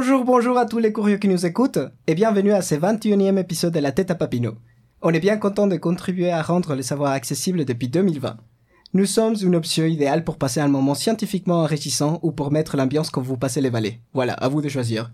Bonjour, 0.00 0.24
bonjour 0.24 0.56
à 0.56 0.64
tous 0.64 0.78
les 0.78 0.94
curieux 0.94 1.18
qui 1.18 1.28
nous 1.28 1.44
écoutent 1.44 1.78
et 2.06 2.14
bienvenue 2.14 2.52
à 2.52 2.62
ce 2.62 2.74
21e 2.74 3.36
épisode 3.36 3.74
de 3.74 3.80
La 3.80 3.92
tête 3.92 4.10
à 4.10 4.14
Papineau. 4.14 4.54
On 5.02 5.12
est 5.12 5.20
bien 5.20 5.36
content 5.36 5.66
de 5.66 5.76
contribuer 5.76 6.30
à 6.30 6.40
rendre 6.40 6.74
le 6.74 6.80
savoir 6.80 7.12
accessible 7.12 7.66
depuis 7.66 7.88
2020. 7.88 8.38
Nous 8.94 9.04
sommes 9.04 9.36
une 9.42 9.54
option 9.54 9.84
idéale 9.84 10.24
pour 10.24 10.38
passer 10.38 10.60
un 10.60 10.68
moment 10.68 10.94
scientifiquement 10.94 11.60
enrichissant 11.60 12.18
ou 12.22 12.32
pour 12.32 12.50
mettre 12.50 12.78
l'ambiance 12.78 13.10
quand 13.10 13.20
vous 13.20 13.36
passez 13.36 13.60
les 13.60 13.68
vallées. 13.68 14.00
Voilà, 14.14 14.32
à 14.32 14.48
vous 14.48 14.62
de 14.62 14.70
choisir. 14.70 15.12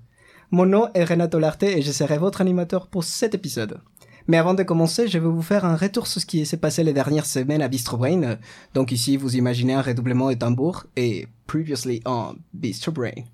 Mon 0.52 0.66
nom 0.66 0.86
est 0.94 1.02
Renato 1.02 1.40
Larte 1.40 1.64
et 1.64 1.82
je 1.82 1.90
serai 1.90 2.18
votre 2.18 2.40
animateur 2.40 2.86
pour 2.86 3.02
cet 3.02 3.34
épisode. 3.34 3.80
Mais 4.28 4.38
avant 4.38 4.54
de 4.54 4.62
commencer, 4.62 5.08
je 5.08 5.18
vais 5.18 5.28
vous 5.28 5.42
faire 5.42 5.64
un 5.64 5.74
retour 5.74 6.06
sur 6.06 6.20
ce 6.20 6.26
qui 6.26 6.46
s'est 6.46 6.58
passé 6.58 6.84
les 6.84 6.92
dernières 6.92 7.26
semaines 7.26 7.60
à 7.60 7.66
Bistro 7.66 7.96
Brain. 7.96 8.36
Donc 8.72 8.92
ici, 8.92 9.16
vous 9.16 9.34
imaginez 9.34 9.74
un 9.74 9.82
redoublement 9.82 10.28
de 10.28 10.34
tambour 10.34 10.86
et 10.94 11.26
previously 11.48 12.02
on 12.06 12.36
Bistro 12.54 12.92
Brain. 12.92 13.24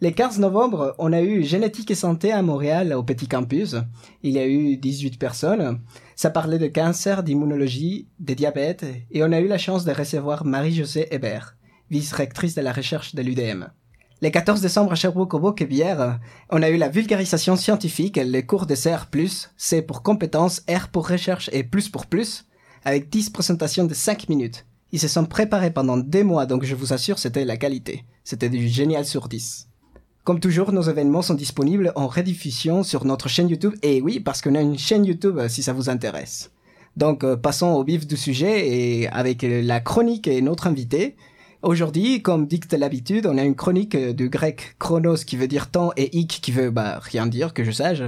Le 0.00 0.10
15 0.10 0.40
novembre, 0.40 0.94
on 0.98 1.12
a 1.12 1.22
eu 1.22 1.44
Génétique 1.44 1.90
et 1.90 1.94
Santé 1.94 2.32
à 2.32 2.42
Montréal 2.42 2.92
au 2.94 3.04
Petit 3.04 3.28
Campus. 3.28 3.76
Il 4.24 4.32
y 4.32 4.38
a 4.40 4.46
eu 4.46 4.76
18 4.76 5.18
personnes. 5.18 5.80
Ça 6.16 6.30
parlait 6.30 6.58
de 6.58 6.66
cancer, 6.66 7.22
d'immunologie, 7.22 8.08
de 8.18 8.34
diabète 8.34 8.84
et 9.12 9.22
on 9.22 9.30
a 9.30 9.40
eu 9.40 9.46
la 9.46 9.58
chance 9.58 9.84
de 9.84 9.92
recevoir 9.92 10.44
Marie-Josée 10.44 11.06
Hébert, 11.14 11.56
vice-rectrice 11.90 12.56
de 12.56 12.60
la 12.60 12.72
recherche 12.72 13.14
de 13.14 13.22
l'UDM. 13.22 13.66
Le 14.20 14.30
14 14.30 14.60
décembre 14.60 14.92
à 14.92 14.94
Sherbrooke 14.96 15.34
au 15.34 15.38
Beauquebière, 15.38 16.18
on 16.50 16.62
a 16.62 16.70
eu 16.70 16.76
la 16.76 16.88
vulgarisation 16.88 17.56
scientifique, 17.56 18.18
le 18.20 18.40
cours 18.40 18.66
de 18.66 18.74
CR+, 18.74 19.06
C 19.56 19.82
pour 19.82 20.02
compétences, 20.02 20.62
R 20.68 20.88
pour 20.88 21.08
recherche 21.08 21.50
et 21.52 21.62
plus 21.62 21.88
pour 21.88 22.06
plus, 22.06 22.46
avec 22.84 23.10
10 23.10 23.30
présentations 23.30 23.84
de 23.84 23.94
5 23.94 24.28
minutes. 24.28 24.66
Ils 24.92 25.00
se 25.00 25.08
sont 25.08 25.24
préparés 25.24 25.72
pendant 25.72 25.96
des 25.96 26.24
mois, 26.24 26.46
donc 26.46 26.64
je 26.64 26.74
vous 26.74 26.92
assure, 26.92 27.18
c'était 27.18 27.44
la 27.44 27.56
qualité. 27.56 28.04
C'était 28.24 28.48
du 28.48 28.68
génial 28.68 29.04
sur 29.04 29.28
10. 29.28 29.68
Comme 30.24 30.40
toujours, 30.40 30.72
nos 30.72 30.80
événements 30.80 31.20
sont 31.20 31.34
disponibles 31.34 31.92
en 31.96 32.08
rediffusion 32.08 32.82
sur 32.82 33.04
notre 33.04 33.28
chaîne 33.28 33.50
YouTube. 33.50 33.74
Et 33.82 34.00
oui, 34.00 34.20
parce 34.20 34.40
qu'on 34.40 34.54
a 34.54 34.62
une 34.62 34.78
chaîne 34.78 35.04
YouTube 35.04 35.38
euh, 35.38 35.48
si 35.50 35.62
ça 35.62 35.74
vous 35.74 35.90
intéresse. 35.90 36.50
Donc, 36.96 37.24
euh, 37.24 37.36
passons 37.36 37.66
au 37.66 37.84
vif 37.84 38.06
du 38.06 38.16
sujet 38.16 38.66
et 38.66 39.08
avec 39.08 39.44
euh, 39.44 39.60
la 39.60 39.80
chronique 39.80 40.26
et 40.26 40.40
notre 40.40 40.66
invité. 40.66 41.14
Aujourd'hui, 41.60 42.22
comme 42.22 42.46
dicte 42.46 42.72
l'habitude, 42.72 43.26
on 43.26 43.36
a 43.36 43.42
une 43.42 43.54
chronique 43.54 43.98
du 43.98 44.30
grec 44.30 44.76
chronos 44.78 45.24
qui 45.26 45.36
veut 45.36 45.46
dire 45.46 45.70
temps 45.70 45.92
et 45.98 46.18
ik 46.18 46.28
qui 46.40 46.52
veut 46.52 46.70
bah, 46.70 47.00
rien 47.02 47.26
dire 47.26 47.52
que 47.52 47.62
je 47.62 47.70
sache. 47.70 48.02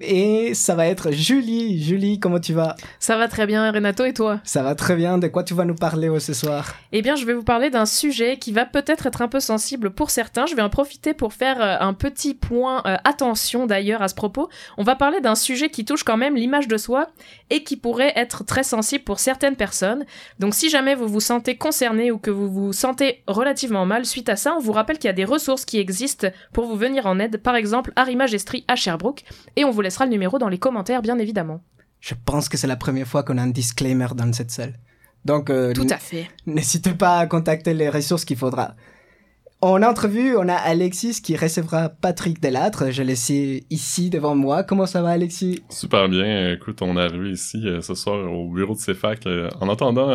Et 0.00 0.54
ça 0.54 0.74
va 0.74 0.86
être 0.86 1.10
Julie. 1.10 1.82
Julie, 1.82 2.18
comment 2.18 2.40
tu 2.40 2.52
vas? 2.52 2.76
Ça 2.98 3.16
va 3.16 3.28
très 3.28 3.46
bien, 3.46 3.70
Renato, 3.70 4.04
et 4.04 4.12
toi? 4.12 4.40
Ça 4.44 4.62
va 4.62 4.74
très 4.74 4.96
bien. 4.96 5.18
De 5.18 5.28
quoi 5.28 5.44
tu 5.44 5.54
vas 5.54 5.64
nous 5.64 5.74
parler 5.74 6.08
ce 6.20 6.32
soir? 6.32 6.74
Eh 6.92 7.02
bien, 7.02 7.16
je 7.16 7.24
vais 7.24 7.34
vous 7.34 7.42
parler 7.42 7.70
d'un 7.70 7.86
sujet 7.86 8.38
qui 8.38 8.52
va 8.52 8.64
peut-être 8.64 9.06
être 9.06 9.22
un 9.22 9.28
peu 9.28 9.40
sensible 9.40 9.90
pour 9.90 10.10
certains. 10.10 10.46
Je 10.46 10.54
vais 10.54 10.62
en 10.62 10.70
profiter 10.70 11.14
pour 11.14 11.32
faire 11.32 11.60
euh, 11.60 11.76
un 11.80 11.94
petit 11.94 12.34
point 12.34 12.82
euh, 12.86 12.96
attention 13.04 13.66
d'ailleurs 13.66 14.02
à 14.02 14.08
ce 14.08 14.14
propos. 14.14 14.48
On 14.76 14.82
va 14.82 14.96
parler 14.96 15.20
d'un 15.20 15.34
sujet 15.34 15.68
qui 15.68 15.84
touche 15.84 16.04
quand 16.04 16.16
même 16.16 16.36
l'image 16.36 16.68
de 16.68 16.76
soi 16.76 17.08
et 17.50 17.62
qui 17.62 17.76
pourrait 17.76 18.12
être 18.16 18.44
très 18.44 18.62
sensible 18.62 19.04
pour 19.04 19.18
certaines 19.18 19.56
personnes. 19.56 20.04
Donc, 20.38 20.54
si 20.54 20.68
jamais 20.70 20.94
vous 20.94 21.08
vous 21.08 21.20
sentez 21.20 21.56
concerné 21.56 22.10
ou 22.10 22.18
que 22.18 22.30
vous 22.30 22.50
vous 22.50 22.72
sentez 22.72 23.22
relativement 23.26 23.86
mal 23.86 24.04
suite 24.04 24.28
à 24.28 24.36
ça, 24.36 24.54
on 24.56 24.60
vous 24.60 24.72
rappelle 24.72 24.98
qu'il 24.98 25.08
y 25.08 25.10
a 25.10 25.14
des 25.14 25.24
ressources 25.24 25.64
qui 25.64 25.78
existent 25.78 26.28
pour 26.52 26.66
vous 26.66 26.76
venir 26.76 27.06
en 27.06 27.18
aide. 27.18 27.38
Par 27.38 27.56
exemple, 27.56 27.92
Arima 27.96 28.26
Gestri 28.26 28.64
à 28.68 28.76
Sherbrooke. 28.76 29.24
Et 29.56 29.64
on 29.64 29.70
vous 29.70 29.82
laissera 29.84 30.04
le 30.06 30.10
numéro 30.10 30.38
dans 30.38 30.48
les 30.48 30.58
commentaires, 30.58 31.02
bien 31.02 31.18
évidemment. 31.18 31.62
Je 32.00 32.14
pense 32.26 32.48
que 32.48 32.56
c'est 32.56 32.66
la 32.66 32.76
première 32.76 33.06
fois 33.06 33.22
qu'on 33.22 33.38
a 33.38 33.42
un 33.42 33.48
disclaimer 33.48 34.08
dans 34.14 34.32
cette 34.32 34.50
salle. 34.50 34.74
Donc, 35.24 35.48
euh, 35.48 35.72
Tout 35.72 35.86
à 35.88 35.96
fait. 35.96 36.28
N'hésitez 36.46 36.92
pas 36.92 37.18
à 37.18 37.26
contacter 37.26 37.72
les 37.72 37.88
ressources 37.88 38.24
qu'il 38.24 38.36
faudra. 38.36 38.74
En 39.62 39.82
entrevue, 39.82 40.36
on 40.36 40.46
a 40.48 40.54
Alexis 40.54 41.22
qui 41.22 41.36
recevra 41.36 41.88
Patrick 41.88 42.42
Delattre. 42.42 42.90
Je 42.90 43.02
l'ai 43.02 43.64
ici 43.70 44.10
devant 44.10 44.34
moi. 44.34 44.62
Comment 44.62 44.84
ça 44.84 45.00
va, 45.00 45.10
Alexis? 45.10 45.62
Super 45.70 46.10
bien. 46.10 46.52
Écoute, 46.52 46.82
on 46.82 46.98
est 46.98 47.00
arrivé 47.00 47.30
ici 47.30 47.62
euh, 47.64 47.80
ce 47.80 47.94
soir 47.94 48.30
au 48.30 48.50
bureau 48.50 48.74
de 48.74 48.80
CFAC. 48.80 49.26
Euh, 49.26 49.48
en 49.62 49.70
attendant 49.70 50.10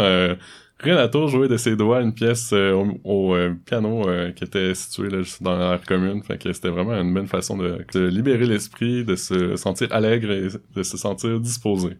Renato 0.81 1.27
jouait 1.27 1.49
de 1.49 1.57
ses 1.57 1.75
doigts 1.75 2.01
une 2.01 2.13
pièce 2.13 2.51
euh, 2.53 2.85
au, 3.03 3.35
euh, 3.35 3.53
piano 3.65 4.07
euh, 4.07 4.31
qui 4.31 4.45
était 4.45 4.73
située 4.73 5.09
là, 5.09 5.21
juste 5.21 5.43
dans 5.43 5.57
la 5.57 5.77
commune. 5.77 6.23
Fait 6.23 6.37
que 6.37 6.53
c'était 6.53 6.69
vraiment 6.69 6.93
une 6.93 7.13
bonne 7.13 7.27
façon 7.27 7.57
de, 7.57 7.85
libérer 8.07 8.45
l'esprit, 8.45 9.03
de 9.03 9.15
se 9.15 9.57
sentir 9.57 9.89
allègre 9.91 10.31
et 10.31 10.47
de 10.75 10.83
se 10.83 10.97
sentir 10.97 11.39
disposé. 11.39 11.97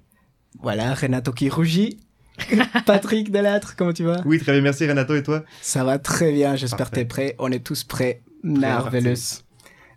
Voilà, 0.61 0.93
Renato 0.93 1.33
qui 1.33 1.49
rougit. 1.49 1.99
Patrick 2.85 3.31
Delattre, 3.31 3.75
comment 3.75 3.91
tu 3.91 4.03
vas? 4.03 4.21
Oui, 4.25 4.39
très 4.39 4.53
bien, 4.53 4.61
merci 4.61 4.87
Renato, 4.87 5.13
et 5.13 5.23
toi? 5.23 5.43
Ça 5.61 5.83
va 5.83 5.99
très 5.99 6.31
bien, 6.31 6.55
j'espère 6.55 6.89
que 6.89 6.95
t'es 6.95 7.05
prêt. 7.05 7.35
On 7.37 7.51
est 7.51 7.59
tous 7.59 7.83
prêts. 7.83 8.21
Marvelous. 8.43 9.43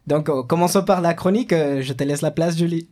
Donc, 0.09 0.29
commençons 0.49 0.83
par 0.83 1.01
la 1.01 1.15
chronique. 1.15 1.51
Je 1.53 1.93
te 1.93 2.03
laisse 2.03 2.23
la 2.23 2.33
place, 2.33 2.59
Julie. 2.59 2.89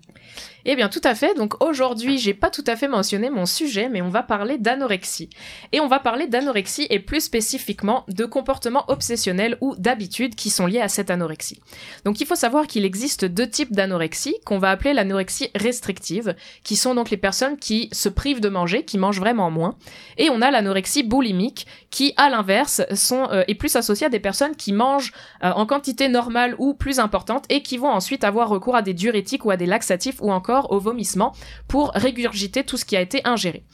Eh 0.65 0.77
bien, 0.77 0.89
tout 0.89 1.01
à 1.05 1.15
fait. 1.15 1.35
Donc 1.35 1.63
aujourd'hui, 1.63 2.19
j'ai 2.19 2.35
pas 2.35 2.51
tout 2.51 2.65
à 2.67 2.77
fait 2.77 2.89
mentionné 2.89 3.31
mon 3.31 3.47
sujet, 3.47 3.89
mais 3.89 4.03
on 4.03 4.09
va 4.09 4.23
parler 4.23 4.59
d'anorexie. 4.59 5.31
Et 5.73 5.81
on 5.81 5.87
va 5.87 5.99
parler 5.99 6.27
d'anorexie 6.27 6.87
et 6.91 6.99
plus 6.99 7.21
spécifiquement 7.21 8.05
de 8.09 8.25
comportements 8.25 8.85
obsessionnels 8.89 9.57
ou 9.61 9.75
d'habitudes 9.77 10.35
qui 10.35 10.51
sont 10.51 10.67
liés 10.67 10.81
à 10.81 10.89
cette 10.89 11.11
anorexie. 11.11 11.61
Donc 12.05 12.21
il 12.21 12.27
faut 12.27 12.35
savoir 12.35 12.67
qu'il 12.67 12.85
existe 12.85 13.25
deux 13.25 13.49
types 13.49 13.73
d'anorexie 13.73 14.37
qu'on 14.45 14.59
va 14.59 14.71
appeler 14.71 14.93
l'anorexie 14.93 15.51
restrictive, 15.55 16.35
qui 16.63 16.77
sont 16.77 16.95
donc 16.95 17.11
les 17.11 17.17
personnes 17.17 17.57
qui 17.57 17.89
se 17.93 18.09
privent 18.09 18.41
de 18.41 18.49
manger, 18.49 18.85
qui 18.85 18.99
mangent 18.99 19.21
vraiment 19.21 19.51
moins. 19.51 19.77
Et 20.19 20.31
on 20.31 20.43
a 20.43 20.51
l'anorexie 20.51 21.03
boulimique, 21.03 21.67
qui 21.91 22.13
à 22.17 22.29
l'inverse 22.29 22.83
sont 22.95 23.29
euh, 23.31 23.45
est 23.49 23.55
plus 23.55 23.77
associée 23.77 24.07
à 24.07 24.11
des 24.11 24.21
personnes 24.21 24.57
qui 24.57 24.73
mangent 24.73 25.13
euh, 25.43 25.51
en 25.53 25.67
quantité 25.67 26.09
normale 26.09 26.55
ou 26.59 26.75
plus 26.75 26.99
importante 26.99 27.45
et 27.49 27.63
qui 27.63 27.79
vont 27.79 27.91
ensuite 27.91 28.25
avoir 28.25 28.49
recours 28.49 28.77
à 28.77 28.83
des 28.83 28.95
diurétiques 28.95 29.45
ou 29.45 29.51
à 29.51 29.57
des 29.57 29.67
laxatifs 29.67 30.21
ou 30.21 30.31
encore 30.31 30.50
au 30.51 30.79
vomissement 30.79 31.33
pour 31.69 31.93
régurgiter 31.95 32.65
tout 32.65 32.77
ce 32.77 32.85
qui 32.85 32.97
a 32.97 33.01
été 33.01 33.21
ingéré. 33.25 33.65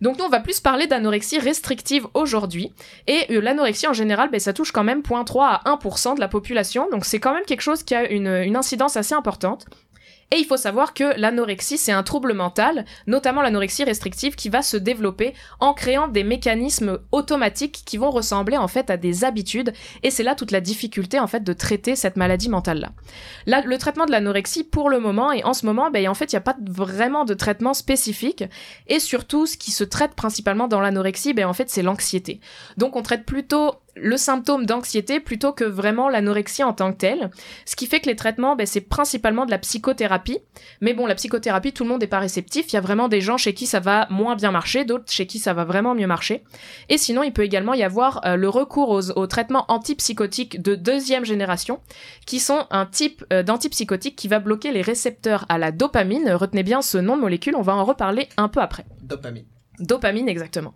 Donc 0.00 0.18
nous 0.18 0.24
on 0.24 0.28
va 0.28 0.40
plus 0.40 0.60
parler 0.60 0.86
d'anorexie 0.86 1.38
restrictive 1.38 2.06
aujourd'hui. 2.14 2.72
Et 3.06 3.26
euh, 3.30 3.40
l'anorexie 3.40 3.86
en 3.86 3.92
général 3.92 4.30
ben, 4.30 4.40
ça 4.40 4.52
touche 4.52 4.72
quand 4.72 4.84
même 4.84 5.00
0.3 5.00 5.60
à 5.62 5.62
1% 5.66 6.14
de 6.14 6.20
la 6.20 6.28
population. 6.28 6.88
Donc 6.90 7.04
c'est 7.04 7.20
quand 7.20 7.34
même 7.34 7.44
quelque 7.44 7.60
chose 7.60 7.82
qui 7.82 7.94
a 7.94 8.10
une 8.10 8.56
incidence 8.56 8.96
assez 8.96 9.14
importante 9.14 9.66
et 10.32 10.38
il 10.38 10.44
faut 10.44 10.56
savoir 10.56 10.94
que 10.94 11.18
l'anorexie, 11.18 11.76
c'est 11.76 11.90
un 11.90 12.04
trouble 12.04 12.34
mental, 12.34 12.84
notamment 13.08 13.42
l'anorexie 13.42 13.82
restrictive, 13.82 14.36
qui 14.36 14.48
va 14.48 14.62
se 14.62 14.76
développer 14.76 15.34
en 15.58 15.74
créant 15.74 16.06
des 16.06 16.22
mécanismes 16.22 17.00
automatiques 17.10 17.82
qui 17.84 17.96
vont 17.96 18.10
ressembler 18.10 18.56
en 18.56 18.68
fait 18.68 18.90
à 18.90 18.96
des 18.96 19.24
habitudes. 19.24 19.72
Et 20.04 20.10
c'est 20.10 20.22
là 20.22 20.36
toute 20.36 20.52
la 20.52 20.60
difficulté 20.60 21.18
en 21.18 21.26
fait 21.26 21.42
de 21.42 21.52
traiter 21.52 21.96
cette 21.96 22.16
maladie 22.16 22.48
mentale-là. 22.48 22.90
Là, 23.46 23.62
le 23.64 23.76
traitement 23.76 24.06
de 24.06 24.12
l'anorexie, 24.12 24.62
pour 24.62 24.88
le 24.88 25.00
moment, 25.00 25.32
et 25.32 25.42
en 25.42 25.52
ce 25.52 25.66
moment, 25.66 25.90
ben, 25.90 26.08
en 26.08 26.14
fait, 26.14 26.32
il 26.32 26.36
n'y 26.36 26.38
a 26.38 26.42
pas 26.42 26.56
vraiment 26.60 27.24
de 27.24 27.34
traitement 27.34 27.74
spécifique. 27.74 28.44
Et 28.86 29.00
surtout, 29.00 29.46
ce 29.46 29.56
qui 29.56 29.72
se 29.72 29.82
traite 29.82 30.14
principalement 30.14 30.68
dans 30.68 30.80
l'anorexie, 30.80 31.34
ben, 31.34 31.46
en 31.46 31.52
fait, 31.54 31.70
c'est 31.70 31.82
l'anxiété. 31.82 32.40
Donc, 32.76 32.94
on 32.94 33.02
traite 33.02 33.26
plutôt 33.26 33.74
le 33.96 34.16
symptôme 34.16 34.66
d'anxiété 34.66 35.20
plutôt 35.20 35.52
que 35.52 35.64
vraiment 35.64 36.08
l'anorexie 36.08 36.62
en 36.62 36.72
tant 36.72 36.92
que 36.92 36.98
telle. 36.98 37.30
Ce 37.64 37.76
qui 37.76 37.86
fait 37.86 38.00
que 38.00 38.06
les 38.06 38.16
traitements, 38.16 38.56
ben, 38.56 38.66
c'est 38.66 38.80
principalement 38.80 39.46
de 39.46 39.50
la 39.50 39.58
psychothérapie. 39.58 40.38
Mais 40.80 40.94
bon, 40.94 41.06
la 41.06 41.14
psychothérapie, 41.14 41.72
tout 41.72 41.84
le 41.84 41.90
monde 41.90 42.00
n'est 42.00 42.06
pas 42.06 42.18
réceptif. 42.18 42.72
Il 42.72 42.74
y 42.74 42.78
a 42.78 42.80
vraiment 42.80 43.08
des 43.08 43.20
gens 43.20 43.36
chez 43.36 43.54
qui 43.54 43.66
ça 43.66 43.80
va 43.80 44.06
moins 44.10 44.36
bien 44.36 44.50
marcher, 44.50 44.84
d'autres 44.84 45.10
chez 45.10 45.26
qui 45.26 45.38
ça 45.38 45.52
va 45.54 45.64
vraiment 45.64 45.94
mieux 45.94 46.06
marcher. 46.06 46.44
Et 46.88 46.98
sinon, 46.98 47.22
il 47.22 47.32
peut 47.32 47.44
également 47.44 47.74
y 47.74 47.82
avoir 47.82 48.24
euh, 48.26 48.36
le 48.36 48.48
recours 48.48 48.90
aux, 48.90 49.26
traitements 49.26 49.64
antipsychotiques 49.68 50.60
de 50.60 50.74
deuxième 50.74 51.24
génération, 51.24 51.80
qui 52.26 52.40
sont 52.40 52.66
un 52.70 52.86
type 52.86 53.24
euh, 53.32 53.42
d'antipsychotique 53.42 54.16
qui 54.16 54.28
va 54.28 54.38
bloquer 54.38 54.72
les 54.72 54.82
récepteurs 54.82 55.46
à 55.48 55.58
la 55.58 55.72
dopamine. 55.72 56.30
Retenez 56.32 56.62
bien 56.62 56.82
ce 56.82 56.98
nom 56.98 57.16
de 57.16 57.22
molécule, 57.22 57.54
on 57.56 57.62
va 57.62 57.74
en 57.74 57.84
reparler 57.84 58.28
un 58.36 58.48
peu 58.48 58.60
après. 58.60 58.84
Dopamine. 59.02 59.44
Dopamine, 59.78 60.28
exactement. 60.28 60.74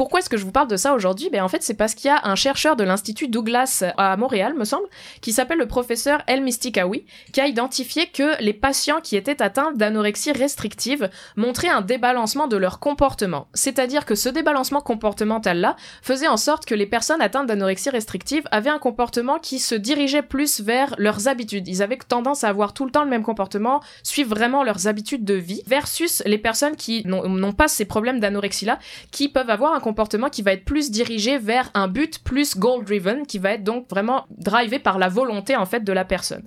Pourquoi 0.00 0.20
est-ce 0.20 0.30
que 0.30 0.38
je 0.38 0.46
vous 0.46 0.50
parle 0.50 0.68
de 0.68 0.78
ça 0.78 0.94
aujourd'hui? 0.94 1.28
Ben 1.30 1.42
en 1.42 1.48
fait, 1.48 1.62
c'est 1.62 1.74
parce 1.74 1.94
qu'il 1.94 2.08
y 2.08 2.10
a 2.10 2.26
un 2.26 2.34
chercheur 2.34 2.74
de 2.74 2.84
l'Institut 2.84 3.28
Douglas 3.28 3.84
à 3.98 4.16
Montréal, 4.16 4.54
me 4.54 4.64
semble, 4.64 4.86
qui 5.20 5.30
s'appelle 5.30 5.58
le 5.58 5.68
professeur 5.68 6.22
El 6.26 6.40
Mistikawi, 6.42 7.04
qui 7.34 7.40
a 7.42 7.46
identifié 7.46 8.06
que 8.06 8.42
les 8.42 8.54
patients 8.54 9.02
qui 9.02 9.16
étaient 9.16 9.42
atteints 9.42 9.72
d'anorexie 9.72 10.32
restrictive 10.32 11.10
montraient 11.36 11.68
un 11.68 11.82
débalancement 11.82 12.48
de 12.48 12.56
leur 12.56 12.80
comportement. 12.80 13.48
C'est-à-dire 13.52 14.06
que 14.06 14.14
ce 14.14 14.30
débalancement 14.30 14.80
comportemental-là 14.80 15.76
faisait 16.00 16.28
en 16.28 16.38
sorte 16.38 16.64
que 16.64 16.74
les 16.74 16.86
personnes 16.86 17.20
atteintes 17.20 17.48
d'anorexie 17.48 17.90
restrictive 17.90 18.44
avaient 18.52 18.70
un 18.70 18.78
comportement 18.78 19.38
qui 19.38 19.58
se 19.58 19.74
dirigeait 19.74 20.22
plus 20.22 20.62
vers 20.62 20.94
leurs 20.96 21.28
habitudes. 21.28 21.68
Ils 21.68 21.82
avaient 21.82 21.98
tendance 21.98 22.42
à 22.42 22.48
avoir 22.48 22.72
tout 22.72 22.86
le 22.86 22.90
temps 22.90 23.04
le 23.04 23.10
même 23.10 23.22
comportement, 23.22 23.82
suivre 24.02 24.30
vraiment 24.30 24.64
leurs 24.64 24.86
habitudes 24.86 25.26
de 25.26 25.34
vie, 25.34 25.62
versus 25.66 26.22
les 26.24 26.38
personnes 26.38 26.76
qui 26.76 27.02
n'ont 27.04 27.52
pas 27.52 27.68
ces 27.68 27.84
problèmes 27.84 28.18
d'anorexie-là, 28.18 28.78
qui 29.10 29.28
peuvent 29.28 29.50
avoir 29.50 29.74
un 29.74 29.74
comportement 29.74 29.89
qui 30.30 30.42
va 30.42 30.52
être 30.52 30.64
plus 30.64 30.90
dirigé 30.90 31.38
vers 31.38 31.70
un 31.74 31.88
but 31.88 32.18
plus 32.20 32.56
goal-driven, 32.56 33.26
qui 33.26 33.38
va 33.38 33.52
être 33.52 33.64
donc 33.64 33.88
vraiment 33.88 34.26
drivé 34.30 34.78
par 34.78 34.98
la 34.98 35.08
volonté 35.08 35.56
en 35.56 35.66
fait 35.66 35.84
de 35.84 35.92
la 35.92 36.04
personne. 36.04 36.44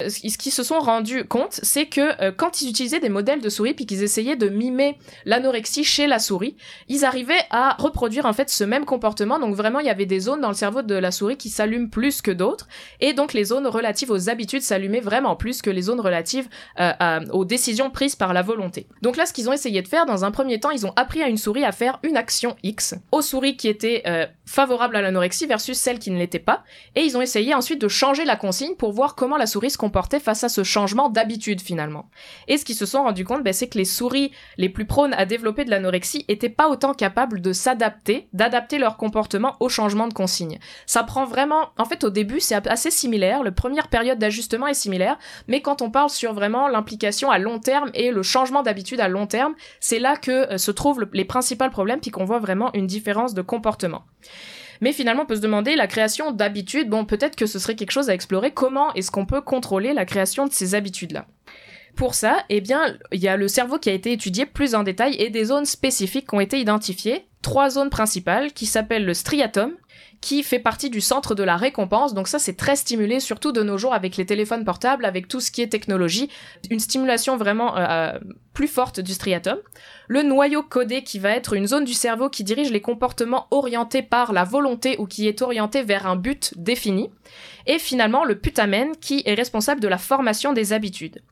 Euh, 0.00 0.08
ce 0.08 0.38
qu'ils 0.38 0.52
se 0.52 0.62
sont 0.62 0.78
rendus 0.78 1.24
compte, 1.24 1.60
c'est 1.62 1.86
que 1.86 2.22
euh, 2.22 2.32
quand 2.36 2.62
ils 2.62 2.68
utilisaient 2.68 3.00
des 3.00 3.08
modèles 3.08 3.40
de 3.40 3.48
souris 3.48 3.74
puis 3.74 3.86
qu'ils 3.86 4.02
essayaient 4.02 4.36
de 4.36 4.48
mimer 4.48 4.98
l'anorexie 5.24 5.84
chez 5.84 6.06
la 6.06 6.18
souris, 6.18 6.56
ils 6.88 7.04
arrivaient 7.04 7.34
à 7.50 7.76
reproduire 7.78 8.26
en 8.26 8.32
fait 8.32 8.50
ce 8.50 8.64
même 8.64 8.84
comportement. 8.84 9.38
Donc 9.38 9.54
vraiment, 9.54 9.80
il 9.80 9.86
y 9.86 9.90
avait 9.90 10.06
des 10.06 10.20
zones 10.20 10.40
dans 10.40 10.48
le 10.48 10.54
cerveau 10.54 10.82
de 10.82 10.94
la 10.94 11.10
souris 11.10 11.36
qui 11.36 11.48
s'allument 11.48 11.88
plus 11.88 12.22
que 12.22 12.30
d'autres, 12.30 12.68
et 13.00 13.12
donc 13.12 13.32
les 13.32 13.44
zones 13.44 13.66
relatives 13.66 14.10
aux 14.10 14.28
habitudes 14.28 14.62
s'allumaient 14.62 15.00
vraiment 15.00 15.36
plus 15.36 15.62
que 15.62 15.70
les 15.70 15.82
zones 15.82 16.00
relatives 16.00 16.48
euh, 16.80 17.20
aux 17.32 17.44
décisions 17.44 17.90
prises 17.90 18.16
par 18.16 18.32
la 18.32 18.42
volonté. 18.42 18.86
Donc 19.02 19.16
là, 19.16 19.26
ce 19.26 19.32
qu'ils 19.32 19.48
ont 19.48 19.52
essayé 19.52 19.82
de 19.82 19.88
faire, 19.88 20.06
dans 20.06 20.24
un 20.24 20.30
premier 20.30 20.60
temps, 20.60 20.70
ils 20.70 20.86
ont 20.86 20.92
appris 20.96 21.22
à 21.22 21.28
une 21.28 21.36
souris 21.36 21.64
à 21.64 21.72
faire 21.72 21.98
une 22.02 22.16
action 22.16 22.56
X 22.62 22.94
aux 23.12 23.22
souris 23.22 23.56
qui 23.56 23.68
étaient 23.68 24.02
favorables 24.44 24.96
à 24.96 25.02
l'anorexie 25.02 25.46
versus 25.46 25.76
celles 25.76 25.98
qui 25.98 26.10
ne 26.10 26.18
l'étaient 26.18 26.38
pas, 26.38 26.64
et 26.94 27.02
ils 27.02 27.16
ont 27.16 27.22
essayé 27.22 27.54
ensuite 27.54 27.80
de 27.80 27.88
changer 27.88 28.24
la 28.24 28.36
consigne 28.36 28.74
pour 28.76 28.92
voir 28.92 29.14
comment 29.14 29.36
la 29.36 29.46
souris 29.46 29.65
se 29.70 29.78
comportait 29.78 30.20
face 30.20 30.44
à 30.44 30.48
ce 30.48 30.62
changement 30.62 31.08
d'habitude 31.08 31.60
finalement. 31.60 32.08
Et 32.48 32.58
ce 32.58 32.64
qu'ils 32.64 32.76
se 32.76 32.86
sont 32.86 33.02
rendus 33.02 33.24
compte, 33.24 33.42
ben, 33.42 33.52
c'est 33.52 33.68
que 33.68 33.78
les 33.78 33.84
souris 33.84 34.32
les 34.56 34.68
plus 34.68 34.86
prônes 34.86 35.14
à 35.14 35.26
développer 35.26 35.64
de 35.64 35.70
l'anorexie 35.70 36.24
étaient 36.28 36.48
pas 36.48 36.68
autant 36.68 36.94
capables 36.94 37.40
de 37.40 37.52
s'adapter, 37.52 38.28
d'adapter 38.32 38.78
leur 38.78 38.96
comportement 38.96 39.56
au 39.60 39.68
changement 39.68 40.08
de 40.08 40.14
consigne. 40.14 40.58
Ça 40.86 41.02
prend 41.02 41.24
vraiment, 41.24 41.70
en 41.78 41.84
fait 41.84 42.04
au 42.04 42.10
début 42.10 42.40
c'est 42.40 42.66
assez 42.66 42.90
similaire, 42.90 43.42
la 43.42 43.52
première 43.52 43.88
période 43.88 44.18
d'ajustement 44.18 44.66
est 44.66 44.74
similaire, 44.74 45.18
mais 45.48 45.60
quand 45.62 45.82
on 45.82 45.90
parle 45.90 46.10
sur 46.10 46.32
vraiment 46.32 46.68
l'implication 46.68 47.30
à 47.30 47.38
long 47.38 47.58
terme 47.58 47.90
et 47.94 48.10
le 48.10 48.22
changement 48.22 48.62
d'habitude 48.62 49.00
à 49.00 49.08
long 49.08 49.26
terme, 49.26 49.54
c'est 49.80 49.98
là 49.98 50.16
que 50.16 50.52
euh, 50.52 50.58
se 50.58 50.70
trouvent 50.70 51.06
les 51.12 51.24
principaux 51.24 51.56
problèmes 51.70 52.00
puis 52.00 52.10
qu'on 52.10 52.24
voit 52.24 52.38
vraiment 52.38 52.70
une 52.74 52.86
différence 52.86 53.34
de 53.34 53.42
comportement. 53.42 54.04
Mais 54.80 54.92
finalement, 54.92 55.22
on 55.22 55.26
peut 55.26 55.36
se 55.36 55.40
demander 55.40 55.76
la 55.76 55.86
création 55.86 56.32
d'habitudes. 56.32 56.88
Bon, 56.88 57.04
peut-être 57.04 57.36
que 57.36 57.46
ce 57.46 57.58
serait 57.58 57.76
quelque 57.76 57.90
chose 57.90 58.10
à 58.10 58.14
explorer. 58.14 58.50
Comment 58.50 58.92
est-ce 58.94 59.10
qu'on 59.10 59.26
peut 59.26 59.40
contrôler 59.40 59.94
la 59.94 60.04
création 60.04 60.46
de 60.46 60.52
ces 60.52 60.74
habitudes-là? 60.74 61.26
Pour 61.96 62.14
ça, 62.14 62.44
eh 62.50 62.60
bien, 62.60 62.96
il 63.10 63.20
y 63.20 63.28
a 63.28 63.38
le 63.38 63.48
cerveau 63.48 63.78
qui 63.78 63.88
a 63.88 63.94
été 63.94 64.12
étudié 64.12 64.44
plus 64.44 64.74
en 64.74 64.82
détail 64.82 65.16
et 65.18 65.30
des 65.30 65.46
zones 65.46 65.64
spécifiques 65.64 66.28
qui 66.28 66.34
ont 66.34 66.40
été 66.40 66.60
identifiées. 66.60 67.26
Trois 67.40 67.70
zones 67.70 67.90
principales 67.90 68.52
qui 68.52 68.66
s'appellent 68.66 69.06
le 69.06 69.14
striatum, 69.14 69.72
qui 70.20 70.42
fait 70.42 70.58
partie 70.58 70.90
du 70.90 71.00
centre 71.00 71.34
de 71.34 71.42
la 71.42 71.56
récompense. 71.56 72.14
Donc 72.14 72.28
ça, 72.28 72.38
c'est 72.38 72.56
très 72.56 72.76
stimulé, 72.76 73.20
surtout 73.20 73.52
de 73.52 73.62
nos 73.62 73.78
jours 73.78 73.94
avec 73.94 74.16
les 74.16 74.26
téléphones 74.26 74.64
portables, 74.64 75.04
avec 75.04 75.28
tout 75.28 75.40
ce 75.40 75.50
qui 75.50 75.62
est 75.62 75.68
technologie. 75.68 76.30
Une 76.70 76.80
stimulation 76.80 77.36
vraiment 77.36 77.76
euh, 77.76 77.86
euh, 77.88 78.18
plus 78.52 78.68
forte 78.68 79.00
du 79.00 79.12
striatum. 79.12 79.58
Le 80.08 80.22
noyau 80.22 80.62
codé 80.62 81.02
qui 81.02 81.18
va 81.18 81.30
être 81.30 81.54
une 81.54 81.66
zone 81.66 81.84
du 81.84 81.94
cerveau 81.94 82.28
qui 82.28 82.44
dirige 82.44 82.70
les 82.70 82.80
comportements 82.80 83.46
orientés 83.50 84.02
par 84.02 84.32
la 84.32 84.44
volonté 84.44 84.96
ou 84.98 85.06
qui 85.06 85.28
est 85.28 85.42
orienté 85.42 85.82
vers 85.82 86.06
un 86.06 86.16
but 86.16 86.54
défini. 86.56 87.10
Et 87.66 87.78
finalement, 87.78 88.24
le 88.24 88.38
putamen 88.38 88.92
qui 89.00 89.22
est 89.26 89.34
responsable 89.34 89.80
de 89.80 89.88
la 89.88 89.98
formation 89.98 90.52
des 90.52 90.72
habitudes. 90.72 91.22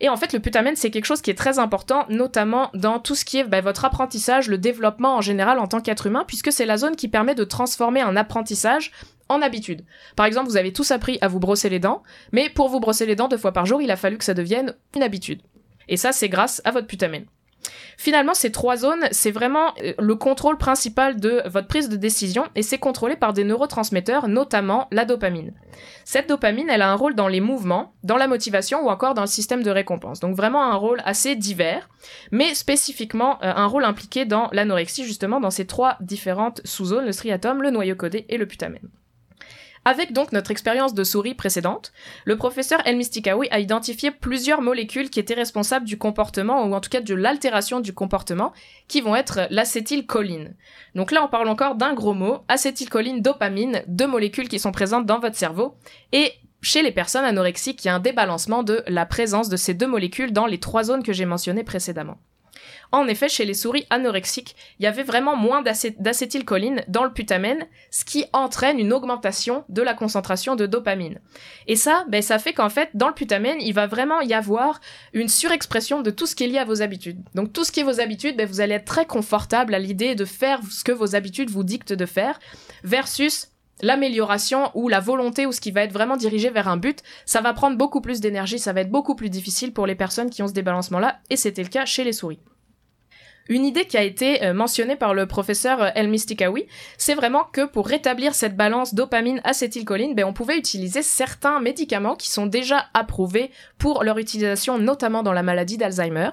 Et 0.00 0.08
en 0.08 0.16
fait, 0.16 0.32
le 0.32 0.40
putamen, 0.40 0.74
c'est 0.76 0.90
quelque 0.90 1.04
chose 1.04 1.22
qui 1.22 1.30
est 1.30 1.38
très 1.38 1.58
important, 1.58 2.06
notamment 2.08 2.70
dans 2.74 2.98
tout 2.98 3.14
ce 3.14 3.24
qui 3.24 3.38
est 3.38 3.44
bah, 3.44 3.60
votre 3.60 3.84
apprentissage, 3.84 4.48
le 4.48 4.58
développement 4.58 5.16
en 5.16 5.20
général 5.20 5.58
en 5.58 5.68
tant 5.68 5.80
qu'être 5.80 6.06
humain, 6.06 6.24
puisque 6.26 6.52
c'est 6.52 6.66
la 6.66 6.76
zone 6.76 6.96
qui 6.96 7.08
permet 7.08 7.34
de 7.34 7.44
transformer 7.44 8.00
un 8.00 8.16
apprentissage 8.16 8.90
en 9.28 9.42
habitude. 9.42 9.84
Par 10.16 10.26
exemple, 10.26 10.48
vous 10.48 10.56
avez 10.56 10.72
tous 10.72 10.90
appris 10.90 11.18
à 11.20 11.28
vous 11.28 11.38
brosser 11.38 11.68
les 11.68 11.78
dents, 11.78 12.02
mais 12.32 12.48
pour 12.50 12.68
vous 12.68 12.80
brosser 12.80 13.06
les 13.06 13.16
dents 13.16 13.28
deux 13.28 13.36
fois 13.36 13.52
par 13.52 13.66
jour, 13.66 13.80
il 13.80 13.90
a 13.90 13.96
fallu 13.96 14.18
que 14.18 14.24
ça 14.24 14.34
devienne 14.34 14.74
une 14.94 15.02
habitude. 15.02 15.42
Et 15.88 15.96
ça, 15.96 16.12
c'est 16.12 16.28
grâce 16.28 16.60
à 16.64 16.70
votre 16.70 16.86
putamen. 16.86 17.24
Finalement, 17.96 18.34
ces 18.34 18.52
trois 18.52 18.76
zones, 18.76 19.04
c'est 19.10 19.30
vraiment 19.30 19.74
euh, 19.82 19.92
le 19.98 20.14
contrôle 20.16 20.58
principal 20.58 21.20
de 21.20 21.42
votre 21.46 21.68
prise 21.68 21.88
de 21.88 21.96
décision 21.96 22.44
et 22.54 22.62
c'est 22.62 22.78
contrôlé 22.78 23.16
par 23.16 23.32
des 23.32 23.44
neurotransmetteurs, 23.44 24.28
notamment 24.28 24.88
la 24.90 25.04
dopamine. 25.04 25.52
Cette 26.04 26.28
dopamine, 26.28 26.68
elle 26.70 26.82
a 26.82 26.90
un 26.90 26.94
rôle 26.94 27.14
dans 27.14 27.28
les 27.28 27.40
mouvements, 27.40 27.94
dans 28.02 28.16
la 28.16 28.28
motivation 28.28 28.84
ou 28.84 28.88
encore 28.88 29.14
dans 29.14 29.22
le 29.22 29.26
système 29.28 29.62
de 29.62 29.70
récompense. 29.70 30.20
Donc 30.20 30.36
vraiment 30.36 30.64
un 30.64 30.74
rôle 30.74 31.00
assez 31.04 31.36
divers, 31.36 31.88
mais 32.30 32.54
spécifiquement 32.54 33.38
euh, 33.42 33.52
un 33.54 33.66
rôle 33.66 33.84
impliqué 33.84 34.24
dans 34.24 34.48
l'anorexie, 34.52 35.04
justement 35.04 35.40
dans 35.40 35.50
ces 35.50 35.66
trois 35.66 35.96
différentes 36.00 36.60
sous-zones, 36.64 37.06
le 37.06 37.12
striatum, 37.12 37.62
le 37.62 37.70
noyau 37.70 37.94
codé 37.94 38.26
et 38.28 38.38
le 38.38 38.46
putamen. 38.46 38.80
Avec 39.84 40.12
donc 40.12 40.30
notre 40.30 40.52
expérience 40.52 40.94
de 40.94 41.02
souris 41.02 41.34
précédente, 41.34 41.92
le 42.24 42.36
professeur 42.36 42.80
El 42.86 42.96
Mistikawi 42.96 43.48
a 43.50 43.58
identifié 43.58 44.12
plusieurs 44.12 44.62
molécules 44.62 45.10
qui 45.10 45.18
étaient 45.18 45.34
responsables 45.34 45.86
du 45.86 45.98
comportement, 45.98 46.64
ou 46.64 46.72
en 46.72 46.80
tout 46.80 46.90
cas 46.90 47.00
de 47.00 47.14
l'altération 47.14 47.80
du 47.80 47.92
comportement, 47.92 48.52
qui 48.86 49.00
vont 49.00 49.16
être 49.16 49.40
l'acétylcholine. 49.50 50.54
Donc 50.94 51.10
là, 51.10 51.24
on 51.24 51.28
parle 51.28 51.48
encore 51.48 51.74
d'un 51.74 51.94
gros 51.94 52.14
mot, 52.14 52.38
acétylcholine, 52.46 53.22
dopamine, 53.22 53.82
deux 53.88 54.06
molécules 54.06 54.48
qui 54.48 54.60
sont 54.60 54.72
présentes 54.72 55.06
dans 55.06 55.18
votre 55.18 55.36
cerveau, 55.36 55.74
et 56.12 56.32
chez 56.60 56.82
les 56.82 56.92
personnes 56.92 57.24
anorexiques, 57.24 57.84
il 57.84 57.88
y 57.88 57.90
a 57.90 57.94
un 57.96 58.00
débalancement 58.00 58.62
de 58.62 58.84
la 58.86 59.04
présence 59.04 59.48
de 59.48 59.56
ces 59.56 59.74
deux 59.74 59.88
molécules 59.88 60.32
dans 60.32 60.46
les 60.46 60.60
trois 60.60 60.84
zones 60.84 61.02
que 61.02 61.12
j'ai 61.12 61.24
mentionnées 61.24 61.64
précédemment. 61.64 62.18
En 62.92 63.08
effet, 63.08 63.30
chez 63.30 63.46
les 63.46 63.54
souris 63.54 63.86
anorexiques, 63.88 64.54
il 64.78 64.84
y 64.84 64.86
avait 64.86 65.02
vraiment 65.02 65.34
moins 65.34 65.62
d'acétylcholine 65.62 66.84
dans 66.88 67.04
le 67.04 67.12
putamen, 67.12 67.66
ce 67.90 68.04
qui 68.04 68.26
entraîne 68.34 68.78
une 68.78 68.92
augmentation 68.92 69.64
de 69.70 69.80
la 69.80 69.94
concentration 69.94 70.56
de 70.56 70.66
dopamine. 70.66 71.18
Et 71.66 71.76
ça, 71.76 72.04
ben, 72.08 72.20
ça 72.20 72.38
fait 72.38 72.52
qu'en 72.52 72.68
fait, 72.68 72.90
dans 72.92 73.08
le 73.08 73.14
putamen, 73.14 73.56
il 73.60 73.72
va 73.72 73.86
vraiment 73.86 74.20
y 74.20 74.34
avoir 74.34 74.78
une 75.14 75.28
surexpression 75.28 76.02
de 76.02 76.10
tout 76.10 76.26
ce 76.26 76.36
qui 76.36 76.44
est 76.44 76.48
lié 76.48 76.58
à 76.58 76.66
vos 76.66 76.82
habitudes. 76.82 77.18
Donc 77.34 77.54
tout 77.54 77.64
ce 77.64 77.72
qui 77.72 77.80
est 77.80 77.84
vos 77.84 77.98
habitudes, 77.98 78.36
ben, 78.36 78.46
vous 78.46 78.60
allez 78.60 78.74
être 78.74 78.84
très 78.84 79.06
confortable 79.06 79.74
à 79.74 79.78
l'idée 79.78 80.14
de 80.14 80.26
faire 80.26 80.60
ce 80.70 80.84
que 80.84 80.92
vos 80.92 81.16
habitudes 81.16 81.48
vous 81.48 81.64
dictent 81.64 81.94
de 81.94 82.06
faire, 82.06 82.38
versus 82.84 83.48
l'amélioration 83.80 84.70
ou 84.74 84.88
la 84.88 85.00
volonté 85.00 85.46
ou 85.46 85.52
ce 85.52 85.62
qui 85.62 85.70
va 85.70 85.82
être 85.82 85.92
vraiment 85.92 86.18
dirigé 86.18 86.50
vers 86.50 86.68
un 86.68 86.76
but, 86.76 87.02
ça 87.24 87.40
va 87.40 87.54
prendre 87.54 87.78
beaucoup 87.78 88.02
plus 88.02 88.20
d'énergie, 88.20 88.58
ça 88.58 88.74
va 88.74 88.82
être 88.82 88.90
beaucoup 88.90 89.14
plus 89.14 89.30
difficile 89.30 89.72
pour 89.72 89.86
les 89.86 89.94
personnes 89.94 90.28
qui 90.28 90.42
ont 90.42 90.48
ce 90.48 90.52
débalancement-là, 90.52 91.20
et 91.30 91.36
c'était 91.36 91.62
le 91.62 91.68
cas 91.68 91.86
chez 91.86 92.04
les 92.04 92.12
souris. 92.12 92.38
Une 93.52 93.66
idée 93.66 93.84
qui 93.84 93.98
a 93.98 94.02
été 94.02 94.42
euh, 94.44 94.54
mentionnée 94.54 94.96
par 94.96 95.12
le 95.12 95.26
professeur 95.26 95.82
euh, 95.82 95.90
El 95.94 96.08
Mistikawi, 96.08 96.66
c'est 96.96 97.14
vraiment 97.14 97.44
que 97.44 97.66
pour 97.66 97.86
rétablir 97.86 98.34
cette 98.34 98.56
balance 98.56 98.94
dopamine-acétylcholine, 98.94 100.14
ben, 100.14 100.24
on 100.24 100.32
pouvait 100.32 100.56
utiliser 100.56 101.02
certains 101.02 101.60
médicaments 101.60 102.16
qui 102.16 102.30
sont 102.30 102.46
déjà 102.46 102.86
approuvés 102.94 103.50
pour 103.76 104.04
leur 104.04 104.16
utilisation, 104.16 104.78
notamment 104.78 105.22
dans 105.22 105.34
la 105.34 105.42
maladie 105.42 105.76
d'Alzheimer, 105.76 106.30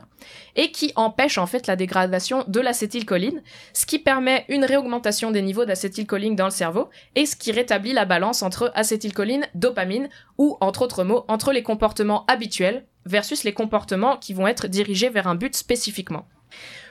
et 0.56 0.72
qui 0.72 0.94
empêchent 0.96 1.40
en 1.40 1.46
fait 1.46 1.68
la 1.68 1.76
dégradation 1.76 2.46
de 2.48 2.62
l'acétylcholine, 2.62 3.44
ce 3.74 3.86
qui 3.86 4.00
permet 4.00 4.46
une 4.48 4.64
réaugmentation 4.64 5.30
des 5.32 5.42
niveaux 5.42 5.66
d'acétylcholine 5.66 6.38
dans 6.38 6.46
le 6.46 6.52
cerveau, 6.52 6.88
et 7.16 7.26
ce 7.26 7.36
qui 7.36 7.52
rétablit 7.52 7.92
la 7.92 8.06
balance 8.06 8.44
entre 8.44 8.72
acétylcholine, 8.76 9.46
dopamine, 9.56 10.08
ou, 10.38 10.56
entre 10.62 10.84
autres 10.84 11.04
mots, 11.04 11.26
entre 11.28 11.52
les 11.52 11.64
comportements 11.64 12.24
habituels 12.28 12.86
versus 13.06 13.44
les 13.44 13.52
comportements 13.52 14.16
qui 14.16 14.34
vont 14.34 14.48
être 14.48 14.68
dirigés 14.68 15.10
vers 15.10 15.28
un 15.28 15.36
but 15.36 15.54
spécifiquement. 15.54 16.26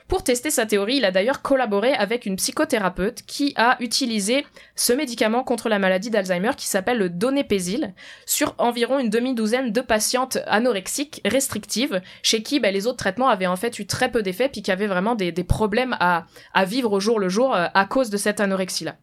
Pour 0.09 0.25
tester 0.25 0.49
sa 0.49 0.65
théorie, 0.65 0.97
il 0.97 1.05
a 1.05 1.11
d'ailleurs 1.11 1.43
collaboré 1.43 1.93
avec 1.93 2.25
une 2.25 2.37
psychothérapeute 2.37 3.25
qui 3.27 3.53
a 3.57 3.77
utilisé 3.81 4.47
ce 4.75 4.95
médicament 4.95 5.45
contre 5.45 5.69
la 5.69 5.79
maladie 5.79 6.09
d'Alzheimer 6.09 6.53
qui 6.57 6.67
s'appelle 6.67 6.97
le 6.97 7.11
donépésil 7.11 7.93
sur 8.25 8.55
environ 8.57 8.99
une 8.99 9.11
demi-douzaine 9.11 9.71
de 9.71 9.81
patientes 9.83 10.38
anorexiques 10.47 11.21
restrictives 11.27 12.00
chez 12.23 12.43
qui 12.43 12.59
ben, 12.59 12.73
les 12.73 12.87
autres 12.87 12.97
traitements 12.97 13.29
avaient 13.29 13.47
en 13.47 13.57
fait 13.57 13.79
eu 13.79 13.87
très 13.87 14.11
peu 14.11 14.23
d'effets 14.23 14.49
puis 14.49 14.62
qui 14.62 14.73
avaient 14.73 14.87
vraiment 14.87 15.15
des, 15.15 15.33
problèmes 15.45 15.95
à, 16.00 16.25
à 16.55 16.65
vivre 16.65 16.93
au 16.93 17.00
jour 17.00 17.21
le 17.21 17.29
jour 17.29 17.55
euh, 17.55 17.67
à 17.75 17.85
cause 17.85 18.09
de 18.09 18.17
cette 18.17 18.41
anorexie-là. 18.41 18.97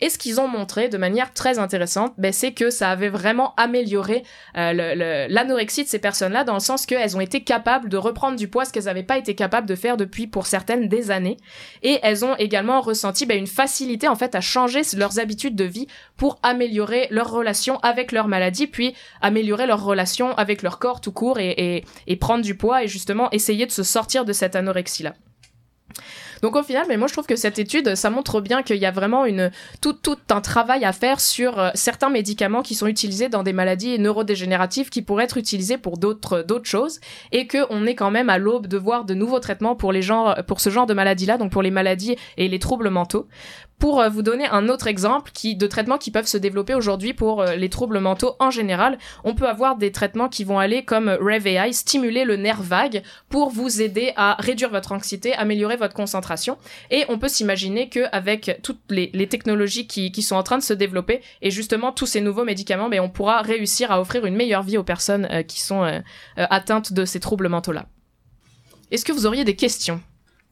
Et 0.00 0.08
ce 0.08 0.18
qu'ils 0.18 0.40
ont 0.40 0.48
montré 0.48 0.88
de 0.88 0.96
manière 0.96 1.32
très 1.32 1.58
intéressante, 1.58 2.14
ben, 2.18 2.32
c'est 2.32 2.52
que 2.52 2.70
ça 2.70 2.90
avait 2.90 3.08
vraiment 3.08 3.54
amélioré 3.56 4.22
euh, 4.56 5.28
l'anorexie 5.28 5.84
de 5.84 5.88
ces 5.88 5.98
personnes-là, 5.98 6.44
dans 6.44 6.54
le 6.54 6.60
sens 6.60 6.86
qu'elles 6.86 7.16
ont 7.16 7.20
été 7.20 7.42
capables 7.42 7.88
de 7.88 7.96
reprendre 7.96 8.36
du 8.36 8.48
poids, 8.48 8.64
ce 8.64 8.72
qu'elles 8.72 8.84
n'avaient 8.84 9.02
pas 9.02 9.18
été 9.18 9.34
capables 9.34 9.66
de 9.66 9.74
faire 9.74 9.96
depuis, 9.96 10.26
pour 10.26 10.46
certaines, 10.46 10.88
des 10.88 11.10
années. 11.10 11.36
Et 11.82 11.98
elles 12.02 12.24
ont 12.24 12.34
également 12.36 12.80
ressenti 12.80 13.26
ben, 13.26 13.38
une 13.38 13.46
facilité, 13.46 14.08
en 14.08 14.16
fait, 14.16 14.34
à 14.34 14.40
changer 14.40 14.82
leurs 14.96 15.18
habitudes 15.18 15.56
de 15.56 15.64
vie 15.64 15.86
pour 16.16 16.38
améliorer 16.42 17.08
leur 17.10 17.30
relation 17.30 17.78
avec 17.80 18.12
leur 18.12 18.28
maladie, 18.28 18.66
puis 18.66 18.94
améliorer 19.20 19.66
leur 19.66 19.84
relation 19.84 20.32
avec 20.36 20.62
leur 20.62 20.78
corps 20.78 21.00
tout 21.00 21.12
court 21.12 21.38
et, 21.38 21.84
et 22.06 22.16
prendre 22.16 22.42
du 22.42 22.56
poids 22.56 22.84
et 22.84 22.88
justement 22.88 23.30
essayer 23.30 23.66
de 23.66 23.70
se 23.72 23.82
sortir 23.82 24.24
de 24.24 24.32
cette 24.32 24.56
anorexie-là. 24.56 25.14
Donc 26.42 26.56
au 26.56 26.62
final, 26.62 26.86
mais 26.88 26.96
moi 26.96 27.06
je 27.08 27.12
trouve 27.12 27.26
que 27.26 27.36
cette 27.36 27.58
étude, 27.58 27.94
ça 27.94 28.10
montre 28.10 28.40
bien 28.40 28.62
qu'il 28.62 28.76
y 28.76 28.86
a 28.86 28.90
vraiment 28.90 29.24
une 29.24 29.50
tout, 29.80 29.92
tout 29.92 30.18
un 30.30 30.40
travail 30.40 30.84
à 30.84 30.92
faire 30.92 31.20
sur 31.20 31.58
euh, 31.58 31.70
certains 31.74 32.10
médicaments 32.10 32.62
qui 32.62 32.74
sont 32.74 32.86
utilisés 32.86 33.28
dans 33.28 33.42
des 33.42 33.52
maladies 33.52 33.98
neurodégénératives 33.98 34.90
qui 34.90 35.02
pourraient 35.02 35.24
être 35.24 35.38
utilisés 35.38 35.78
pour 35.78 35.98
d'autres 35.98 36.44
choses 36.64 37.00
et 37.32 37.46
que 37.46 37.58
on 37.70 37.86
est 37.86 37.94
quand 37.94 38.10
même 38.10 38.30
à 38.30 38.38
l'aube 38.38 38.66
de 38.66 38.76
voir 38.76 39.04
de 39.04 39.14
nouveaux 39.14 39.40
traitements 39.40 39.76
pour 39.76 39.92
les 39.92 40.00
pour 40.46 40.60
ce 40.60 40.70
genre 40.70 40.86
de 40.86 40.94
maladies-là, 40.94 41.36
donc 41.36 41.52
pour 41.52 41.62
les 41.62 41.70
maladies 41.70 42.16
et 42.36 42.48
les 42.48 42.58
troubles 42.58 42.90
mentaux. 42.90 43.28
Pour 43.80 44.02
euh, 44.02 44.10
vous 44.10 44.20
donner 44.20 44.46
un 44.46 44.68
autre 44.68 44.86
exemple 44.88 45.32
de 45.42 45.66
traitements 45.66 45.96
qui 45.96 46.10
peuvent 46.10 46.26
se 46.26 46.36
développer 46.36 46.74
aujourd'hui 46.74 47.14
pour 47.14 47.40
euh, 47.40 47.54
les 47.56 47.70
troubles 47.70 47.98
mentaux 47.98 48.36
en 48.38 48.50
général, 48.50 48.98
on 49.24 49.34
peut 49.34 49.48
avoir 49.48 49.76
des 49.76 49.90
traitements 49.90 50.28
qui 50.28 50.44
vont 50.44 50.58
aller 50.58 50.84
comme 50.84 51.08
RevAI, 51.08 51.72
stimuler 51.72 52.24
le 52.24 52.36
nerf 52.36 52.60
vague 52.60 53.02
pour 53.30 53.48
vous 53.48 53.80
aider 53.80 54.12
à 54.16 54.36
réduire 54.38 54.68
votre 54.68 54.92
anxiété, 54.92 55.32
améliorer 55.32 55.76
votre 55.76 55.94
concentration. 55.94 56.58
Et 56.90 57.06
on 57.08 57.18
peut 57.18 57.28
s'imaginer 57.28 57.88
qu'avec 57.88 58.60
toutes 58.62 58.82
les, 58.90 59.10
technologies 59.28 59.86
qui, 59.86 60.12
qui, 60.12 60.22
sont 60.22 60.36
en 60.36 60.42
train 60.42 60.58
de 60.58 60.62
se 60.62 60.74
développer 60.74 61.22
et 61.40 61.50
justement 61.50 61.90
tous 61.90 62.06
ces 62.06 62.20
nouveaux 62.20 62.44
médicaments, 62.44 62.90
ben, 62.90 63.00
on 63.00 63.08
pourra 63.08 63.40
réussir 63.40 63.90
à 63.90 64.00
offrir 64.00 64.26
une 64.26 64.36
meilleure 64.36 64.62
vie 64.62 64.76
aux 64.76 64.84
personnes 64.84 65.26
euh, 65.30 65.42
qui 65.42 65.60
sont 65.60 66.02
atteintes 66.36 66.92
de 66.92 67.06
ces 67.06 67.18
troubles 67.18 67.48
mentaux-là. 67.48 67.86
Est-ce 68.90 69.06
que 69.06 69.12
vous 69.12 69.24
auriez 69.24 69.44
des 69.44 69.56
questions? 69.56 70.02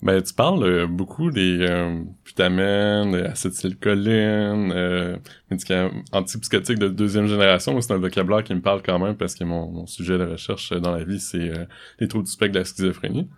Ben, 0.01 0.23
tu 0.23 0.33
parles 0.33 0.63
euh, 0.63 0.87
beaucoup 0.87 1.31
des 1.33 1.59
euh, 1.61 2.03
vitamines, 2.25 3.13
des 3.13 3.23
acétylcholine, 3.23 4.73
euh, 4.73 5.17
médicaments 5.51 5.91
antipsychotiques 6.13 6.79
de 6.79 6.89
deuxième 6.89 7.27
génération. 7.27 7.81
C'est 7.81 7.93
un 7.93 7.99
vocabulaire 7.99 8.45
qui 8.45 8.55
me 8.55 8.61
parle 8.61 8.81
quand 8.83 9.01
même 9.01 9.17
parce 9.17 9.35
que 9.35 9.43
mon, 9.43 9.87
sujet 9.87 10.17
de 10.17 10.25
recherche 10.25 10.73
dans 10.73 10.95
la 10.95 11.03
vie, 11.03 11.19
c'est 11.19 11.51
euh, 11.51 11.65
les 11.99 12.07
troubles 12.07 12.27
du 12.27 12.31
spectre 12.31 12.55
de 12.55 12.59
la 12.61 12.65
schizophrénie. 12.65 13.29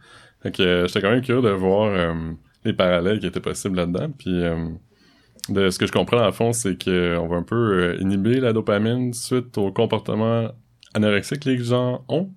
Fait 0.43 0.55
que 0.55 0.85
j'étais 0.87 1.01
quand 1.01 1.11
même 1.11 1.23
curieux 1.23 1.43
de 1.43 1.51
voir 1.51 2.15
les 2.65 2.73
parallèles 2.73 3.21
qui 3.21 3.27
étaient 3.27 3.41
possibles 3.41 3.77
là-dedans. 3.77 4.11
Puis 4.17 4.43
de 5.51 5.69
ce 5.69 5.79
que 5.79 5.87
je 5.87 5.93
comprends, 5.93 6.27
en 6.27 6.33
fond, 6.33 6.55
c'est 6.55 6.83
qu'on 6.83 7.29
va 7.29 7.37
un 7.37 7.43
peu 7.43 7.99
inhiber 8.01 8.41
la 8.41 8.55
dopamine 8.55 9.13
suite 9.13 9.59
au 9.59 9.71
comportement 9.71 10.51
anorexique 10.95 11.41
que 11.41 11.51
les 11.51 11.59
gens 11.59 12.07
ont. 12.09 12.31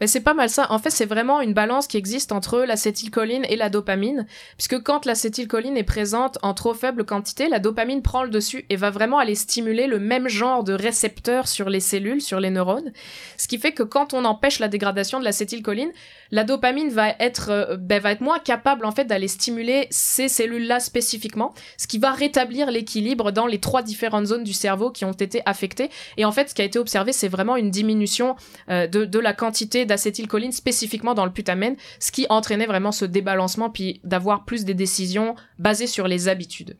Mais 0.00 0.06
c'est 0.06 0.20
pas 0.20 0.34
mal 0.34 0.50
ça. 0.50 0.66
En 0.70 0.78
fait, 0.78 0.90
c'est 0.90 1.06
vraiment 1.06 1.40
une 1.40 1.54
balance 1.54 1.86
qui 1.86 1.96
existe 1.96 2.32
entre 2.32 2.60
l'acétylcholine 2.60 3.44
et 3.48 3.56
la 3.56 3.70
dopamine, 3.70 4.26
puisque 4.56 4.82
quand 4.82 5.06
l'acétylcholine 5.06 5.76
est 5.76 5.84
présente 5.84 6.38
en 6.42 6.54
trop 6.54 6.74
faible 6.74 7.04
quantité, 7.04 7.48
la 7.48 7.58
dopamine 7.58 8.02
prend 8.02 8.22
le 8.22 8.30
dessus 8.30 8.64
et 8.68 8.76
va 8.76 8.90
vraiment 8.90 9.18
aller 9.18 9.34
stimuler 9.34 9.86
le 9.86 9.98
même 9.98 10.28
genre 10.28 10.64
de 10.64 10.72
récepteurs 10.72 11.48
sur 11.48 11.70
les 11.70 11.80
cellules, 11.80 12.20
sur 12.20 12.40
les 12.40 12.50
neurones. 12.50 12.92
Ce 13.36 13.48
qui 13.48 13.58
fait 13.58 13.72
que 13.72 13.82
quand 13.82 14.14
on 14.14 14.24
empêche 14.24 14.58
la 14.58 14.68
dégradation 14.68 15.20
de 15.20 15.24
l'acétylcholine, 15.24 15.92
la 16.30 16.44
dopamine 16.44 16.90
va 16.90 17.10
être, 17.18 17.50
euh, 17.50 17.76
ben, 17.76 18.00
va 18.00 18.12
être 18.12 18.20
moins 18.20 18.38
capable 18.38 18.84
en 18.84 18.92
fait 18.92 19.04
d'aller 19.04 19.28
stimuler 19.28 19.86
ces 19.90 20.28
cellules-là 20.28 20.80
spécifiquement, 20.80 21.54
ce 21.76 21.86
qui 21.86 21.98
va 21.98 22.12
rétablir 22.12 22.70
l'équilibre 22.70 23.32
dans 23.32 23.46
les 23.46 23.58
trois 23.58 23.82
différentes 23.82 24.26
zones 24.26 24.44
du 24.44 24.52
cerveau 24.52 24.90
qui 24.90 25.04
ont 25.04 25.12
été 25.12 25.42
affectées. 25.46 25.90
Et 26.16 26.24
en 26.24 26.32
fait, 26.32 26.50
ce 26.50 26.54
qui 26.54 26.62
a 26.62 26.64
été 26.64 26.78
observé, 26.78 27.12
c'est 27.12 27.28
vraiment 27.28 27.56
une 27.56 27.70
diminution 27.70 28.36
euh, 28.68 28.86
de, 28.86 29.04
de 29.04 29.18
la 29.18 29.32
quantité 29.32 29.59
d'acétylcholine 29.66 30.52
spécifiquement 30.52 31.14
dans 31.14 31.24
le 31.24 31.32
putamène, 31.32 31.76
ce 31.98 32.12
qui 32.12 32.26
entraînait 32.28 32.66
vraiment 32.66 32.92
ce 32.92 33.04
débalancement 33.04 33.70
puis 33.70 34.00
d'avoir 34.04 34.44
plus 34.44 34.64
des 34.64 34.74
décisions 34.74 35.34
basées 35.58 35.86
sur 35.86 36.08
les 36.08 36.28
habitudes. 36.28 36.76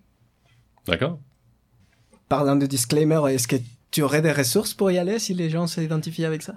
D'accord. 0.86 1.18
Parlant 2.28 2.56
de 2.56 2.66
disclaimer, 2.66 3.20
est-ce 3.30 3.48
que 3.48 3.56
tu 3.90 4.02
aurais 4.02 4.22
des 4.22 4.32
ressources 4.32 4.74
pour 4.74 4.90
y 4.90 4.98
aller 4.98 5.18
si 5.18 5.34
les 5.34 5.50
gens 5.50 5.66
s'identifient 5.66 6.24
avec 6.24 6.42
ça? 6.42 6.54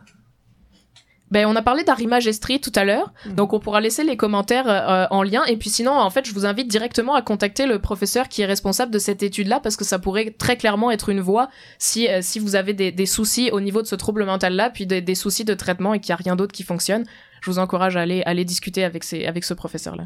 Ben, 1.33 1.47
on 1.47 1.55
a 1.55 1.63
parlé 1.63 1.83
d'Arima 1.83 2.19
Gestri 2.19 2.61
tout 2.61 2.71
à 2.75 2.85
l'heure, 2.85 3.11
mm. 3.25 3.33
donc 3.33 3.53
on 3.53 3.59
pourra 3.59 3.81
laisser 3.81 4.03
les 4.03 4.15
commentaires 4.15 4.67
euh, 4.67 5.07
en 5.09 5.23
lien. 5.23 5.43
Et 5.45 5.57
puis 5.57 5.71
sinon, 5.71 5.93
en 5.93 6.11
fait, 6.11 6.27
je 6.27 6.33
vous 6.33 6.45
invite 6.45 6.67
directement 6.67 7.15
à 7.15 7.23
contacter 7.23 7.65
le 7.65 7.79
professeur 7.79 8.29
qui 8.29 8.43
est 8.43 8.45
responsable 8.45 8.91
de 8.91 8.99
cette 8.99 9.23
étude-là, 9.23 9.59
parce 9.59 9.75
que 9.75 9.83
ça 9.83 9.97
pourrait 9.97 10.29
très 10.37 10.57
clairement 10.57 10.91
être 10.91 11.09
une 11.09 11.21
voie 11.21 11.49
si, 11.79 12.07
euh, 12.07 12.19
si 12.21 12.37
vous 12.37 12.55
avez 12.55 12.73
des, 12.73 12.91
des, 12.91 13.07
soucis 13.07 13.49
au 13.51 13.61
niveau 13.61 13.81
de 13.81 13.87
ce 13.87 13.95
trouble 13.95 14.25
mental-là, 14.25 14.69
puis 14.69 14.85
des, 14.85 15.01
des, 15.01 15.15
soucis 15.15 15.43
de 15.43 15.55
traitement 15.55 15.95
et 15.95 15.99
qu'il 15.99 16.11
n'y 16.11 16.19
a 16.19 16.23
rien 16.23 16.35
d'autre 16.35 16.51
qui 16.51 16.61
fonctionne. 16.61 17.03
Je 17.41 17.49
vous 17.49 17.57
encourage 17.57 17.97
à 17.97 18.01
aller, 18.01 18.21
aller 18.27 18.45
discuter 18.45 18.83
avec, 18.83 19.03
ces, 19.03 19.25
avec 19.25 19.43
ce 19.43 19.55
professeur-là. 19.55 20.05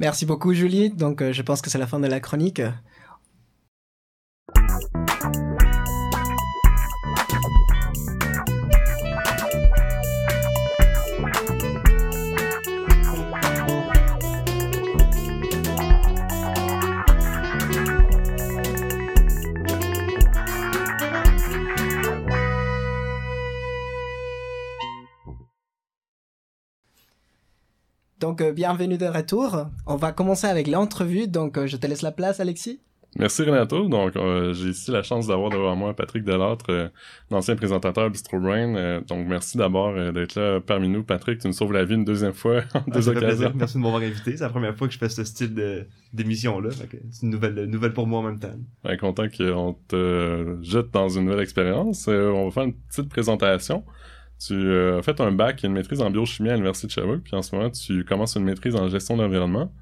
Merci 0.00 0.26
beaucoup, 0.26 0.54
Julie. 0.54 0.90
Donc, 0.90 1.22
euh, 1.22 1.32
je 1.32 1.42
pense 1.42 1.62
que 1.62 1.70
c'est 1.70 1.78
la 1.78 1.86
fin 1.86 2.00
de 2.00 2.08
la 2.08 2.18
chronique. 2.18 2.60
Donc, 28.20 28.40
euh, 28.40 28.52
bienvenue 28.52 28.98
de 28.98 29.06
retour. 29.06 29.66
On 29.86 29.94
va 29.94 30.10
commencer 30.10 30.48
avec 30.48 30.66
l'entrevue. 30.66 31.28
Donc, 31.28 31.56
euh, 31.56 31.68
je 31.68 31.76
te 31.76 31.86
laisse 31.86 32.02
la 32.02 32.10
place, 32.10 32.40
Alexis. 32.40 32.80
Merci 33.16 33.42
Renato. 33.42 33.88
Donc, 33.88 34.16
euh, 34.16 34.52
j'ai 34.52 34.70
ici 34.70 34.90
la 34.90 35.04
chance 35.04 35.28
d'avoir 35.28 35.50
devant 35.50 35.76
moi 35.76 35.94
Patrick 35.94 36.24
Delattre, 36.24 36.90
l'ancien 37.30 37.54
présentateur 37.54 38.10
Bistro 38.10 38.38
Brain. 38.40 39.00
donc, 39.06 39.26
merci 39.28 39.56
d'abord 39.56 39.94
d'être 40.12 40.34
là 40.34 40.60
parmi 40.60 40.88
nous. 40.88 41.04
Patrick, 41.04 41.38
tu 41.38 41.46
nous 41.46 41.52
sauves 41.52 41.72
la 41.72 41.84
vie 41.84 41.94
une 41.94 42.04
deuxième 42.04 42.34
fois 42.34 42.62
en 42.74 42.80
ah, 42.80 42.90
deux 42.92 43.08
occasions. 43.08 43.52
Merci 43.54 43.78
de 43.78 43.82
m'avoir 43.82 44.02
invité. 44.02 44.36
C'est 44.36 44.44
la 44.44 44.50
première 44.50 44.76
fois 44.76 44.88
que 44.88 44.94
je 44.94 44.98
fais 44.98 45.08
ce 45.08 45.24
style 45.24 45.86
d'émission-là. 46.12 46.70
C'est 47.10 47.22
une 47.22 47.30
nouvelle, 47.30 47.64
nouvelle 47.64 47.92
pour 47.92 48.06
moi 48.06 48.18
en 48.18 48.24
même 48.24 48.40
temps. 48.40 48.54
Ben, 48.84 48.96
content 48.98 49.28
qu'on 49.28 49.76
te 49.86 50.58
jette 50.60 50.90
dans 50.90 51.08
une 51.08 51.24
nouvelle 51.24 51.42
expérience. 51.42 52.08
on 52.08 52.46
va 52.46 52.50
faire 52.50 52.64
une 52.64 52.74
petite 52.74 53.08
présentation. 53.08 53.84
Tu 54.38 54.54
euh, 54.54 54.98
as 54.98 55.02
fait 55.02 55.20
un 55.20 55.32
bac 55.32 55.64
et 55.64 55.66
une 55.66 55.72
maîtrise 55.72 56.00
en 56.00 56.10
biochimie 56.10 56.50
à 56.50 56.52
l'Université 56.52 56.86
de 56.86 56.92
Sherbrooke, 56.92 57.22
puis 57.22 57.34
en 57.34 57.42
ce 57.42 57.54
moment, 57.54 57.70
tu 57.70 58.04
commences 58.04 58.36
une 58.36 58.44
maîtrise 58.44 58.76
en 58.76 58.88
gestion 58.88 59.16
de 59.16 59.22
l'environnement. 59.22 59.72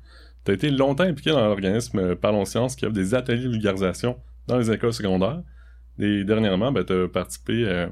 Tu 0.44 0.52
as 0.52 0.54
été 0.54 0.70
longtemps 0.70 1.04
impliqué 1.04 1.30
dans 1.30 1.44
l'organisme 1.44 1.98
euh, 1.98 2.16
Parlons 2.16 2.44
Sciences 2.44 2.74
qui 2.74 2.86
offre 2.86 2.94
des 2.94 3.14
ateliers 3.14 3.44
de 3.44 3.50
vulgarisation 3.50 4.16
dans 4.46 4.56
les 4.56 4.70
écoles 4.70 4.94
secondaires. 4.94 5.42
Et 5.98 6.24
dernièrement, 6.24 6.72
ben, 6.72 6.84
tu 6.84 6.92
as 6.92 7.08
participé 7.08 7.64
euh, 7.66 7.86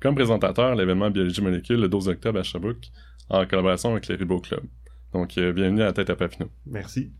comme 0.00 0.14
présentateur 0.14 0.72
à 0.72 0.74
l'événement 0.74 1.10
Biologie 1.10 1.40
molécule 1.40 1.80
le 1.80 1.88
12 1.88 2.08
octobre 2.08 2.40
à 2.40 2.42
Sherbrooke 2.42 2.90
en 3.28 3.46
collaboration 3.46 3.92
avec 3.92 4.08
les 4.08 4.16
Ribo 4.16 4.40
Club. 4.40 4.62
Donc, 5.12 5.34
bienvenue 5.34 5.82
à 5.82 5.86
la 5.86 5.92
tête 5.92 6.10
à 6.10 6.16
Papineau. 6.16 6.50
Merci. 6.66 7.10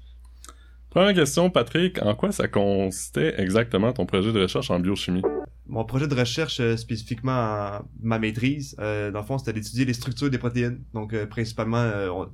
Première 0.91 1.15
question, 1.15 1.51
Patrick, 1.51 2.03
en 2.03 2.15
quoi 2.15 2.33
ça 2.33 2.49
consistait 2.49 3.35
exactement 3.39 3.93
ton 3.93 4.07
projet 4.07 4.33
de 4.33 4.41
recherche 4.41 4.71
en 4.71 4.81
biochimie? 4.81 5.23
Mon 5.69 5.85
projet 5.85 6.09
de 6.09 6.15
recherche, 6.15 6.61
euh, 6.61 6.79
spécifiquement 6.79 7.83
ma 8.01 8.19
maîtrise, 8.19 8.75
euh, 8.79 9.11
dans 9.11 9.21
le 9.21 9.27
fond, 9.27 9.37
c'était 9.37 9.53
d'étudier 9.53 9.85
les 9.85 9.93
structures 9.93 10.31
des 10.31 10.39
protéines. 10.39 10.83
Donc, 10.95 11.13
euh, 11.13 11.27
principalement, 11.27 11.83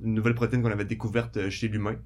une 0.01 0.13
nouvelle 0.13 0.35
protéine 0.35 0.63
qu'on 0.63 0.71
avait 0.71 0.85
découverte 0.85 1.49
chez 1.49 1.67
l'humain. 1.67 1.97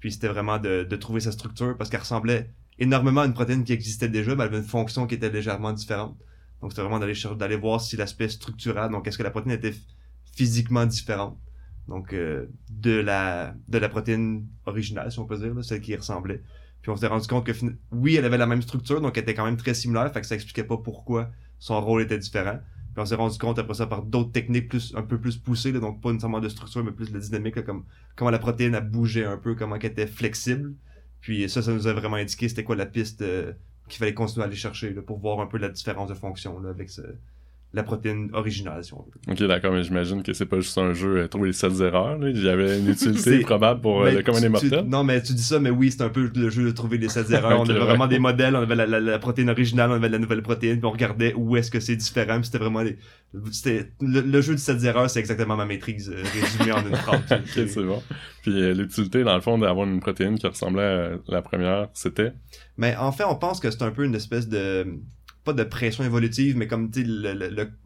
Puis, 0.00 0.12
c'était 0.12 0.28
vraiment 0.28 0.58
de, 0.58 0.84
trouver 0.96 1.20
sa 1.20 1.30
structure 1.30 1.76
parce 1.76 1.90
qu'elle 1.90 2.00
ressemblait 2.00 2.50
énormément 2.78 3.20
à 3.20 3.26
une 3.26 3.34
protéine 3.34 3.64
qui 3.64 3.74
existait 3.74 4.08
déjà, 4.08 4.34
mais 4.34 4.44
elle 4.44 4.48
avait 4.48 4.58
une 4.58 4.64
fonction 4.64 5.06
qui 5.06 5.16
était 5.16 5.28
légèrement 5.28 5.72
différente. 5.72 6.16
Donc, 6.62 6.72
c'était 6.72 6.82
vraiment 6.82 6.98
d'aller 6.98 7.14
d'aller 7.36 7.56
voir 7.56 7.82
si 7.82 7.96
l'aspect 7.96 8.28
structural, 8.30 8.90
donc 8.90 9.06
est-ce 9.06 9.18
que 9.18 9.22
la 9.22 9.30
protéine 9.30 9.56
était 9.56 9.74
physiquement 10.34 10.86
différente. 10.86 11.38
Donc, 11.86 12.14
de 12.14 13.00
la 13.00 13.54
de 13.68 13.78
la 13.78 13.88
protéine 13.88 14.46
originale, 14.66 15.12
si 15.12 15.18
on 15.18 15.26
peut 15.26 15.36
dire, 15.36 15.52
celle 15.64 15.80
qui 15.80 15.94
ressemblait. 15.94 16.42
Puis 16.82 16.90
on 16.90 16.96
s'est 16.96 17.06
rendu 17.06 17.26
compte 17.26 17.44
que 17.44 17.52
oui, 17.92 18.16
elle 18.16 18.24
avait 18.24 18.38
la 18.38 18.46
même 18.46 18.62
structure, 18.62 19.00
donc 19.00 19.16
elle 19.16 19.22
était 19.22 19.34
quand 19.34 19.44
même 19.44 19.56
très 19.56 19.74
similaire, 19.74 20.12
fait 20.12 20.20
que 20.20 20.26
ça 20.26 20.34
expliquait 20.34 20.64
pas 20.64 20.76
pourquoi 20.76 21.30
son 21.58 21.80
rôle 21.80 22.02
était 22.02 22.18
différent. 22.18 22.58
Puis 22.94 23.02
on 23.02 23.06
s'est 23.06 23.16
rendu 23.16 23.38
compte 23.38 23.58
après 23.58 23.74
ça 23.74 23.86
par 23.86 24.02
d'autres 24.02 24.32
techniques 24.32 24.68
plus 24.68 24.94
un 24.96 25.02
peu 25.02 25.20
plus 25.20 25.36
poussées, 25.36 25.72
donc 25.72 26.00
pas 26.00 26.10
nécessairement 26.10 26.40
de 26.40 26.48
structure, 26.48 26.84
mais 26.84 26.92
plus 26.92 27.12
de 27.12 27.18
dynamique, 27.18 27.62
comme 27.64 27.84
comment 28.16 28.30
la 28.30 28.38
protéine 28.38 28.74
a 28.74 28.80
bougé 28.80 29.24
un 29.24 29.36
peu, 29.36 29.54
comment 29.54 29.76
elle 29.76 29.86
était 29.86 30.06
flexible. 30.06 30.74
Puis 31.20 31.48
ça, 31.48 31.62
ça 31.62 31.72
nous 31.72 31.86
a 31.86 31.92
vraiment 31.92 32.16
indiqué 32.16 32.48
c'était 32.48 32.64
quoi 32.64 32.76
la 32.76 32.86
piste 32.86 33.22
euh, 33.22 33.52
qu'il 33.88 33.98
fallait 33.98 34.14
continuer 34.14 34.44
à 34.44 34.46
aller 34.46 34.56
chercher 34.56 34.90
pour 34.92 35.18
voir 35.18 35.40
un 35.40 35.46
peu 35.46 35.58
la 35.58 35.68
différence 35.68 36.08
de 36.08 36.14
fonction 36.14 36.60
là, 36.60 36.70
avec 36.70 36.90
ce, 36.90 37.02
la 37.74 37.82
protéine 37.82 38.30
originale, 38.32 38.82
si 38.82 38.94
on 38.94 39.02
veut. 39.02 39.32
Ok, 39.32 39.42
d'accord, 39.46 39.72
mais 39.72 39.82
j'imagine 39.82 40.22
que 40.22 40.32
c'est 40.32 40.46
pas 40.46 40.58
juste 40.58 40.78
un 40.78 40.94
jeu 40.94 41.18
euh, 41.18 41.28
trouver 41.28 41.48
les 41.48 41.52
7 41.52 41.80
erreurs. 41.80 42.16
Là. 42.16 42.30
Il 42.30 42.42
y 42.42 42.48
avait 42.48 42.78
une 42.78 42.88
utilité 42.88 43.40
probable 43.42 43.82
pour 43.82 44.02
euh, 44.02 44.10
le 44.10 44.22
commun 44.22 44.40
des 44.40 44.48
mortels. 44.48 44.84
Non, 44.86 45.04
mais 45.04 45.22
tu 45.22 45.34
dis 45.34 45.42
ça, 45.42 45.60
mais 45.60 45.68
oui, 45.68 45.90
c'est 45.90 46.02
un 46.02 46.08
peu 46.08 46.30
le 46.34 46.48
jeu 46.48 46.64
de 46.64 46.70
trouver 46.70 46.96
les 46.96 47.10
7 47.10 47.30
erreurs. 47.30 47.60
on 47.60 47.68
avait 47.68 47.78
vraiment 47.78 48.06
des 48.06 48.18
modèles, 48.18 48.56
on 48.56 48.62
avait 48.62 48.74
la, 48.74 48.86
la, 48.86 49.18
protéine 49.18 49.50
originale, 49.50 49.90
on 49.90 49.94
avait 49.94 50.08
la 50.08 50.18
nouvelle 50.18 50.40
protéine, 50.40 50.78
puis 50.78 50.86
on 50.86 50.92
regardait 50.92 51.34
où 51.34 51.58
est-ce 51.58 51.70
que 51.70 51.78
c'est 51.78 51.96
différent, 51.96 52.42
c'était 52.42 52.58
vraiment 52.58 52.80
les... 52.80 52.96
C'était... 53.52 53.92
Le, 54.00 54.40
jeu 54.40 54.54
de 54.54 54.60
7 54.60 54.82
erreurs, 54.84 55.10
c'est 55.10 55.20
exactement 55.20 55.56
ma 55.56 55.66
maîtrise, 55.66 56.10
euh, 56.10 56.22
résumée 56.40 56.72
en 56.72 56.80
une 56.86 56.96
phrase. 56.96 57.20
ok, 57.30 57.68
c'est 57.68 57.82
bon. 57.82 58.02
Puis 58.42 58.74
l'utilité, 58.74 59.24
dans 59.24 59.34
le 59.34 59.42
fond, 59.42 59.58
d'avoir 59.58 59.86
une 59.86 60.00
protéine 60.00 60.38
qui 60.38 60.46
ressemblait 60.46 60.82
à 60.82 61.10
la 61.28 61.42
première, 61.42 61.88
c'était? 61.92 62.32
Mais 62.78 62.96
en 62.96 63.12
fait, 63.12 63.24
on 63.24 63.34
pense 63.34 63.60
que 63.60 63.70
c'est 63.70 63.82
un 63.82 63.90
peu 63.90 64.04
une 64.04 64.14
espèce 64.14 64.48
de 64.48 64.86
pas 65.48 65.54
de 65.54 65.64
pression 65.64 66.04
évolutive, 66.04 66.58
mais 66.58 66.66
comme 66.66 66.90
tu 66.90 67.02
le, 67.04 67.32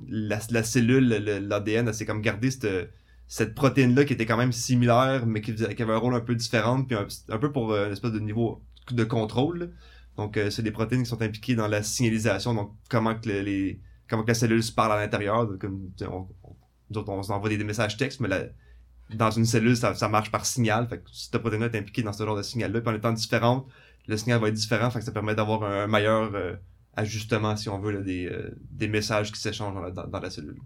la, 0.09 0.62
cellule, 0.64 1.09
l'ADN, 1.09 1.92
c'est 1.92 2.04
comme 2.04 2.21
garder 2.21 2.50
cette, 2.50 2.90
cette 3.28 3.54
protéine-là 3.54 4.04
qui 4.04 4.14
était 4.14 4.26
quand 4.26 4.37
même 4.37 4.50
similaire, 4.50 5.26
mais 5.26 5.40
qui, 5.40 5.52
avait 5.52 5.92
un 5.92 5.97
rôle 5.97 6.14
un 6.14 6.21
peu 6.21 6.35
différent, 6.35 6.83
puis 6.83 6.97
un, 6.97 7.38
peu 7.38 7.52
pour 7.52 7.71
euh, 7.71 7.87
une 7.87 7.92
espèce 7.92 8.11
de 8.11 8.19
niveau 8.19 8.61
de 8.90 9.04
contrôle. 9.04 9.71
Donc, 10.16 10.37
euh, 10.37 10.50
c'est 10.50 10.64
des 10.64 10.73
protéines 10.73 11.04
qui 11.04 11.09
sont 11.09 11.23
impliquées 11.23 11.54
dans 11.54 11.69
la 11.69 11.85
signalisation, 11.85 12.52
donc 12.52 12.73
comment 12.90 13.14
que 13.14 13.28
le- 13.28 13.42
les 13.42 13.81
comment 14.11 14.25
que 14.25 14.28
la 14.28 14.35
cellule 14.35 14.62
se 14.62 14.73
parle 14.73 14.92
à 14.92 14.97
l'intérieur. 14.97 15.49
Comme, 15.61 15.92
on, 16.02 16.26
on, 16.95 17.04
on 17.07 17.23
s'envoie 17.23 17.49
des, 17.49 17.62
messages 17.62 17.97
textes, 17.97 18.19
mais 18.19 18.28
dans 19.14 19.31
une 19.31 19.47
cellule, 19.47 19.76
ça, 19.76 20.09
marche 20.09 20.33
par 20.33 20.45
signal. 20.47 20.88
Fait 20.88 20.99
que 20.99 21.04
cette 21.12 21.38
protéine-là 21.38 21.69
est 21.73 21.78
impliquée 21.78 22.02
dans 22.02 22.12
ce 22.12 22.25
genre 22.25 22.37
de 22.37 22.42
signal-là, 22.42 22.81
puis 22.81 22.90
en 22.90 22.97
étant 22.97 23.12
différente, 23.12 23.69
le 24.09 24.16
signal 24.16 24.40
va 24.40 24.49
être 24.49 24.54
différent, 24.54 24.90
fait 24.90 25.00
ça 25.00 25.12
permet 25.12 25.37
d'avoir 25.37 25.62
un, 25.62 25.85
un 25.85 25.87
meilleur 25.87 26.35
euh, 26.35 26.54
ajustement, 26.96 27.56
si 27.56 27.68
on 27.68 27.78
veut, 27.78 27.92
là, 27.92 28.00
des, 28.00 28.26
euh, 28.26 28.50
des 28.70 28.88
messages 28.88 29.32
qui 29.32 29.40
s'échangent 29.40 29.75
dans 29.75 29.80
la, 29.80 29.90
dans- 29.90 30.06
dans 30.06 30.20
la 30.20 30.30
cellule. 30.30 30.56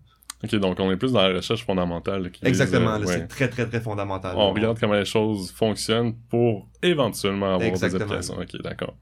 Ok, 0.44 0.54
donc 0.56 0.78
on 0.80 0.90
est 0.90 0.96
plus 0.98 1.12
dans 1.12 1.22
la 1.26 1.34
recherche 1.34 1.64
fondamentale. 1.64 2.30
qui 2.30 2.44
Exactement, 2.44 2.90
euh, 2.94 2.98
ouais. 3.00 3.06
c'est 3.06 3.26
très 3.26 3.48
très 3.48 3.66
très 3.66 3.80
fondamental. 3.80 4.34
On 4.36 4.52
regarde 4.52 4.78
comment 4.78 4.92
les 4.94 5.04
choses 5.06 5.50
fonctionnent 5.50 6.14
pour 6.28 6.68
éventuellement 6.82 7.54
avoir 7.54 7.62
Exactement. 7.62 7.98
des 7.98 8.12
applications. 8.30 8.38
Ok, 8.38 8.62
d'accord. 8.62 8.94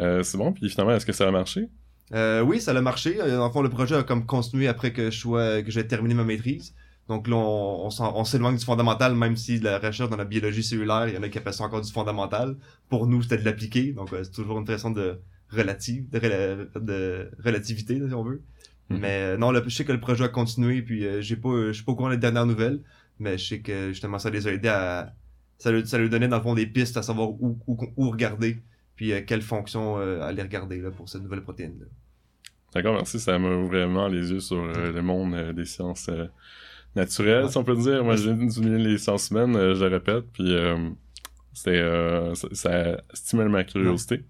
Euh, 0.00 0.22
c'est 0.22 0.36
bon, 0.36 0.52
puis 0.52 0.68
finalement, 0.68 0.94
est-ce 0.94 1.06
que 1.06 1.12
ça 1.12 1.26
a 1.26 1.30
marché? 1.30 1.68
Euh, 2.12 2.42
oui, 2.42 2.60
ça 2.60 2.72
a 2.72 2.80
marché. 2.82 3.18
Euh, 3.20 3.40
En 3.40 3.50
fond, 3.50 3.62
le 3.62 3.70
projet 3.70 3.94
a 3.94 4.02
comme 4.02 4.26
continué 4.26 4.68
après 4.68 4.92
que 4.92 5.10
je 5.10 5.18
sois, 5.18 5.62
que 5.62 5.70
j'ai 5.70 5.86
terminé 5.86 6.12
ma 6.14 6.24
maîtrise. 6.24 6.74
Donc 7.08 7.28
là, 7.28 7.36
on, 7.36 7.88
on 8.00 8.24
s'éloigne 8.24 8.56
du 8.56 8.64
fondamental, 8.64 9.14
même 9.14 9.36
si 9.36 9.58
la 9.60 9.78
recherche 9.78 10.10
dans 10.10 10.16
la 10.16 10.24
biologie 10.26 10.62
cellulaire, 10.62 11.08
il 11.08 11.14
y 11.14 11.18
en 11.18 11.22
a 11.22 11.28
qui 11.30 11.38
appellent 11.38 11.52
ça 11.54 11.64
encore 11.64 11.80
du 11.80 11.90
fondamental. 11.92 12.56
Pour 12.90 13.06
nous, 13.06 13.22
c'était 13.22 13.38
de 13.38 13.44
l'appliquer. 13.44 13.92
Donc 13.92 14.12
euh, 14.12 14.22
c'est 14.24 14.32
toujours 14.32 14.58
une 14.58 14.66
façon 14.66 14.90
de 14.90 15.18
relative, 15.50 16.08
de, 16.10 16.18
rela- 16.18 16.66
de 16.80 17.30
relativité, 17.44 17.96
si 18.06 18.14
on 18.14 18.22
veut. 18.24 18.42
Mhm. 18.90 18.98
Mais 18.98 19.20
euh, 19.22 19.36
non, 19.36 19.52
je 19.54 19.68
sais 19.70 19.84
que 19.84 19.92
le 19.92 20.00
projet 20.00 20.24
a 20.24 20.28
continué, 20.28 20.82
puis 20.82 21.06
euh, 21.06 21.20
j'ai 21.20 21.36
pas, 21.36 21.68
je 21.68 21.72
suis 21.72 21.84
pas 21.84 21.92
au 21.92 21.96
courant 21.96 22.10
des 22.10 22.16
dernières 22.18 22.46
nouvelles, 22.46 22.80
mais 23.18 23.38
je 23.38 23.46
sais 23.46 23.60
que 23.60 23.88
justement 23.88 24.18
ça 24.18 24.28
les 24.30 24.46
a 24.46 24.52
aidés 24.52 24.68
à, 24.68 25.14
ça 25.58 25.70
lui, 25.72 25.86
ça 25.86 25.98
lui 25.98 26.10
donnait 26.10 26.28
dans 26.28 26.36
le 26.38 26.42
fond 26.42 26.54
des 26.54 26.66
pistes 26.66 26.96
à 26.96 27.02
savoir 27.02 27.30
où, 27.30 27.58
où, 27.66 27.78
où 27.96 28.10
regarder, 28.10 28.58
puis 28.96 29.12
euh, 29.12 29.22
quelle 29.26 29.40
fonction 29.42 29.98
euh, 29.98 30.20
aller 30.22 30.42
regarder 30.42 30.80
là, 30.80 30.90
pour 30.90 31.08
cette 31.08 31.22
nouvelle 31.22 31.42
protéine. 31.42 31.76
Là. 31.80 31.86
D'accord, 32.74 32.94
merci. 32.94 33.18
Ça 33.20 33.38
m'a 33.38 33.48
ouvert 33.56 33.86
vraiment 33.88 34.08
les 34.08 34.30
yeux 34.32 34.40
sur 34.40 34.56
euh, 34.58 34.92
le 34.92 35.00
monde 35.02 35.52
des 35.54 35.64
sciences 35.64 36.10
naturelles, 36.96 37.44
Ouais. 37.44 37.50
si 37.50 37.56
on 37.56 37.64
peut 37.64 37.76
dire. 37.76 38.04
Moi, 38.04 38.16
j'ai 38.16 38.34
les 38.34 38.98
sciences 38.98 39.30
humaines, 39.30 39.54
je 39.54 39.80
le 39.84 39.86
répète, 39.90 40.24
puis 40.32 40.54
c'est, 41.52 41.80
ça, 42.34 42.48
ça 42.52 43.02
stimule 43.12 43.48
ma 43.48 43.64
curiosité. 43.64 44.24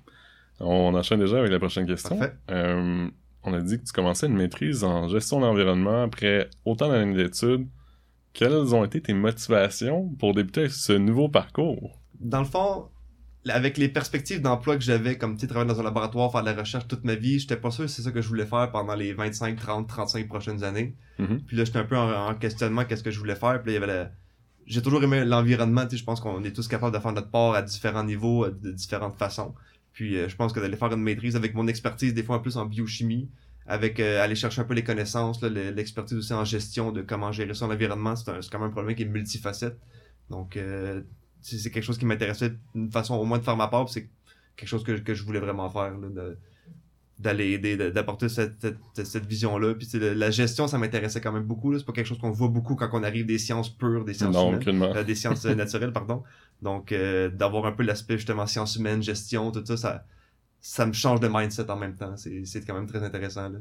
On 0.61 0.95
enchaîne 0.95 1.21
déjà 1.21 1.39
avec 1.39 1.51
la 1.51 1.59
prochaine 1.59 1.87
question. 1.87 2.19
Euh, 2.51 3.09
on 3.43 3.53
a 3.53 3.61
dit 3.61 3.79
que 3.79 3.85
tu 3.85 3.93
commençais 3.93 4.27
une 4.27 4.37
maîtrise 4.37 4.85
en 4.85 5.09
gestion 5.09 5.41
d'environnement 5.41 6.03
après 6.03 6.49
autant 6.65 6.89
d'années 6.89 7.15
d'études. 7.15 7.69
Quelles 8.33 8.75
ont 8.75 8.85
été 8.85 9.01
tes 9.01 9.15
motivations 9.15 10.09
pour 10.19 10.35
débuter 10.35 10.69
ce 10.69 10.93
nouveau 10.93 11.29
parcours? 11.29 12.01
Dans 12.19 12.41
le 12.41 12.47
fond, 12.47 12.89
avec 13.49 13.77
les 13.77 13.89
perspectives 13.89 14.41
d'emploi 14.41 14.77
que 14.77 14.83
j'avais, 14.83 15.19
comme 15.19 15.35
tu 15.35 15.43
sais, 15.43 15.47
travailler 15.47 15.73
dans 15.73 15.81
un 15.81 15.85
laboratoire, 15.85 16.33
faire 16.33 16.43
de 16.43 16.51
la 16.51 16.55
recherche 16.55 16.89
toute 16.89 17.05
ma 17.05 17.15
vie, 17.15 17.39
j'étais 17.39 17.57
pas 17.57 17.71
sûr 17.71 17.85
que 17.85 17.91
c'est 17.91 18.03
ça 18.03 18.11
que 18.11 18.23
je 18.23 18.29
voulais 18.29 18.47
faire 18.47 18.71
pendant 18.73 18.95
les 18.95 19.13
25, 19.13 19.57
30, 19.57 19.89
35 19.89 20.27
prochaines 20.27 20.65
années. 20.65 20.97
Mhm. 21.19 21.43
Puis 21.47 21.57
là, 21.57 21.65
j'étais 21.65 21.79
un 21.79 21.85
peu 21.85 21.97
en, 21.97 22.29
en 22.29 22.35
questionnement 22.35 22.85
qu'est-ce 22.85 23.03
que 23.03 23.11
je 23.11 23.19
voulais 23.19 23.37
faire. 23.37 23.63
Puis 23.63 23.73
là, 23.73 23.79
il 23.79 23.81
y 23.81 23.85
avait 23.85 23.95
la... 23.95 24.11
J'ai 24.67 24.81
toujours 24.81 25.05
aimé 25.05 25.25
l'environnement, 25.27 25.85
tu 25.85 25.91
sais, 25.91 25.97
je 25.99 26.05
pense 26.05 26.21
qu'on 26.21 26.43
est 26.43 26.53
tous 26.53 26.69
capables 26.69 26.97
de 26.97 27.01
faire 27.01 27.13
notre 27.13 27.31
part 27.31 27.55
à 27.55 27.61
différents 27.61 28.05
niveaux, 28.05 28.49
de 28.49 28.73
différentes 28.73 29.17
façons. 29.17 29.55
Puis 29.95 30.17
euh, 30.17 30.29
je 30.29 30.37
pense 30.37 30.53
que 30.53 30.61
d'aller 30.61 30.77
faire 30.77 30.93
une 30.93 31.03
maîtrise 31.03 31.37
avec 31.37 31.55
mon 31.55 31.67
expertise, 31.69 32.13
des 32.13 32.23
fois 32.23 32.37
en 32.37 32.41
plus 32.41 32.57
en 32.57 32.67
biochimie, 32.67 33.31
avec 33.67 34.01
euh, 34.01 34.23
aller 34.23 34.35
chercher 34.35 34.61
un 34.61 34.65
peu 34.65 34.75
les 34.75 34.85
connaissances, 34.85 35.41
l'expertise 35.43 36.19
aussi 36.19 36.35
en 36.35 36.45
gestion 36.45 36.93
de 36.93 37.01
comment 37.01 37.33
gérer 37.33 37.55
son 37.55 37.71
environnement, 37.71 38.15
c'est 38.17 38.33
quand 38.51 38.59
même 38.59 38.69
un 38.69 38.73
problème 38.73 38.95
qui 38.95 39.05
est 39.05 39.07
multifacette. 39.07 39.79
Donc 40.29 40.57
euh, 40.57 41.01
c'est 41.41 41.71
quelque 41.71 41.85
chose 41.85 41.97
qui 41.97 42.07
m'intéressait 42.07 42.53
d'une 42.75 42.91
façon 42.91 43.15
au 43.15 43.25
moins 43.25 43.39
de 43.39 43.45
faire 43.45 43.57
ma 43.57 43.69
part, 43.69 43.89
c'est 43.89 44.11
quelque 44.57 44.69
chose 44.69 44.83
que, 44.85 45.15
je 45.15 45.23
voulais 45.23 45.41
vraiment 45.41 45.71
faire, 45.71 45.97
là, 45.97 46.35
d'aller 47.19 47.53
aider, 47.53 47.77
de- 47.77 47.91
d'apporter 47.91 48.29
cette, 48.29 48.61
cette, 48.95 49.07
cette 49.07 49.27
vision-là. 49.27 49.75
Puis 49.75 49.89
le- 49.95 50.15
la 50.15 50.31
gestion, 50.31 50.67
ça 50.67 50.79
m'intéressait 50.79 51.21
quand 51.21 51.33
même 51.33 51.45
beaucoup. 51.45 51.77
C'est 51.79 51.85
pas 51.85 51.93
quelque 51.93 52.07
chose 52.07 52.19
qu'on 52.19 52.31
voit 52.31 52.49
beaucoup 52.49 52.75
quand 52.75 52.89
on 52.93 53.03
arrive 53.05 53.27
des 53.27 53.39
sciences 53.39 53.69
pures, 53.69 54.05
des 54.05 54.15
sciences 54.15 54.35
Non, 54.35 54.59
humaines. 54.61 54.93
Euh, 54.97 55.05
des 55.05 55.15
sciences 55.15 55.45
euh, 55.47 55.55
naturelles, 55.55 55.93
pardon. 56.01 56.23
Donc, 56.63 56.93
euh, 56.93 57.29
d'avoir 57.31 57.67
un 57.67 57.73
peu 57.73 57.83
l'aspect 57.85 58.17
justement 58.17 58.47
sciences 58.47 58.77
humaines, 58.77 59.03
gestion, 59.03 59.51
tout 59.53 59.65
ça, 59.65 59.77
ça, 59.77 60.05
ça 60.61 60.87
me 60.87 60.93
change 60.93 61.21
de 61.21 61.29
mindset 61.29 61.71
en 61.71 61.77
même 61.77 61.95
temps. 61.95 62.17
C'est 62.17 62.45
c'est 62.47 62.65
quand 62.65 62.75
même 62.75 62.87
très 62.87 63.03
intéressant. 63.03 63.49
Là. 63.49 63.59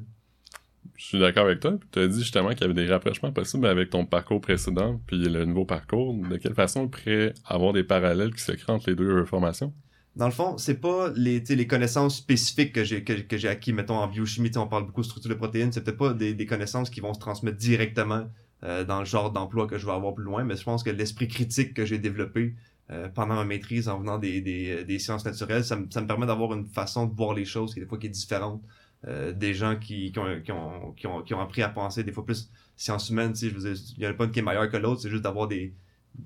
Je 0.98 1.06
suis 1.06 1.20
d'accord 1.20 1.46
avec 1.46 1.60
toi. 1.60 1.78
Tu 1.92 2.00
as 2.00 2.08
dit 2.08 2.20
justement 2.20 2.50
qu'il 2.50 2.62
y 2.62 2.64
avait 2.66 2.74
des 2.74 2.88
rapprochements 2.88 3.32
possibles 3.32 3.68
avec 3.68 3.90
ton 3.90 4.06
parcours 4.06 4.42
précédent 4.42 5.00
puis 5.08 5.18
le 5.18 5.46
nouveau 5.46 5.66
parcours. 5.66 6.14
De 6.28 6.38
quelle 6.38 6.54
façon 6.56 6.82
on 6.82 6.88
pourrait 6.88 7.34
avoir 7.46 7.74
des 7.74 7.84
parallèles 7.84 8.34
qui 8.34 8.42
se 8.42 8.52
créent 8.52 8.72
entre 8.74 8.90
les 8.90 8.96
deux 8.96 9.24
formations? 9.26 9.74
Dans 10.16 10.26
le 10.28 10.32
fond, 10.32 10.58
c'est 10.60 10.80
pas 10.80 11.12
les, 11.16 11.40
les 11.40 11.68
connaissances 11.68 12.18
spécifiques 12.18 12.72
que 12.74 12.84
j'ai 12.84 13.04
que, 13.04 13.38
j'ai 13.38 13.48
acquis, 13.48 13.74
mettons 13.74 13.96
en 13.96 14.08
biochimie, 14.08 14.52
on 14.58 14.68
parle 14.68 14.86
beaucoup 14.86 15.02
de 15.02 15.06
structure 15.08 15.30
de 15.30 15.36
protéines, 15.36 15.72
c'est 15.72 15.84
peut-être 15.84 15.98
pas 15.98 16.14
des, 16.14 16.36
des 16.36 16.46
connaissances 16.46 16.92
qui 16.92 17.00
vont 17.00 17.14
se 17.16 17.20
transmettre 17.20 17.58
directement 17.58 18.26
euh, 18.64 18.84
dans 18.86 19.00
le 19.00 19.06
genre 19.06 19.32
d'emploi 19.32 19.66
que 19.66 19.80
je 19.80 19.86
vais 19.88 19.92
avoir 19.92 20.14
plus 20.14 20.24
loin, 20.24 20.44
mais 20.44 20.56
je 20.56 20.64
pense 20.64 20.84
que 20.84 20.92
l'esprit 20.92 21.28
critique 21.28 21.74
que 21.74 21.84
j'ai 21.86 21.98
développé 21.98 22.54
euh, 22.92 23.10
pendant 23.10 23.34
ma 23.36 23.44
maîtrise 23.46 23.90
en 23.90 24.00
venant 24.00 24.20
des, 24.20 24.40
des, 24.42 24.84
des 24.84 25.00
sciences 25.00 25.26
naturelles, 25.26 25.64
ça, 25.66 25.76
me- 25.78 25.90
ça 25.90 26.00
me 26.02 26.06
permet 26.08 26.28
d'avoir 26.28 26.54
une 26.54 26.68
façon 26.68 27.08
de 27.08 27.16
voir 27.16 27.34
les 27.34 27.46
choses 27.46 27.74
qui 27.74 27.80
des 27.80 27.88
fois 27.88 27.98
qui 27.98 28.06
est 28.08 28.10
différente 28.10 28.62
euh, 29.08 29.32
des 29.34 29.54
gens 29.56 29.78
qui, 29.78 30.12
qui, 30.12 30.20
ont, 30.20 30.42
qui, 30.42 30.52
ont, 30.52 30.92
qui, 30.94 31.08
ont, 31.08 31.22
qui 31.24 31.34
ont 31.34 31.42
appris 31.42 31.64
à 31.64 31.70
penser 31.70 32.04
des 32.04 32.12
fois 32.12 32.24
plus 32.26 32.52
sciences 32.76 33.10
humaines, 33.10 33.34
je 33.36 33.48
veux 33.50 33.74
dire, 33.74 33.84
il 33.98 34.04
y 34.04 34.08
en 34.08 34.12
a 34.12 34.14
pas 34.14 34.26
une 34.26 34.32
qui 34.32 34.40
est 34.40 34.44
meilleure 34.44 34.70
que 34.70 34.78
l'autre, 34.78 35.02
c'est 35.02 35.10
juste 35.10 35.24
d'avoir 35.24 35.48
des, 35.48 35.74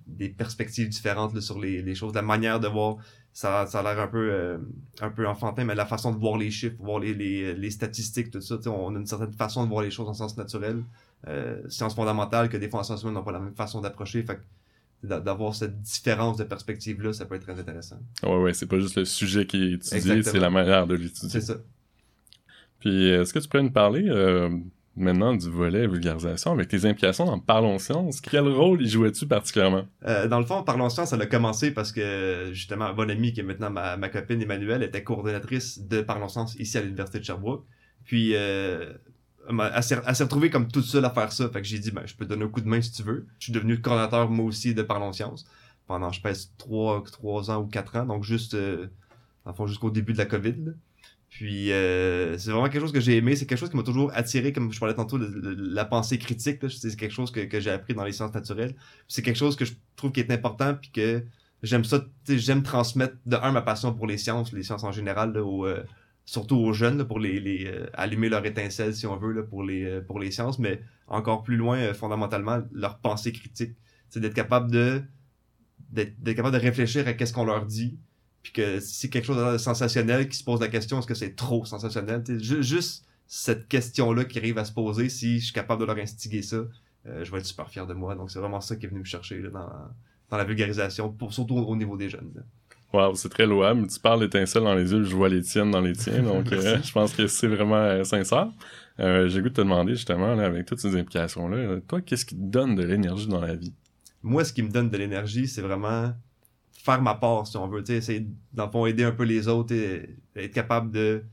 des 0.07 0.29
perspectives 0.29 0.89
différentes 0.89 1.33
là, 1.33 1.41
sur 1.41 1.59
les, 1.59 1.81
les 1.81 1.95
choses, 1.95 2.13
la 2.13 2.21
manière 2.21 2.59
de 2.59 2.67
voir 2.67 2.97
ça, 3.33 3.67
ça 3.67 3.79
a 3.79 3.83
l'air 3.83 4.01
un 4.01 4.07
peu 4.07 4.31
euh, 4.31 4.57
un 4.99 5.11
peu 5.11 5.27
enfantin, 5.27 5.63
mais 5.63 5.75
la 5.75 5.85
façon 5.85 6.11
de 6.11 6.17
voir 6.17 6.37
les 6.37 6.49
chiffres, 6.49 6.75
voir 6.79 6.99
les, 6.99 7.13
les, 7.13 7.53
les 7.53 7.71
statistiques, 7.71 8.31
tout 8.31 8.41
ça, 8.41 8.57
on 8.65 8.95
a 8.95 8.99
une 8.99 9.05
certaine 9.05 9.31
façon 9.31 9.63
de 9.63 9.69
voir 9.69 9.83
les 9.83 9.91
choses 9.91 10.07
en 10.09 10.13
sciences 10.13 10.37
naturelles, 10.37 10.83
euh, 11.27 11.61
sciences 11.69 11.93
fondamentales, 11.93 12.49
que 12.49 12.57
des 12.57 12.67
fois 12.67 12.79
en 12.79 12.83
sciences 12.83 13.03
humaines 13.03 13.13
n'ont 13.13 13.23
pas 13.23 13.31
la 13.31 13.39
même 13.39 13.55
façon 13.55 13.79
d'approcher, 13.79 14.23
fait 14.23 14.39
d'avoir 15.03 15.53
cette 15.53 15.79
différence 15.83 16.37
de 16.37 16.43
perspective 16.43 16.99
là, 17.03 17.13
ça 17.13 17.25
peut 17.25 17.35
être 17.35 17.43
très 17.43 17.59
intéressant. 17.59 17.99
Ouais, 18.23 18.37
ouais, 18.37 18.53
c'est 18.53 18.65
pas 18.65 18.79
juste 18.79 18.97
le 18.97 19.05
sujet 19.05 19.45
qui 19.45 19.57
est 19.63 19.73
étudié, 19.73 20.23
c'est 20.23 20.39
la 20.39 20.49
manière 20.49 20.87
de 20.87 20.95
l'étudier. 20.95 21.29
C'est 21.29 21.41
ça. 21.41 21.57
Puis, 22.79 23.09
est-ce 23.09 23.33
que 23.33 23.39
tu 23.39 23.47
pourrais 23.47 23.63
nous 23.63 23.71
parler 23.71 24.05
euh, 24.07 24.49
maintenant 24.97 25.35
du 25.35 25.49
volet 25.49 25.87
vulgarisation 25.87 26.51
avec 26.51 26.67
tes 26.67 26.85
implications 26.85 27.25
dans 27.25 27.39
Parlons 27.39 27.79
Science? 27.79 28.19
Quel 28.19 28.47
rôle 28.47 28.81
y 28.81 28.89
jouais-tu 28.89 29.27
particulièrement? 29.27 29.85
Euh, 30.05 30.27
dans 30.27 30.39
le 30.39 30.45
fond, 30.45 30.63
Parlons 30.63 30.89
Science, 30.89 31.09
ça 31.09 31.15
a 31.15 31.25
commencé 31.25 31.71
parce 31.71 31.91
que, 31.91 32.49
justement, 32.51 32.85
un 32.85 32.93
bon 32.93 33.09
ami 33.09 33.31
qui 33.31 33.39
est 33.39 33.43
maintenant 33.43 33.69
ma, 33.69 34.09
copine 34.09 34.41
Emmanuelle 34.41 34.83
était 34.83 35.03
coordonnatrice 35.03 35.87
de 35.87 36.01
Parlons 36.01 36.27
Science 36.27 36.55
ici 36.55 36.77
à 36.77 36.81
l'Université 36.81 37.19
de 37.19 37.23
Sherbrooke. 37.23 37.65
Puis, 38.03 38.31
euh, 38.35 38.93
elle 39.49 39.83
s'est 39.83 40.23
retrouvée 40.23 40.49
comme 40.49 40.67
toute 40.67 40.85
seule 40.85 41.05
à 41.05 41.09
faire 41.11 41.31
ça. 41.31 41.47
Fait 41.49 41.61
que 41.61 41.67
j'ai 41.67 41.79
dit, 41.79 41.91
ben, 41.91 42.03
je 42.05 42.15
peux 42.15 42.25
te 42.25 42.29
donner 42.29 42.45
un 42.45 42.49
coup 42.49 42.61
de 42.61 42.67
main 42.67 42.81
si 42.81 42.91
tu 42.91 43.03
veux. 43.03 43.27
Je 43.39 43.45
suis 43.45 43.53
devenu 43.53 43.79
coordonnateur, 43.79 44.29
moi 44.29 44.45
aussi, 44.45 44.73
de 44.73 44.81
Parlons 44.81 45.13
Science 45.13 45.45
pendant, 45.87 46.11
je 46.11 46.21
pense, 46.21 46.53
trois, 46.57 47.03
trois 47.11 47.49
ans 47.49 47.61
ou 47.61 47.65
quatre 47.65 47.95
ans. 47.95 48.05
Donc, 48.05 48.23
juste, 48.23 48.55
euh, 48.55 48.87
fond, 49.55 49.67
jusqu'au 49.67 49.89
début 49.89 50.13
de 50.13 50.17
la 50.17 50.25
COVID. 50.25 50.73
Puis, 51.29 51.71
euh, 51.71 52.37
c'est 52.37 52.51
vraiment 52.51 52.69
quelque 52.69 52.81
chose 52.81 52.93
que 52.93 53.01
j'ai 53.01 53.17
aimé. 53.17 53.35
C'est 53.35 53.45
quelque 53.45 53.59
chose 53.59 53.69
qui 53.69 53.75
m'a 53.77 53.83
toujours 53.83 54.11
attiré, 54.13 54.53
comme 54.53 54.71
je 54.71 54.79
parlais 54.79 54.95
tantôt, 54.95 55.19
la 55.19 55.85
pensée 55.85 56.17
critique. 56.17 56.59
C'est 56.69 56.95
quelque 56.95 57.11
chose 57.11 57.31
que, 57.31 57.41
que 57.41 57.59
j'ai 57.59 57.71
appris 57.71 57.93
dans 57.93 58.03
les 58.03 58.13
sciences 58.13 58.33
naturelles. 58.33 58.75
C'est 59.07 59.21
quelque 59.21 59.37
chose 59.37 59.55
que 59.55 59.65
je 59.65 59.73
trouve 59.95 60.11
qui 60.11 60.21
est 60.21 60.31
important, 60.31 60.73
puis 60.75 60.89
que 60.89 61.23
j'aime 61.63 61.83
ça. 61.83 62.05
J'aime 62.27 62.63
transmettre, 62.63 63.15
de 63.25 63.35
un, 63.35 63.51
ma 63.51 63.61
passion 63.61 63.93
pour 63.93 64.07
les 64.07 64.17
sciences, 64.17 64.53
les 64.53 64.63
sciences 64.63 64.83
en 64.83 64.91
général, 64.91 65.33
euh, 65.35 65.83
surtout 66.25 66.55
aux 66.57 66.73
jeunes, 66.73 67.05
pour 67.05 67.19
les, 67.19 67.65
euh, 67.67 67.87
allumer 67.93 68.29
leur 68.29 68.45
étincelle, 68.45 68.95
si 68.95 69.05
on 69.05 69.17
veut, 69.17 69.45
pour, 69.45 69.63
les, 69.63 69.83
euh, 69.83 70.01
pour 70.01 70.19
les 70.19 70.31
sciences, 70.31 70.59
mais 70.59 70.81
encore 71.07 71.43
plus 71.43 71.57
loin, 71.57 71.93
fondamentalement, 71.93 72.61
leur 72.71 72.99
pensée 72.99 73.31
critique. 73.31 73.75
C'est 74.09 74.19
d'être 74.19 74.33
capable 74.33 74.71
de 74.71 75.03
d'être 75.89 76.35
capable 76.35 76.57
de 76.57 76.61
réfléchir 76.61 77.07
à 77.07 77.13
qu'est-ce 77.13 77.31
qu'on 77.31 77.45
leur 77.45 77.65
dit, 77.65 77.97
puis 78.51 78.53
que 78.53 78.79
si 78.79 78.95
c'est 78.95 79.09
quelque 79.09 79.25
chose 79.25 79.37
de 79.53 79.57
sensationnel 79.57 80.29
qui 80.29 80.37
se 80.37 80.43
pose 80.43 80.59
la 80.61 80.67
question 80.69 80.99
est-ce 80.99 81.07
que 81.07 81.13
c'est 81.15 81.35
trop 81.35 81.65
sensationnel? 81.65 82.23
Ju- 82.39 82.63
juste 82.63 83.05
cette 83.27 83.67
question 83.67 84.13
là 84.13 84.23
qui 84.25 84.37
arrive 84.39 84.57
à 84.57 84.65
se 84.65 84.71
poser 84.71 85.09
si 85.09 85.39
je 85.39 85.45
suis 85.45 85.53
capable 85.53 85.81
de 85.81 85.85
leur 85.85 85.97
instiguer 85.97 86.41
ça 86.41 86.57
euh, 87.05 87.23
je 87.23 87.31
vais 87.31 87.39
être 87.39 87.45
super 87.45 87.69
fier 87.69 87.85
de 87.85 87.93
moi 87.93 88.15
donc 88.15 88.31
c'est 88.31 88.39
vraiment 88.39 88.61
ça 88.61 88.75
qui 88.77 88.85
est 88.85 88.89
venu 88.89 88.99
me 89.01 89.05
chercher 89.05 89.41
là, 89.41 89.49
dans, 89.49 89.69
dans 90.29 90.37
la 90.37 90.43
vulgarisation 90.45 91.09
pour 91.11 91.33
surtout 91.33 91.55
au, 91.57 91.65
au 91.65 91.75
niveau 91.75 91.97
des 91.97 92.09
jeunes 92.09 92.31
là. 92.35 92.41
Wow, 92.93 93.15
c'est 93.15 93.27
très 93.27 93.45
louable. 93.45 93.85
Tu 93.87 93.99
parles 93.99 94.21
d'étincelles 94.21 94.63
dans 94.63 94.73
les 94.73 94.89
yeux, 94.93 95.03
je 95.03 95.13
vois 95.13 95.27
les 95.27 95.41
tiennes 95.41 95.71
dans 95.71 95.81
les 95.81 95.91
tiens, 95.93 96.23
donc 96.31 96.53
euh, 96.53 96.77
je 96.81 96.91
pense 96.93 97.13
que 97.13 97.27
c'est 97.27 97.47
vraiment 97.47 97.75
euh, 97.75 98.05
sincère. 98.05 98.47
Euh, 99.01 99.27
J'ai 99.27 99.41
goût 99.41 99.49
de 99.49 99.53
te 99.55 99.61
demander 99.61 99.93
justement, 99.93 100.33
là, 100.35 100.45
avec 100.45 100.65
toutes 100.65 100.79
ces 100.79 100.95
implications-là, 100.95 101.81
toi, 101.85 101.99
qu'est-ce 102.01 102.25
qui 102.25 102.35
te 102.35 102.41
donne 102.41 102.75
de 102.75 102.83
l'énergie 102.83 103.27
dans 103.27 103.41
la 103.41 103.55
vie? 103.55 103.73
moi 104.23 104.43
ce 104.43 104.51
qui 104.53 104.63
me 104.63 104.69
donne 104.69 104.89
de 104.89 104.97
l'énergie 104.97 105.47
c'est 105.47 105.61
vraiment 105.61 106.13
faire 106.87 107.01
ma 107.01 107.15
part 107.15 107.45
si 107.47 107.57
on 107.57 107.67
veut 107.67 107.83
essayer 107.89 108.25
dans 108.53 108.65
le 108.65 108.71
fond 108.71 108.85
aider 108.85 109.03
un 109.03 109.11
peu 109.11 109.23
les 109.23 109.47
autres 109.47 109.73
et 109.73 110.17
être 110.35 110.53
capable 110.53 110.91
de 110.91 111.23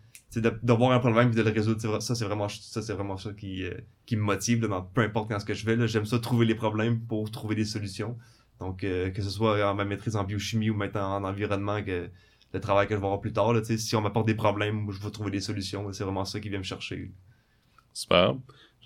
de, 0.40 0.52
de 0.62 0.72
voir 0.72 0.90
un 0.92 0.98
problème 0.98 1.30
et 1.30 1.34
de 1.34 1.42
le 1.42 1.50
résoudre. 1.50 2.02
Ça, 2.02 2.14
c'est 2.14 2.24
vraiment 2.24 2.48
ça, 2.48 2.82
c'est 2.82 2.92
vraiment 2.92 3.16
ça 3.16 3.32
qui, 3.32 3.64
euh, 3.64 3.74
qui 4.06 4.16
me 4.16 4.22
motive 4.22 4.68
peu 4.92 5.00
importe 5.02 5.38
ce 5.38 5.44
que 5.44 5.54
je 5.54 5.64
fais. 5.64 5.76
là. 5.76 5.86
J'aime 5.86 6.06
ça 6.06 6.18
trouver 6.18 6.46
les 6.46 6.54
problèmes 6.56 7.00
pour 7.00 7.30
trouver 7.30 7.54
des 7.54 7.64
solutions. 7.64 8.18
Donc, 8.60 8.84
euh, 8.84 9.10
que 9.10 9.22
ce 9.22 9.30
soit 9.30 9.68
en 9.68 9.74
ma 9.74 9.84
maîtrise 9.84 10.16
en 10.16 10.24
biochimie 10.24 10.70
ou 10.70 10.74
maintenant 10.74 11.14
en 11.16 11.24
environnement, 11.24 11.82
que 11.82 12.10
le 12.52 12.60
travail 12.60 12.86
que 12.86 12.94
je 12.94 13.00
vais 13.00 13.06
avoir 13.06 13.20
plus 13.20 13.32
tard, 13.32 13.52
si 13.64 13.96
on 13.96 14.00
m'apporte 14.00 14.26
des 14.26 14.34
problèmes, 14.34 14.90
je 14.90 15.00
vais 15.00 15.10
trouver 15.10 15.30
des 15.30 15.40
solutions. 15.40 15.92
C'est 15.92 16.04
vraiment 16.04 16.24
ça 16.24 16.40
qui 16.40 16.48
vient 16.48 16.58
me 16.58 16.64
chercher. 16.64 17.12
Super. 17.92 18.34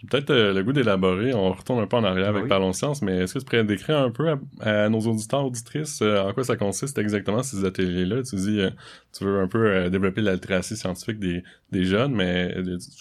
J'ai 0.00 0.06
peut-être 0.06 0.30
euh, 0.30 0.52
le 0.54 0.62
goût 0.62 0.72
d'élaborer. 0.72 1.34
On 1.34 1.52
retourne 1.52 1.80
un 1.80 1.86
peu 1.88 1.96
en 1.96 2.04
arrière 2.04 2.28
avec 2.28 2.44
Oui. 2.44 2.48
Parlons 2.48 2.72
Science, 2.72 3.02
mais 3.02 3.18
est-ce 3.18 3.34
que 3.34 3.38
tu 3.40 3.44
pourrais 3.46 3.64
décrire 3.64 3.98
un 3.98 4.10
peu 4.12 4.30
à, 4.30 4.38
à 4.60 4.88
nos 4.88 5.00
auditeurs, 5.00 5.44
auditrices, 5.44 6.00
euh, 6.02 6.20
en 6.22 6.32
quoi 6.32 6.44
ça 6.44 6.56
consiste 6.56 6.98
exactement 6.98 7.42
ces 7.42 7.64
ateliers-là? 7.64 8.22
Tu 8.22 8.36
dis, 8.36 8.60
euh, 8.60 8.70
tu 9.12 9.24
veux 9.24 9.40
un 9.40 9.48
peu 9.48 9.90
développer 9.90 10.20
la 10.20 10.34
littératie 10.34 10.76
scientifique 10.76 11.18
des, 11.18 11.42
des 11.72 11.84
jeunes, 11.84 12.14
mais 12.14 12.54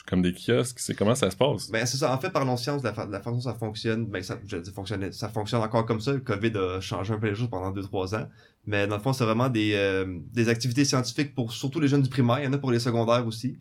comme 0.07 0.21
des 0.23 0.33
kiosques, 0.33 0.79
c'est 0.79 0.95
comment 0.95 1.13
ça 1.13 1.29
se 1.29 1.37
passe? 1.37 1.69
Ben, 1.69 1.85
c'est 1.85 1.97
ça. 1.97 2.11
En 2.13 2.17
fait, 2.17 2.31
parlons 2.31 2.57
science, 2.57 2.81
la, 2.83 2.93
fa- 2.93 3.05
la 3.05 3.19
façon 3.19 3.33
dont 3.33 3.41
ça 3.41 3.53
fonctionne, 3.53 4.07
ben, 4.07 4.23
ça, 4.23 4.39
je 4.47 4.57
dis 4.57 4.71
fonctionne, 4.71 5.11
ça 5.11 5.29
fonctionne 5.29 5.61
encore 5.61 5.85
comme 5.85 5.99
ça. 5.99 6.13
Le 6.13 6.19
COVID 6.21 6.53
a 6.57 6.79
changé 6.81 7.13
un 7.13 7.19
peu 7.19 7.27
les 7.27 7.35
choses 7.35 7.49
pendant 7.49 7.71
2-3 7.71 8.15
ans. 8.15 8.27
Mais 8.65 8.87
dans 8.87 8.97
le 8.97 9.01
fond, 9.01 9.13
c'est 9.13 9.23
vraiment 9.23 9.49
des, 9.49 10.03
des 10.33 10.49
activités 10.49 10.83
scientifiques 10.83 11.35
pour 11.35 11.53
surtout 11.53 11.79
les 11.79 11.87
jeunes 11.87 12.01
du 12.01 12.09
primaire. 12.09 12.39
Il 12.39 12.45
y 12.45 12.47
en 12.47 12.53
a 12.53 12.57
pour 12.57 12.71
les 12.71 12.79
secondaires 12.79 13.25
aussi. 13.25 13.55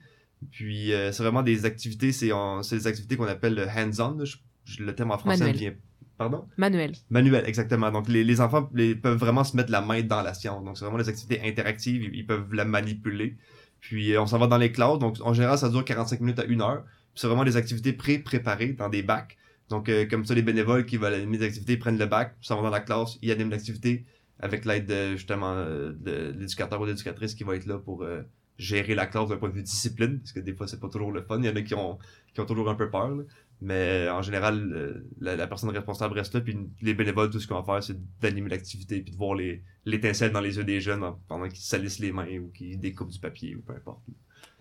Puis, 0.50 0.92
euh, 0.92 1.12
c'est 1.12 1.22
vraiment 1.22 1.42
des 1.42 1.64
activités, 1.64 2.12
c'est 2.12 2.30
des 2.70 2.86
activités 2.86 3.16
qu'on 3.16 3.26
appelle 3.26 3.54
le 3.54 3.66
hands-on. 3.66 4.18
là. 4.18 4.24
Je- 4.24 4.36
je- 4.64 4.82
le 4.82 4.94
terme 4.94 5.10
en 5.12 5.18
français 5.18 5.40
Manuel. 5.44 5.56
vient. 5.56 5.74
Pardon? 6.18 6.46
Manuel. 6.56 6.92
Manuel, 7.10 7.44
exactement. 7.46 7.90
Donc, 7.90 8.08
les, 8.08 8.24
les 8.24 8.40
enfants 8.40 8.70
les, 8.74 8.94
peuvent 8.94 9.18
vraiment 9.18 9.44
se 9.44 9.54
mettre 9.56 9.70
la 9.70 9.82
main 9.82 10.02
dans 10.02 10.22
la 10.22 10.32
science. 10.34 10.64
Donc, 10.64 10.78
c'est 10.78 10.84
vraiment 10.84 10.98
des 10.98 11.08
activités 11.08 11.40
interactives. 11.46 12.02
Ils, 12.04 12.14
ils 12.14 12.26
peuvent 12.26 12.52
la 12.54 12.64
manipuler. 12.64 13.36
Puis, 13.80 14.12
euh, 14.14 14.22
on 14.22 14.26
s'en 14.26 14.38
va 14.38 14.46
dans 14.46 14.56
les 14.56 14.72
clouds. 14.72 14.96
Donc, 14.98 15.16
en 15.22 15.34
général, 15.34 15.58
ça 15.58 15.68
dure 15.68 15.84
45 15.84 16.20
minutes 16.20 16.38
à 16.38 16.44
1 16.48 16.60
heure. 16.62 16.84
Puis, 16.84 17.20
c'est 17.20 17.26
vraiment 17.26 17.44
des 17.44 17.56
activités 17.56 17.92
pré-préparées 17.92 18.72
dans 18.72 18.88
des 18.88 19.02
bacs. 19.02 19.36
Donc, 19.68 19.88
euh, 19.88 20.06
comme 20.06 20.24
ça, 20.24 20.34
les 20.34 20.42
bénévoles 20.42 20.86
qui 20.86 20.96
veulent 20.96 21.12
animer 21.14 21.38
des 21.38 21.46
activités 21.46 21.76
prennent 21.76 21.98
le 21.98 22.06
bac, 22.06 22.34
s'en 22.40 22.56
vont 22.56 22.62
dans 22.62 22.70
la 22.70 22.80
classe, 22.80 23.18
ils 23.20 23.30
animent 23.32 23.50
l'activité 23.50 24.04
avec 24.38 24.64
l'aide 24.64 24.86
de, 24.86 25.16
justement, 25.16 25.52
euh, 25.54 25.92
de 25.98 26.34
l'éducateur 26.38 26.80
ou 26.80 26.84
l'éducatrice 26.86 27.34
qui 27.34 27.42
va 27.44 27.56
être 27.56 27.66
là 27.66 27.78
pour 27.78 28.02
euh, 28.04 28.22
gérer 28.58 28.94
la 28.94 29.06
classe 29.06 29.28
d'un 29.28 29.36
point 29.36 29.48
de 29.48 29.54
vue 29.54 29.62
discipline. 29.62 30.18
Parce 30.18 30.32
que 30.32 30.40
des 30.40 30.54
fois, 30.54 30.66
c'est 30.66 30.80
pas 30.80 30.88
toujours 30.88 31.12
le 31.12 31.22
fun. 31.22 31.38
Il 31.40 31.46
y 31.46 31.48
en 31.48 31.56
a 31.56 31.62
qui 31.62 31.74
ont, 31.74 31.98
qui 32.34 32.40
ont 32.40 32.46
toujours 32.46 32.68
un 32.70 32.74
peu 32.74 32.90
peur. 32.90 33.08
là. 33.10 33.22
Mais 33.62 34.08
en 34.10 34.20
général, 34.20 35.02
la, 35.20 35.34
la 35.34 35.46
personne 35.46 35.70
responsable 35.70 36.14
reste 36.14 36.34
là, 36.34 36.40
puis 36.42 36.58
les 36.82 36.92
bénévoles, 36.94 37.30
tout 37.30 37.40
ce 37.40 37.46
qu'on 37.46 37.60
va 37.60 37.64
faire, 37.74 37.82
c'est 37.82 37.96
d'animer 38.20 38.50
l'activité, 38.50 39.00
puis 39.00 39.12
de 39.12 39.16
voir 39.16 39.34
les 39.34 39.62
l'étincelle 39.86 40.32
dans 40.32 40.40
les 40.40 40.56
yeux 40.58 40.64
des 40.64 40.80
jeunes 40.80 41.02
en- 41.04 41.18
pendant 41.28 41.48
qu'ils 41.48 41.60
se 41.60 41.68
salissent 41.68 41.98
les 42.00 42.12
mains 42.12 42.38
ou 42.38 42.50
qu'ils 42.50 42.78
découpent 42.78 43.10
du 43.12 43.18
papier 43.20 43.54
ou 43.54 43.62
peu 43.62 43.72
importe. 43.72 44.00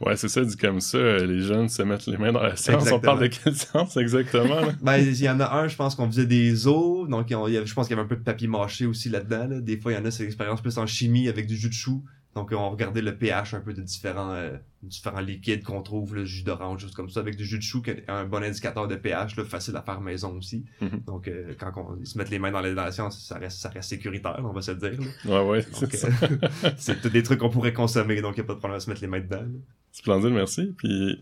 Ouais, 0.02 0.16
c'est 0.18 0.28
ça, 0.30 0.44
dit 0.46 0.56
comme 0.58 0.80
ça, 0.82 0.98
euh, 0.98 1.26
les 1.26 1.42
jeunes 1.42 1.68
se 1.70 1.82
mettent 1.82 2.06
les 2.06 2.18
mains 2.18 2.32
dans 2.32 2.44
la 2.44 2.56
science. 2.56 2.76
On 2.84 2.86
Exactement. 2.86 3.02
parle 3.02 3.20
de 3.22 3.28
quelle 3.28 3.56
science 3.56 3.98
exactement? 3.98 4.62
là? 4.62 4.74
Ben, 4.82 4.98
il 4.98 5.16
y 5.22 5.30
en 5.30 5.40
a 5.40 5.54
un, 5.58 5.68
je 5.68 5.76
pense 5.76 5.96
qu'on 5.96 6.08
faisait 6.08 6.26
des 6.26 6.68
os, 6.68 7.08
donc 7.10 7.30
il 7.30 7.34
y 7.34 7.36
avait- 7.58 7.66
je 7.66 7.74
pense 7.74 7.88
qu'il 7.88 7.96
y 7.96 8.00
avait 8.00 8.06
un 8.06 8.10
peu 8.10 8.18
de 8.18 8.24
papier 8.24 8.48
mâché 8.48 8.86
aussi 8.86 9.10
là-dedans. 9.10 9.48
là. 9.48 9.60
Des 9.62 9.78
fois, 9.78 9.92
il 9.92 9.96
y 9.96 9.98
en 9.98 10.06
a, 10.06 10.12
c'est 10.12 10.24
l'expérience 10.24 10.62
plus 10.62 10.78
en 10.78 10.86
chimie 10.86 11.28
avec 11.28 11.48
du 11.48 11.56
jus 11.58 11.70
de 11.70 11.74
chou. 11.74 12.04
Donc, 12.36 12.52
on 12.52 12.70
regardait 12.70 13.02
le 13.02 13.18
pH 13.18 13.54
un 13.54 13.62
peu 13.62 13.74
de 13.74 13.82
différents, 13.82 14.34
euh, 14.34 14.58
différents 14.84 15.22
liquides 15.22 15.64
qu'on 15.64 15.82
trouve, 15.82 16.16
le 16.16 16.26
jus 16.26 16.44
d'orange, 16.44 16.82
juste 16.82 16.94
comme 16.94 17.10
ça, 17.10 17.22
avec 17.22 17.38
du 17.38 17.46
jus 17.46 17.58
de 17.58 17.64
chou, 17.64 17.82
qui 17.82 17.92
est 17.92 18.04
un 18.10 18.26
bon 18.26 18.44
indicateur 18.44 18.90
de 18.90 18.96
pH, 18.98 19.38
là, 19.38 19.46
facile 19.46 19.74
à 19.78 19.82
faire 19.82 20.02
maison 20.02 20.36
aussi. 20.38 20.66
Mhm. 20.82 21.04
Donc, 21.08 21.30
euh, 21.30 21.54
quand 21.58 21.72
on, 21.78 21.98
ils 21.98 22.06
se 22.06 22.18
mettent 22.18 22.30
les 22.30 22.40
mains 22.40 22.52
dans 22.52 22.60
la, 22.60 22.74
dans 22.74 22.84
la 22.84 22.92
science, 22.92 23.26
ça 23.26 23.38
reste, 23.38 23.60
ça 23.60 23.70
reste 23.70 23.88
sécuritaire, 23.88 24.38
on 24.44 24.52
va 24.52 24.62
se 24.62 24.72
le 24.72 24.78
dire. 24.78 25.00
là. 25.00 25.44
Ouais, 25.44 25.50
ouais, 25.50 25.66
c'est 25.72 25.96
ça. 25.96 26.10
euh, 27.06 27.10
des 27.10 27.24
trucs 27.24 27.40
qu'on 27.40 27.50
pourrait 27.50 27.74
consommer, 27.74 28.20
donc 28.22 28.36
il 28.36 28.42
n'y 28.42 28.46
a 28.46 28.48
pas 28.48 28.56
de 28.56 28.60
problème 28.60 28.78
à 28.78 28.82
se 28.82 28.90
mettre 28.90 29.02
les 29.02 29.08
mains 29.08 29.22
dedans. 29.22 29.46
Splendide, 29.94 30.32
merci. 30.32 30.74
Puis, 30.78 31.18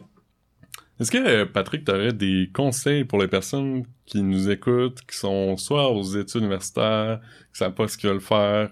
est-ce 0.99 1.11
que, 1.11 1.17
euh, 1.17 1.45
Patrick, 1.45 1.85
tu 1.85 1.91
aurais 1.91 2.13
des 2.13 2.49
conseils 2.51 3.03
pour 3.05 3.21
les 3.21 3.27
personnes 3.27 3.85
qui 4.07 4.23
nous 4.23 4.49
écoutent, 4.49 5.01
qui 5.01 5.15
sont 5.15 5.57
soit 5.57 5.91
aux 5.91 6.03
études 6.03 6.41
universitaires, 6.41 7.19
qui 7.51 7.59
savent 7.59 7.75
pas 7.75 7.87
ce 7.87 7.99
qu'ils 7.99 8.09
veulent 8.09 8.19
faire? 8.19 8.71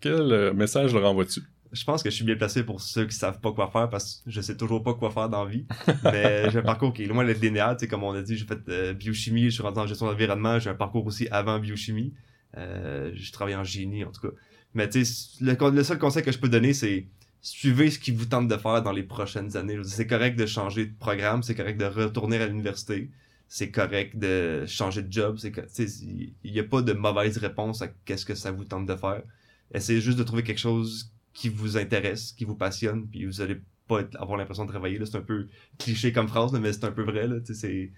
Quel 0.00 0.32
euh, 0.32 0.52
message 0.52 0.94
leur 0.94 1.10
envoies-tu? 1.10 1.42
Je 1.70 1.84
pense 1.84 2.02
que 2.02 2.08
je 2.08 2.14
suis 2.14 2.24
bien 2.24 2.36
placé 2.36 2.62
pour 2.62 2.80
ceux 2.80 3.04
qui 3.06 3.14
savent 3.14 3.40
pas 3.40 3.52
quoi 3.52 3.70
faire 3.70 3.90
parce 3.90 4.22
que 4.24 4.30
je 4.30 4.40
sais 4.40 4.56
toujours 4.56 4.82
pas 4.82 4.94
quoi 4.94 5.10
faire 5.10 5.28
dans 5.28 5.44
la 5.44 5.50
vie. 5.50 5.66
Mais 6.04 6.50
j'ai 6.50 6.60
un 6.60 6.62
parcours 6.62 6.94
qui 6.94 7.04
est 7.04 7.06
loin 7.06 7.24
d'être 7.24 7.42
linéaire. 7.42 7.76
Tu 7.76 7.80
sais, 7.80 7.88
comme 7.88 8.04
on 8.04 8.12
a 8.12 8.22
dit, 8.22 8.36
j'ai 8.36 8.46
fait 8.46 8.58
euh, 8.68 8.94
biochimie, 8.94 9.44
je 9.44 9.50
suis 9.50 9.62
rentré 9.62 9.82
en 9.82 9.86
gestion 9.86 10.06
d'environnement, 10.06 10.58
j'ai 10.58 10.70
un 10.70 10.74
parcours 10.74 11.04
aussi 11.06 11.28
avant 11.30 11.58
biochimie. 11.58 12.14
Euh, 12.56 13.10
j'ai 13.14 13.32
travaillé 13.32 13.56
en 13.56 13.64
génie, 13.64 14.04
en 14.04 14.10
tout 14.10 14.22
cas. 14.22 14.34
Mais 14.72 14.88
tu 14.88 15.04
sais, 15.04 15.44
le, 15.44 15.70
le 15.70 15.84
seul 15.84 15.98
conseil 15.98 16.22
que 16.22 16.32
je 16.32 16.38
peux 16.38 16.48
donner, 16.48 16.72
c'est 16.72 17.06
suivez 17.40 17.90
ce 17.90 17.98
qui 17.98 18.10
vous 18.10 18.26
tente 18.26 18.48
de 18.48 18.56
faire 18.56 18.82
dans 18.82 18.92
les 18.92 19.02
prochaines 19.02 19.56
années. 19.56 19.76
Je 19.76 19.82
C'est 19.82 20.06
correct 20.06 20.38
de 20.38 20.46
changer 20.46 20.86
de 20.86 20.94
programme, 20.98 21.42
c'est 21.42 21.54
correct 21.54 21.78
de 21.78 21.84
retourner 21.84 22.38
à 22.38 22.46
l'université, 22.46 23.10
c'est 23.48 23.70
correct 23.70 24.18
de 24.18 24.64
changer 24.66 25.02
de 25.02 25.12
job. 25.12 25.38
Il 25.44 26.32
n'y 26.44 26.58
a 26.58 26.64
pas 26.64 26.82
de 26.82 26.92
mauvaise 26.92 27.38
réponse 27.38 27.82
à 27.82 27.88
qu'est-ce 27.88 28.26
que 28.26 28.34
ça 28.34 28.50
vous 28.50 28.64
tente 28.64 28.86
de 28.86 28.96
faire. 28.96 29.22
Essayez 29.72 30.00
juste 30.00 30.18
de 30.18 30.22
trouver 30.24 30.42
quelque 30.42 30.58
chose 30.60 31.12
qui 31.32 31.48
vous 31.48 31.76
intéresse, 31.76 32.32
qui 32.32 32.44
vous 32.44 32.54
passionne, 32.56 33.06
puis 33.08 33.24
vous 33.26 33.40
allez 33.40 33.60
pas 33.86 34.00
être- 34.00 34.20
avoir 34.20 34.38
l'impression 34.38 34.64
de 34.64 34.70
travailler. 34.70 34.98
C'est 35.04 35.16
un 35.16 35.22
peu 35.22 35.46
cliché 35.78 36.12
comme 36.12 36.28
phrase, 36.28 36.52
mais 36.52 36.72
c'est 36.72 36.84
un 36.84 36.92
peu 36.92 37.02
vrai. 37.02 37.26
Là. 37.28 37.36
C'est 37.44 37.92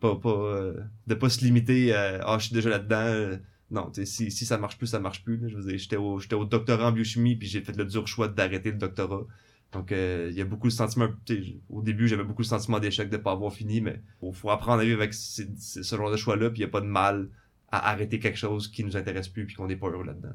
pas, 0.00 0.16
pas, 0.16 0.30
euh, 0.30 0.74
de 1.06 1.14
pas 1.14 1.28
se 1.28 1.44
limiter 1.44 1.92
à 1.94 2.22
Ah, 2.26 2.38
je 2.38 2.46
suis 2.46 2.54
déjà 2.54 2.70
là-dedans. 2.70 2.96
euh, 3.06 3.36
non, 3.70 3.90
si, 4.04 4.30
si 4.30 4.44
ça 4.46 4.58
marche 4.58 4.78
plus, 4.78 4.86
ça 4.86 5.00
marche 5.00 5.24
plus. 5.24 5.40
Je 5.48 5.56
veux 5.56 5.64
dire, 5.64 5.78
j'étais 5.78 5.96
au, 5.96 6.18
j'étais 6.20 6.34
au 6.36 6.44
doctorat 6.44 6.88
en 6.88 6.92
biochimie, 6.92 7.36
puis 7.36 7.48
j'ai 7.48 7.60
fait 7.60 7.76
le 7.76 7.84
dur 7.84 8.06
choix 8.06 8.28
d'arrêter 8.28 8.70
le 8.70 8.78
doctorat. 8.78 9.22
Donc, 9.72 9.90
euh, 9.92 10.28
il 10.30 10.36
y 10.36 10.40
a 10.40 10.44
beaucoup 10.44 10.68
de 10.68 10.72
sentiments. 10.72 11.08
Au 11.68 11.82
début, 11.82 12.06
j'avais 12.08 12.22
beaucoup 12.24 12.42
de 12.42 12.46
sentiments 12.46 12.78
d'échec 12.78 13.10
de 13.10 13.16
pas 13.16 13.32
avoir 13.32 13.52
fini, 13.52 13.80
mais 13.80 14.00
faut, 14.20 14.32
faut 14.32 14.50
apprendre 14.50 14.80
à 14.82 14.84
vivre 14.84 15.00
avec 15.00 15.12
ces- 15.12 15.48
ce 15.58 15.96
genre 15.96 16.10
de 16.10 16.16
choix-là, 16.16 16.50
puis 16.50 16.60
il 16.60 16.64
n'y 16.64 16.68
a 16.68 16.70
pas 16.70 16.80
de 16.80 16.86
mal 16.86 17.28
à 17.72 17.90
arrêter 17.90 18.18
quelque 18.18 18.38
chose 18.38 18.68
qui 18.68 18.84
nous 18.84 18.96
intéresse 18.96 19.28
plus, 19.28 19.44
puis 19.46 19.54
qu'on 19.56 19.66
n'est 19.66 19.76
pas 19.76 19.88
heureux 19.88 20.04
là-dedans. 20.04 20.28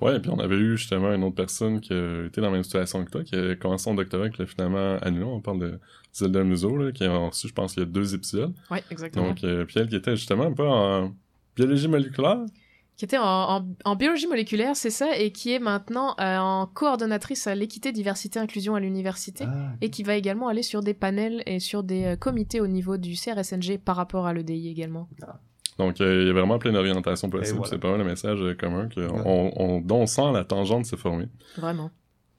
Ouais, 0.00 0.18
puis 0.18 0.30
on 0.30 0.38
avait 0.38 0.56
eu 0.56 0.78
justement 0.78 1.12
une 1.12 1.22
autre 1.24 1.34
personne 1.36 1.78
qui 1.80 1.92
a 1.92 2.24
été 2.26 2.40
dans 2.40 2.46
la 2.46 2.54
même 2.54 2.64
situation 2.64 3.04
que 3.04 3.10
toi, 3.10 3.22
qui 3.22 3.34
a 3.36 3.54
commencé 3.56 3.84
son 3.84 3.94
doctorat, 3.94 4.30
qui 4.30 4.38
l'a 4.40 4.46
finalement 4.46 4.96
annulé. 5.02 5.24
On 5.24 5.40
parle 5.42 5.58
de 5.58 5.78
Zelda 6.14 6.42
Muso, 6.42 6.74
là, 6.76 6.90
qui 6.90 7.04
a 7.04 7.14
reçu, 7.14 7.48
je 7.48 7.52
pense, 7.52 7.74
il 7.76 7.80
y 7.80 7.82
a 7.82 7.86
deux 7.86 8.14
épisodes. 8.14 8.54
Ouais, 8.70 8.82
exactement. 8.90 9.28
Donc, 9.28 9.44
euh, 9.44 9.66
puis 9.66 9.78
elle 9.78 9.88
qui 9.88 9.96
était 9.96 10.16
justement 10.16 10.44
un 10.44 10.52
peu 10.54 10.66
en 10.66 11.12
biologie 11.54 11.86
moléculaire. 11.88 12.38
qui 12.96 13.04
était 13.04 13.18
en, 13.18 13.24
en- 13.24 13.66
en 13.84 13.96
biologie 13.96 14.26
moléculaire, 14.26 14.74
c'est 14.74 14.88
ça, 14.90 15.18
et 15.18 15.32
qui 15.32 15.52
est 15.52 15.58
maintenant 15.58 16.14
euh, 16.18 16.38
en 16.38 16.66
coordonnatrice 16.66 17.46
à 17.46 17.54
l'équité, 17.54 17.92
diversité, 17.92 18.38
inclusion 18.38 18.74
à 18.74 18.80
l'université, 18.80 19.44
Ah, 19.46 19.72
et 19.82 19.90
qui 19.90 20.02
va 20.02 20.16
également 20.16 20.48
aller 20.48 20.62
sur 20.62 20.80
des 20.82 20.94
panels 20.94 21.42
et 21.44 21.60
sur 21.60 21.82
des 21.82 22.04
euh, 22.04 22.16
comités 22.16 22.60
au 22.62 22.66
niveau 22.68 22.96
du 22.96 23.14
CRSNG 23.16 23.78
par 23.78 23.96
rapport 23.96 24.26
à 24.26 24.32
l'EDI 24.32 24.68
également. 24.70 25.08
Donc, 25.80 26.00
euh, 26.00 26.22
il 26.22 26.26
y 26.26 26.30
a 26.30 26.32
vraiment 26.32 26.58
plein 26.58 26.72
d'orientations 26.72 27.30
possibles. 27.30 27.56
voilà. 27.58 27.70
C'est 27.70 27.78
pas 27.78 27.88
mal 27.90 27.98
le 27.98 28.04
message 28.04 28.38
euh, 28.40 28.54
commun 28.54 28.88
que 28.88 29.00
Ouais. 29.00 29.22
on, 29.24 29.52
on, 29.56 29.80
dont 29.80 30.02
on 30.02 30.06
sent 30.06 30.32
la 30.32 30.44
tangente 30.44 30.84
se 30.86 30.96
former. 30.96 31.26
Vraiment. 31.56 31.90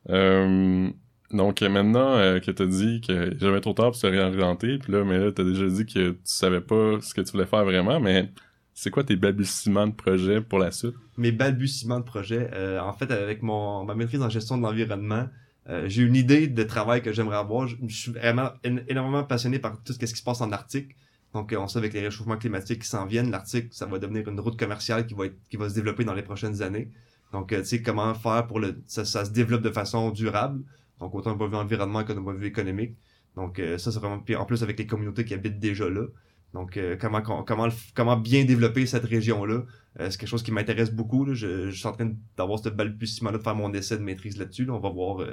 Euh, 0.09 0.89
donc, 1.31 1.61
maintenant 1.61 2.17
euh, 2.17 2.39
que 2.39 2.51
t'as 2.51 2.65
dit 2.65 3.01
que 3.05 3.35
j'avais 3.39 3.61
trop 3.61 3.73
tard 3.73 3.87
pour 3.87 3.95
se 3.95 4.07
réorienter, 4.07 4.77
puis 4.77 4.91
là, 4.91 5.03
mais 5.03 5.17
là, 5.17 5.31
t'as 5.31 5.43
déjà 5.43 5.67
dit 5.67 5.85
que 5.85 6.09
tu 6.11 6.17
savais 6.23 6.61
pas 6.61 6.99
ce 7.01 7.13
que 7.13 7.21
tu 7.21 7.31
voulais 7.31 7.45
faire 7.45 7.63
vraiment, 7.63 7.99
mais 7.99 8.29
c'est 8.73 8.89
quoi 8.89 9.03
tes 9.03 9.15
balbutiements 9.15 9.87
de 9.87 9.93
projet 9.93 10.41
pour 10.41 10.59
la 10.59 10.71
suite? 10.71 10.95
mes 11.17 11.31
balbutiements 11.31 11.99
de 11.99 12.05
projet. 12.05 12.49
Euh, 12.53 12.79
en 12.79 12.93
fait, 12.93 13.11
avec 13.11 13.41
mon 13.43 13.83
ma 13.85 13.95
maîtrise 13.95 14.21
en 14.21 14.29
gestion 14.29 14.57
de 14.57 14.63
l'environnement, 14.63 15.27
euh, 15.69 15.83
j'ai 15.87 16.01
une 16.03 16.15
idée 16.15 16.47
de 16.47 16.63
travail 16.63 17.01
que 17.01 17.11
j'aimerais 17.13 17.37
avoir. 17.37 17.67
Je, 17.67 17.75
je 17.87 17.95
suis 17.95 18.11
vraiment 18.11 18.49
én- 18.63 18.83
énormément 18.87 19.23
passionné 19.23 19.59
par 19.59 19.81
tout 19.83 19.93
ce 19.93 19.99
qui 19.99 20.07
se 20.07 20.23
passe 20.23 20.41
en 20.41 20.51
Arctique. 20.51 20.95
Donc, 21.33 21.55
on 21.57 21.67
sait 21.67 21.77
avec 21.77 21.93
les 21.93 22.01
réchauffements 22.01 22.37
climatiques 22.37 22.81
qui 22.81 22.87
s'en 22.87 23.05
viennent, 23.05 23.31
l'Arctique, 23.31 23.73
ça 23.73 23.85
va 23.85 23.99
devenir 23.99 24.27
une 24.27 24.39
route 24.39 24.59
commerciale 24.59 25.05
qui 25.05 25.13
va 25.13 25.27
être, 25.27 25.37
qui 25.49 25.57
va 25.57 25.69
se 25.69 25.75
développer 25.75 26.03
dans 26.03 26.13
les 26.13 26.23
prochaines 26.23 26.61
années. 26.61 26.91
Donc, 27.31 27.53
euh, 27.53 27.59
tu 27.59 27.67
sais, 27.67 27.81
comment 27.81 28.13
faire 28.13 28.47
pour 28.47 28.59
le, 28.59 28.81
ça, 28.87 29.05
ça 29.05 29.23
se 29.23 29.31
développe 29.31 29.61
de 29.61 29.69
façon 29.69 30.11
durable. 30.11 30.61
Donc, 30.99 31.15
autant 31.15 31.31
d'un 31.31 31.37
point 31.37 31.47
de 31.47 31.51
vue 31.53 31.57
environnement 31.57 32.03
que 32.03 32.11
d'un 32.11 32.21
point 32.21 32.33
de 32.33 32.39
vue 32.39 32.47
économique. 32.47 32.95
Donc, 33.35 33.59
euh, 33.59 33.77
ça, 33.77 33.91
c'est 33.91 33.99
vraiment, 33.99 34.19
puis 34.19 34.35
en 34.35 34.45
plus 34.45 34.61
avec 34.61 34.77
les 34.77 34.85
communautés 34.85 35.23
qui 35.23 35.33
habitent 35.33 35.59
déjà 35.59 35.89
là. 35.89 36.05
Donc, 36.53 36.75
euh, 36.75 36.97
comment, 36.99 37.21
comment, 37.21 37.69
comment 37.95 38.17
bien 38.17 38.43
développer 38.43 38.85
cette 38.85 39.05
région-là. 39.05 39.63
C'est 39.97 40.17
quelque 40.17 40.27
chose 40.27 40.43
qui 40.43 40.51
m'intéresse 40.51 40.91
beaucoup. 40.91 41.23
Là. 41.23 41.33
Je, 41.33 41.69
je 41.69 41.77
suis 41.77 41.87
en 41.87 41.93
train 41.93 42.11
d'avoir 42.35 42.59
ce 42.59 42.67
balbutiement-là, 42.67 43.37
de 43.37 43.43
faire 43.43 43.55
mon 43.55 43.73
essai 43.73 43.97
de 43.97 44.03
maîtrise 44.03 44.37
là-dessus. 44.37 44.65
là. 44.65 44.73
On 44.73 44.79
va 44.79 44.89
voir 44.89 45.25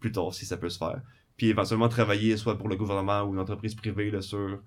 plus 0.00 0.12
tard 0.12 0.32
si 0.32 0.46
ça 0.46 0.56
peut 0.56 0.70
se 0.70 0.78
faire. 0.78 1.02
Puis 1.36 1.48
éventuellement 1.48 1.88
travailler 1.88 2.36
soit 2.36 2.56
pour 2.56 2.68
le 2.68 2.76
gouvernement 2.76 3.22
ou 3.22 3.34
une 3.34 3.38
entreprise 3.38 3.74
privée 3.74 4.10
là, 4.10 4.22
sur 4.22 4.60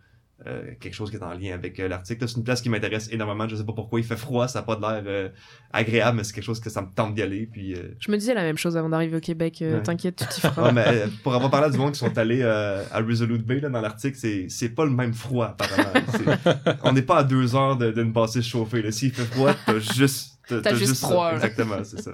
euh, 0.46 0.72
quelque 0.82 0.94
chose 0.94 1.10
qui 1.10 1.16
est 1.16 1.24
en 1.24 1.34
lien 1.34 1.54
avec 1.54 1.80
euh, 1.80 1.88
l'Arctique. 1.88 2.18
C'est 2.22 2.36
une 2.36 2.44
place 2.44 2.62
qui 2.62 2.70
m'intéresse 2.70 3.08
énormément. 3.12 3.48
Je 3.48 3.56
sais 3.56 3.64
pas 3.64 3.72
pourquoi 3.74 4.00
il 4.02 4.06
fait 4.06 4.18
froid, 4.18 4.48
ça 4.50 4.60
n'a 4.60 4.64
pas 4.66 4.76
de 4.76 4.82
l'air 4.82 5.04
euh, 5.08 5.30
agréable, 5.72 6.18
mais 6.18 6.24
c'est 6.26 6.34
quelque 6.34 6.44
chose 6.44 6.60
que 6.60 6.70
ça 6.70 6.82
me 6.82 6.88
tente 6.94 7.16
d'y 7.16 7.22
aller. 7.22 7.46
Puis, 7.52 7.74
euh, 7.74 7.96
Je 8.00 8.12
me 8.12 8.18
disais 8.18 8.34
la 8.34 8.44
même 8.44 8.58
chose 8.58 8.76
avant 8.76 8.90
d'arriver 8.90 9.16
au 9.18 9.22
Québec, 9.22 9.62
euh, 9.62 9.78
Ouais. 9.78 9.84
t'inquiète, 9.84 10.18
tu 10.18 10.26
t'y 10.28 10.42
feras. 10.42 10.64
Ouais, 10.68 10.72
mais 10.74 10.84
euh, 10.88 11.08
pour 11.24 11.34
avoir 11.34 11.50
parlé 11.50 11.72
du 11.72 11.78
monde 11.78 11.94
qui 11.94 12.00
sont 12.00 12.18
allés 12.18 12.42
euh, 12.42 12.84
à 12.92 13.00
Resolute 13.02 13.46
Bay 13.46 13.62
là, 13.62 13.70
dans 13.70 13.82
l'Arctique, 13.82 14.16
c'est 14.18 14.48
c'est 14.50 14.70
pas 14.70 14.84
le 14.86 14.92
même 14.92 15.14
froid 15.14 15.56
apparemment. 15.58 16.06
C'est- 16.12 16.78
On 16.84 16.92
n'est 16.92 17.02
pas 17.02 17.20
à 17.20 17.24
deux 17.24 17.56
heures 17.56 17.78
de- 17.78 17.92
d'une 17.92 18.12
passée 18.12 18.42
chauffée. 18.42 18.82
là. 18.82 18.92
S'il 18.92 19.12
fait 19.14 19.24
froid, 19.26 19.54
t'as 19.66 19.80
juste 19.80 20.34
T'as 20.48 20.76
juste 20.76 20.98
froid. 20.98 21.32
Exactement, 21.34 21.84
c'est 21.84 22.02
ça. 22.02 22.12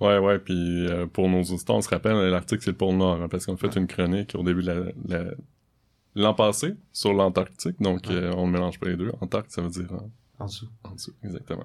Ouais, 0.00 0.18
ouais, 0.18 0.38
puis 0.38 0.86
euh, 0.88 1.06
pour 1.06 1.28
nos 1.28 1.42
auditeurs, 1.42 1.76
on 1.76 1.80
se 1.80 1.88
rappelle, 1.88 2.14
l'article, 2.30 2.62
c'est 2.62 2.70
le 2.72 2.76
pôle 2.76 2.96
Nord, 2.96 3.22
hein, 3.22 3.28
parce 3.28 3.46
qu'on 3.46 3.56
fait 3.56 3.74
une 3.76 3.86
chronique 3.86 4.32
au 4.34 4.42
début 4.42 4.62
de 4.62 4.66
la, 4.66 4.74
la- 5.08 5.30
l'an 6.14 6.34
passé 6.34 6.74
sur 6.92 7.12
l'Antarctique, 7.12 7.80
donc 7.80 8.06
Ouais. 8.08 8.14
euh, 8.14 8.32
on 8.36 8.46
ne 8.46 8.52
mélange 8.52 8.78
pas 8.78 8.88
les 8.88 8.96
deux. 8.96 9.12
Antarctique, 9.20 9.52
ça 9.54 9.62
veut 9.62 9.70
dire 9.70 9.92
en, 9.92 10.10
En 10.38 10.46
dessous. 10.46 10.68
en 10.84 10.92
dessous, 10.94 11.12
exactement. 11.22 11.64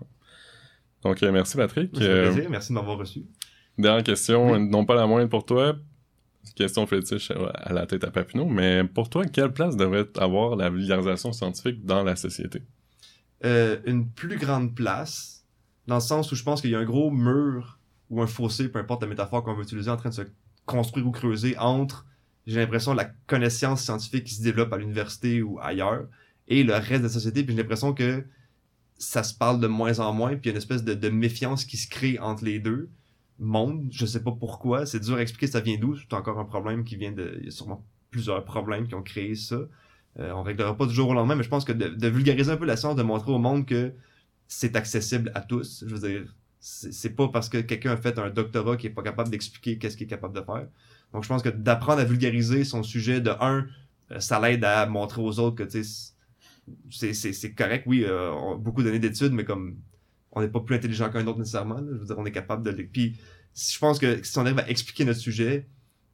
Donc, 1.03 1.21
euh, 1.23 1.31
merci 1.31 1.57
Patrick. 1.57 1.91
Euh, 2.01 2.31
plaisir, 2.31 2.49
merci 2.49 2.69
de 2.69 2.73
m'avoir 2.75 2.97
reçu. 2.97 3.23
dernière 3.77 4.03
question, 4.03 4.53
Oui. 4.53 4.67
non 4.69 4.85
pas 4.85 4.95
la 4.95 5.05
moindre 5.05 5.29
pour 5.29 5.45
toi, 5.45 5.75
question 6.55 6.87
fétiche 6.87 7.29
à 7.31 7.35
à 7.49 7.73
la 7.73 7.85
tête 7.85 8.03
à 8.03 8.09
Papineau, 8.11 8.45
mais 8.45 8.83
pour 8.83 9.09
toi, 9.09 9.25
quelle 9.25 9.51
place 9.53 9.75
devrait 9.75 10.07
avoir 10.17 10.55
la 10.55 10.69
vulgarisation 10.69 11.31
scientifique 11.33 11.85
dans 11.85 12.03
la 12.03 12.15
société? 12.15 12.63
Euh, 13.45 13.77
une 13.85 14.09
plus 14.09 14.37
grande 14.37 14.73
place, 14.73 15.45
dans 15.85 15.95
le 15.95 16.01
sens 16.01 16.31
où 16.31 16.35
je 16.35 16.43
pense 16.43 16.61
qu'il 16.61 16.71
y 16.71 16.75
a 16.75 16.79
un 16.79 16.85
gros 16.85 17.11
mur 17.11 17.77
ou 18.09 18.21
un 18.23 18.27
fossé, 18.27 18.69
peu 18.69 18.79
importe 18.79 19.03
la 19.03 19.07
métaphore 19.07 19.43
qu'on 19.43 19.53
veut 19.53 19.61
utiliser, 19.63 19.91
en 19.91 19.97
train 19.97 20.09
de 20.09 20.15
se 20.15 20.21
construire 20.65 21.05
ou 21.05 21.11
creuser 21.11 21.55
entre, 21.59 22.06
j'ai 22.47 22.59
l'impression, 22.59 22.93
la 22.93 23.05
connaissance 23.27 23.83
scientifique 23.83 24.23
qui 24.23 24.33
se 24.33 24.41
développe 24.41 24.71
à 24.71 24.77
l'université 24.77 25.41
ou 25.41 25.59
ailleurs 25.59 26.07
et 26.47 26.63
le 26.63 26.73
reste 26.73 27.01
de 27.01 27.07
la 27.07 27.09
société. 27.09 27.43
Puis 27.43 27.53
j'ai 27.53 27.61
l'impression 27.61 27.93
que 27.93 28.23
ça 28.97 29.21
se 29.21 29.33
parle 29.33 29.59
de 29.59 29.67
moins 29.67 29.99
en 29.99 30.13
moins, 30.13 30.29
puis 30.29 30.43
il 30.43 30.45
y 30.45 30.49
a 30.49 30.51
une 30.51 30.57
espèce 30.57 30.83
de, 30.83 31.09
méfiance 31.09 31.65
qui 31.65 31.77
se 31.77 31.87
crée 31.89 32.17
entre 32.19 32.45
les 32.45 32.59
deux 32.59 32.89
mondes. 33.37 33.89
Je 33.91 34.05
sais 34.05 34.23
pas 34.23 34.31
pourquoi, 34.31 34.85
c'est 34.85 35.01
dur 35.01 35.17
à 35.17 35.21
expliquer 35.21 35.47
ça 35.47 35.59
vient 35.59 35.77
d'où? 35.77 35.95
C'est 35.97 36.13
encore 36.13 36.39
un 36.39 36.45
problème 36.45 36.83
qui 36.85 36.95
vient 36.95 37.11
de... 37.11 37.35
Il 37.39 37.45
y 37.45 37.47
a 37.49 37.51
sûrement 37.51 37.85
plusieurs 38.09 38.43
problèmes 38.45 38.87
qui 38.87 38.95
ont 38.95 39.03
créé 39.03 39.35
ça. 39.35 39.59
Euh, 40.19 40.31
on 40.31 40.41
réglera 40.41 40.75
pas 40.75 40.85
du 40.85 40.93
jour 40.93 41.09
au 41.09 41.13
lendemain, 41.13 41.35
mais 41.35 41.43
je 41.43 41.49
pense 41.49 41.65
que 41.65 41.73
de, 41.73 41.89
de 41.89 42.07
vulgariser 42.07 42.49
un 42.49 42.57
peu 42.57 42.65
la 42.65 42.77
science, 42.77 42.95
de 42.95 43.03
montrer 43.03 43.31
au 43.31 43.37
monde 43.39 43.65
que 43.65 43.91
c'est 44.47 44.75
accessible 44.77 45.31
à 45.35 45.41
tous. 45.41 45.83
Je 45.85 45.93
veux 45.93 46.09
dire, 46.09 46.33
c'est 46.59 47.15
pas 47.15 47.27
parce 47.27 47.49
que 47.49 47.59
quelqu'un 47.59 47.91
a 47.91 47.97
fait 47.97 48.17
un 48.17 48.29
doctorat 48.29 48.77
qui 48.77 48.87
est 48.87 48.91
pas 48.91 49.03
capable 49.03 49.29
d'expliquer 49.29 49.77
qu'est-ce 49.77 49.95
qu'il 49.95 50.05
est 50.05 50.09
capable 50.09 50.35
de 50.35 50.41
faire. 50.41 50.67
Donc 51.13 51.23
je 51.23 51.29
pense 51.29 51.41
que 51.41 51.49
d'apprendre 51.49 52.01
à 52.01 52.05
vulgariser 52.05 52.63
son 52.63 52.83
sujet, 52.83 53.21
de 53.21 53.31
un, 53.39 53.65
euh, 54.11 54.19
ça 54.19 54.39
l'aide 54.39 54.63
à 54.63 54.85
montrer 54.85 55.21
aux 55.21 55.39
autres 55.39 55.55
que 55.55 55.63
tu 55.63 55.83
sais, 55.83 57.13
c'est 57.13 57.53
correct. 57.53 57.85
Oui, 57.87 58.03
euh, 58.05 58.55
beaucoup 58.57 58.83
d'années 58.83 58.99
d'études, 58.99 59.31
mais 59.31 59.45
comme 59.45 59.77
on 60.31 60.41
n'est 60.41 60.49
pas 60.49 60.59
plus 60.59 60.75
intelligent 60.75 61.09
qu'un 61.09 61.25
autre 61.27 61.39
nécessairement. 61.39 61.77
Je 61.79 61.97
veux 61.97 62.05
dire, 62.05 62.15
on 62.17 62.25
est 62.25 62.31
capable 62.31 62.63
de. 62.63 62.71
Puis 62.83 63.17
je 63.55 63.79
pense 63.79 63.97
que 63.99 64.23
si 64.23 64.37
on 64.37 64.41
arrive 64.45 64.59
à 64.59 64.69
expliquer 64.69 65.05
notre 65.05 65.19
sujet, 65.19 65.67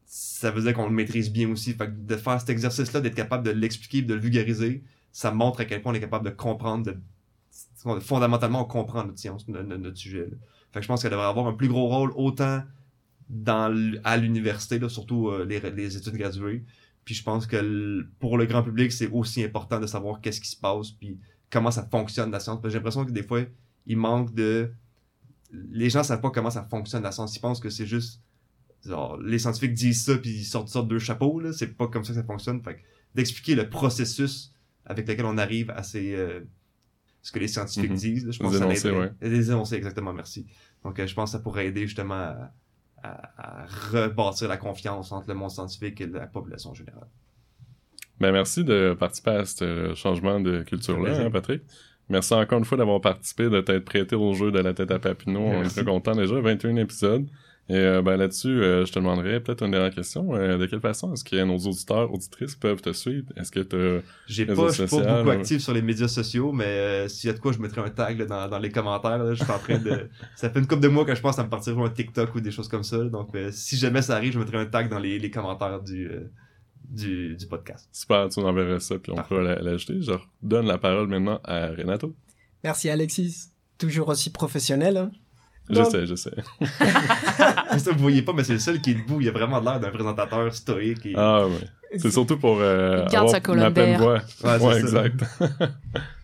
ça 0.05 0.51
veut 0.51 0.61
dire 0.61 0.73
qu'on 0.73 0.87
le 0.87 0.93
maîtrise 0.93 1.31
bien 1.31 1.49
aussi. 1.49 1.73
Fait 1.73 1.87
que 1.87 1.91
de 1.91 2.15
faire 2.15 2.39
cet 2.39 2.49
exercice-là, 2.49 3.01
d'être 3.01 3.15
capable 3.15 3.45
de 3.45 3.51
l'expliquer, 3.51 4.01
de 4.01 4.13
le 4.13 4.19
vulgariser, 4.19 4.83
ça 5.11 5.31
montre 5.31 5.61
à 5.61 5.65
quel 5.65 5.81
point 5.81 5.91
on 5.91 5.95
est 5.95 5.99
capable 5.99 6.25
de 6.25 6.33
comprendre, 6.33 6.85
de, 6.85 7.99
fondamentalement, 7.99 8.61
on 8.61 8.65
comprend 8.65 9.03
notre 9.03 9.19
science, 9.19 9.47
no- 9.47 9.63
no- 9.63 9.77
notre, 9.77 9.97
sujet. 9.97 10.29
Fait 10.71 10.79
que 10.79 10.83
je 10.83 10.87
pense 10.87 11.01
qu'elle 11.01 11.11
devrait 11.11 11.25
avoir 11.25 11.47
un 11.47 11.53
plus 11.53 11.67
gros 11.67 11.87
rôle 11.87 12.11
autant 12.15 12.63
dans 13.33 13.73
à 14.03 14.17
l'université, 14.17 14.79
là, 14.79 14.89
surtout 14.89 15.29
euh, 15.29 15.45
les, 15.45 15.59
les 15.71 15.97
études 15.97 16.15
graduées. 16.15 16.63
Puis 17.05 17.15
je 17.15 17.23
pense 17.23 17.45
que 17.47 18.05
pour 18.19 18.37
le 18.37 18.45
grand 18.45 18.63
public, 18.63 18.91
c'est 18.91 19.09
aussi 19.09 19.43
important 19.43 19.79
de 19.79 19.87
savoir 19.87 20.21
qu'est-ce 20.21 20.39
qui 20.39 20.49
se 20.49 20.57
passe, 20.57 20.91
puis 20.91 21.19
comment 21.49 21.71
ça 21.71 21.87
fonctionne 21.91 22.31
la 22.31 22.39
science. 22.39 22.59
J'ai 22.65 22.73
l'impression 22.73 23.05
que 23.05 23.11
des 23.11 23.23
fois, 23.23 23.41
il 23.85 23.97
manque 23.97 24.33
de... 24.33 24.71
Les 25.51 25.89
gens 25.89 26.03
savent 26.03 26.21
pas 26.21 26.31
comment 26.31 26.49
ça 26.49 26.63
fonctionne 26.69 27.03
la 27.03 27.11
science. 27.11 27.35
Ils 27.35 27.39
pensent 27.41 27.59
que 27.59 27.69
c'est 27.69 27.85
juste 27.85 28.21
genre, 28.85 29.17
les 29.21 29.39
scientifiques 29.39 29.73
disent 29.73 30.03
ça 30.03 30.17
puis 30.17 30.29
ils 30.31 30.43
sortent 30.43 30.75
de 30.75 30.81
deux 30.89 30.99
chapeaux 30.99 31.39
là 31.39 31.53
c'est 31.53 31.67
pas 31.77 31.87
comme 31.87 32.03
ça 32.03 32.11
que 32.13 32.19
ça 32.19 32.25
fonctionne 32.25 32.61
fait 32.61 32.75
que 32.75 32.81
d'expliquer 33.15 33.55
le 33.55 33.69
processus 33.69 34.51
avec 34.85 35.07
lequel 35.07 35.23
on 35.25 35.37
arrive 35.37 35.69
à 35.71 35.83
ces 35.83 36.13
euh, 36.15 36.41
ce 37.21 37.31
que 37.31 37.39
les 37.39 37.47
scientifiques 37.47 37.91
Mhm. 37.91 37.95
disent 37.95 38.25
là, 38.25 38.31
je 38.31 38.39
Les 38.39 38.43
pense 38.43 38.51
que 38.51 38.59
ça 38.59 38.65
énoncés, 38.65 38.89
l'aiderait. 38.91 39.13
les 39.21 39.49
énoncés 39.51 39.75
exactement 39.75 40.11
merci 40.11 40.47
donc 40.83 40.99
euh, 40.99 41.07
je 41.07 41.13
pense 41.15 41.29
que 41.31 41.37
ça 41.37 41.39
pourrait 41.41 41.67
aider 41.67 41.87
justement 41.87 42.15
à, 42.15 42.53
à, 43.03 43.63
à 43.63 43.65
rebâtir 43.91 44.47
la 44.47 44.57
confiance 44.57 45.11
entre 45.11 45.27
le 45.27 45.35
monde 45.35 45.51
scientifique 45.51 46.01
et 46.01 46.07
la 46.07 46.27
population 46.27 46.73
générale 46.73 47.07
Ben, 48.19 48.31
merci 48.31 48.63
de 48.63 48.95
participer 48.97 49.31
à 49.31 49.45
ce 49.45 49.93
changement 49.95 50.39
de 50.39 50.63
culture-là, 50.63 51.25
hein, 51.25 51.31
Patrick. 51.31 51.63
Merci 52.09 52.33
encore 52.33 52.59
une 52.59 52.65
fois 52.65 52.77
d'avoir 52.77 53.01
participé, 53.01 53.49
de 53.49 53.61
t'être 53.61 53.85
prêté 53.85 54.15
au 54.15 54.33
jeu 54.33 54.51
de 54.51 54.59
la 54.59 54.73
tête 54.73 54.91
à 54.91 54.99
Papineau. 54.99 55.39
On 55.39 55.63
est 55.63 55.69
très 55.69 55.85
content 55.85 56.15
déjà, 56.15 56.39
21 56.39 56.75
épisodes. 56.77 57.25
Et 57.69 57.75
euh, 57.77 58.01
ben, 58.01 58.17
là-dessus, 58.17 58.49
euh, 58.61 58.85
je 58.85 58.91
te 58.91 58.99
demanderais 58.99 59.39
peut-être 59.39 59.63
une 59.63 59.71
dernière 59.71 59.93
question. 59.95 60.35
Euh, 60.35 60.57
de 60.57 60.65
quelle 60.65 60.81
façon 60.81 61.13
est-ce 61.13 61.23
que 61.23 61.41
nos 61.43 61.57
auditeurs, 61.59 62.13
auditrices 62.13 62.55
peuvent 62.55 62.81
te 62.81 62.91
suivre? 62.91 63.27
Est-ce 63.37 63.51
que 63.53 63.61
tu 63.61 64.05
j'ai 64.27 64.45
pas 64.45 64.67
je 64.67 64.85
suis 64.85 64.97
pas 64.97 65.17
beaucoup 65.19 65.29
actif 65.29 65.61
sur 65.61 65.73
les 65.73 65.81
médias 65.81 66.09
sociaux 66.09 66.51
mais 66.51 66.65
euh, 66.65 67.07
s'il 67.07 67.29
y 67.29 67.31
a 67.31 67.33
de 67.33 67.39
quoi 67.39 67.53
je 67.53 67.59
mettrai 67.59 67.79
un 67.79 67.89
tag 67.89 68.19
là, 68.19 68.25
dans, 68.25 68.49
dans 68.49 68.59
les 68.59 68.69
commentaires 68.69 69.17
là, 69.17 69.33
je 69.33 69.41
suis 69.41 69.51
en 69.51 69.59
train 69.59 69.77
de 69.77 70.09
ça 70.35 70.49
fait 70.49 70.59
une 70.59 70.67
couple 70.67 70.81
de 70.81 70.89
mois 70.89 71.05
que 71.05 71.15
je 71.15 71.21
pense 71.21 71.39
à 71.39 71.43
me 71.45 71.49
partir 71.49 71.71
sur 71.73 71.83
un 71.85 71.89
TikTok 71.89 72.35
ou 72.35 72.41
des 72.41 72.51
choses 72.51 72.67
comme 72.67 72.83
ça 72.83 72.97
donc 73.05 73.33
euh, 73.35 73.49
si 73.53 73.77
jamais 73.77 74.01
ça 74.01 74.17
arrive 74.17 74.33
je 74.33 74.39
mettrai 74.39 74.57
un 74.57 74.65
tag 74.65 74.89
dans 74.89 74.99
les, 74.99 75.17
les 75.17 75.31
commentaires 75.31 75.81
du, 75.81 76.07
euh, 76.09 76.29
du 76.83 77.35
du 77.37 77.47
podcast 77.47 77.87
Super, 77.93 78.27
tu 78.29 78.41
nous 78.41 78.45
enverras 78.45 78.79
ça, 78.81 78.99
puis 78.99 79.11
on 79.13 79.15
Parfait. 79.15 79.35
pourra 79.35 79.41
la- 79.55 79.61
l'ajouter. 79.61 80.01
Je 80.01 80.11
redonne 80.41 80.65
la 80.67 80.77
parole 80.77 81.07
maintenant 81.07 81.39
à 81.45 81.67
Renato. 81.67 82.13
Merci 82.63 82.89
Alexis. 82.89 83.49
Toujours 83.77 84.09
aussi 84.09 84.31
professionnel. 84.31 84.97
hein. 84.97 85.11
Je 85.69 85.75
Donc- 85.75 85.91
sais, 85.91 86.05
je 86.05 86.15
sais. 86.15 86.31
ça 87.77 87.91
vous 87.91 87.99
voyez 87.99 88.21
pas 88.21 88.33
mais 88.33 88.43
c'est 88.43 88.53
le 88.53 88.59
seul 88.59 88.81
qui 88.81 88.91
est 88.91 88.95
debout 88.95 89.21
il 89.21 89.29
a 89.29 89.31
vraiment 89.31 89.59
l'air 89.61 89.79
d'un 89.79 89.89
présentateur 89.91 90.53
stoïque 90.53 91.05
et... 91.05 91.13
Ah 91.15 91.45
ouais. 91.47 91.99
C'est 91.99 92.11
surtout 92.11 92.37
pour 92.37 92.57
euh, 92.59 93.03
Il 93.05 93.11
garde 93.11 93.15
avoir 93.15 93.29
sa 93.29 93.39
colonne 93.39 93.63
ma 93.63 93.71
pleine 93.71 93.97
d'air. 93.97 93.99
voix. 93.99 94.21
Ouais, 94.43 94.57
Ouais, 94.59 94.79
exact. 94.79 95.23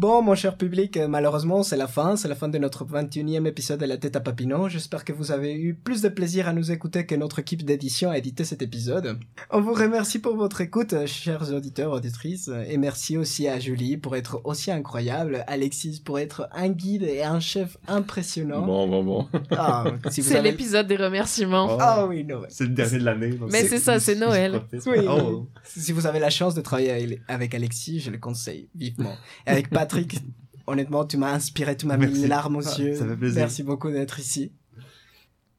Bon, 0.00 0.22
mon 0.22 0.36
cher 0.36 0.56
public, 0.56 0.96
euh, 0.96 1.08
malheureusement, 1.08 1.64
c'est 1.64 1.76
la 1.76 1.88
fin. 1.88 2.14
C'est 2.14 2.28
la 2.28 2.36
fin 2.36 2.46
de 2.46 2.56
notre 2.56 2.84
21e 2.84 3.46
épisode 3.48 3.80
de 3.80 3.84
La 3.84 3.96
Tête 3.96 4.14
à 4.14 4.20
Papineau. 4.20 4.68
J'espère 4.68 5.04
que 5.04 5.12
vous 5.12 5.32
avez 5.32 5.52
eu 5.54 5.74
plus 5.74 6.02
de 6.02 6.08
plaisir 6.08 6.46
à 6.46 6.52
nous 6.52 6.70
écouter 6.70 7.04
que 7.04 7.16
notre 7.16 7.40
équipe 7.40 7.64
d'édition 7.64 8.08
a 8.12 8.16
édité 8.16 8.44
cet 8.44 8.62
épisode. 8.62 9.18
On 9.50 9.60
vous 9.60 9.72
remercie 9.74 10.20
pour 10.20 10.36
votre 10.36 10.60
écoute, 10.60 10.92
euh, 10.92 11.08
chers 11.08 11.52
auditeurs, 11.52 11.90
auditrices. 11.90 12.48
Et 12.68 12.76
merci 12.76 13.16
aussi 13.16 13.48
à 13.48 13.58
Julie 13.58 13.96
pour 13.96 14.14
être 14.14 14.40
aussi 14.44 14.70
incroyable, 14.70 15.42
Alexis 15.48 16.00
pour 16.04 16.20
être 16.20 16.48
un 16.52 16.68
guide 16.68 17.02
et 17.02 17.24
un 17.24 17.40
chef 17.40 17.76
impressionnant. 17.88 18.64
Bon, 18.64 18.86
bon, 18.86 19.02
bon. 19.02 19.28
Ah, 19.50 19.82
si 20.10 20.22
C'est 20.22 20.36
avez- 20.36 20.52
l'épisode 20.52 20.86
des 20.86 20.94
remerciements. 20.96 21.66
Oh, 21.72 21.76
Ah 21.80 22.06
oui, 22.06 22.22
non. 22.22 22.42
c'est 22.50 22.62
le 22.66 22.70
dernier 22.70 22.98
de 23.00 23.04
l'année 23.04 23.30
Mais 23.50 23.64
c'est 23.66 23.78
ça, 23.78 23.98
c'est 23.98 24.14
Noël. 24.14 24.62
Oui, 24.86 24.98
Oh. 25.08 25.48
Si 25.64 25.90
vous 25.90 26.06
avez 26.06 26.20
la 26.20 26.30
chance 26.30 26.54
de 26.54 26.60
travailler 26.60 27.18
avec- 27.26 27.52
Alexis, 27.56 27.98
je 27.98 28.12
le 28.12 28.18
conseille 28.18 28.68
vivement. 28.76 29.16
Et 29.44 29.50
avec 29.50 29.70
Patrick, 29.88 30.20
honnêtement, 30.66 31.04
tu 31.04 31.16
m'as 31.16 31.32
inspiré, 31.32 31.76
tu 31.76 31.86
m'as 31.86 31.96
mis 31.96 32.06
les 32.12 32.28
larmes 32.28 32.56
aux 32.56 32.68
Ah, 32.68 32.78
yeux. 32.80 32.94
ça 32.94 33.06
fait 33.06 33.16
plaisir. 33.16 33.40
Merci 33.40 33.62
beaucoup 33.62 33.90
d'être 33.90 34.18
ici. 34.20 34.52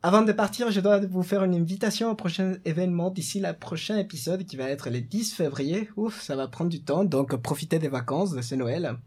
Avant 0.02 0.22
de 0.22 0.32
partir, 0.32 0.72
je 0.72 0.80
dois 0.80 1.00
vous 1.00 1.24
faire 1.24 1.44
une 1.44 1.56
invitation 1.56 2.10
au 2.10 2.16
prochain 2.16 2.56
événement 2.64 3.10
d'ici 3.10 3.42
le 3.42 3.52
prochain 3.54 3.98
épisode 3.98 4.46
qui 4.46 4.56
va 4.56 4.70
être 4.70 4.90
le 4.90 5.02
10 5.02 5.34
février. 5.34 5.90
Ouf, 5.98 6.22
ça 6.22 6.36
va 6.38 6.48
prendre 6.48 6.70
du 6.70 6.82
temps, 6.84 7.04
donc 7.04 7.36
profitez 7.36 7.80
des 7.80 7.90
vacances 7.90 8.32
de 8.32 8.42
ce 8.42 8.56
Noël. 8.56 8.98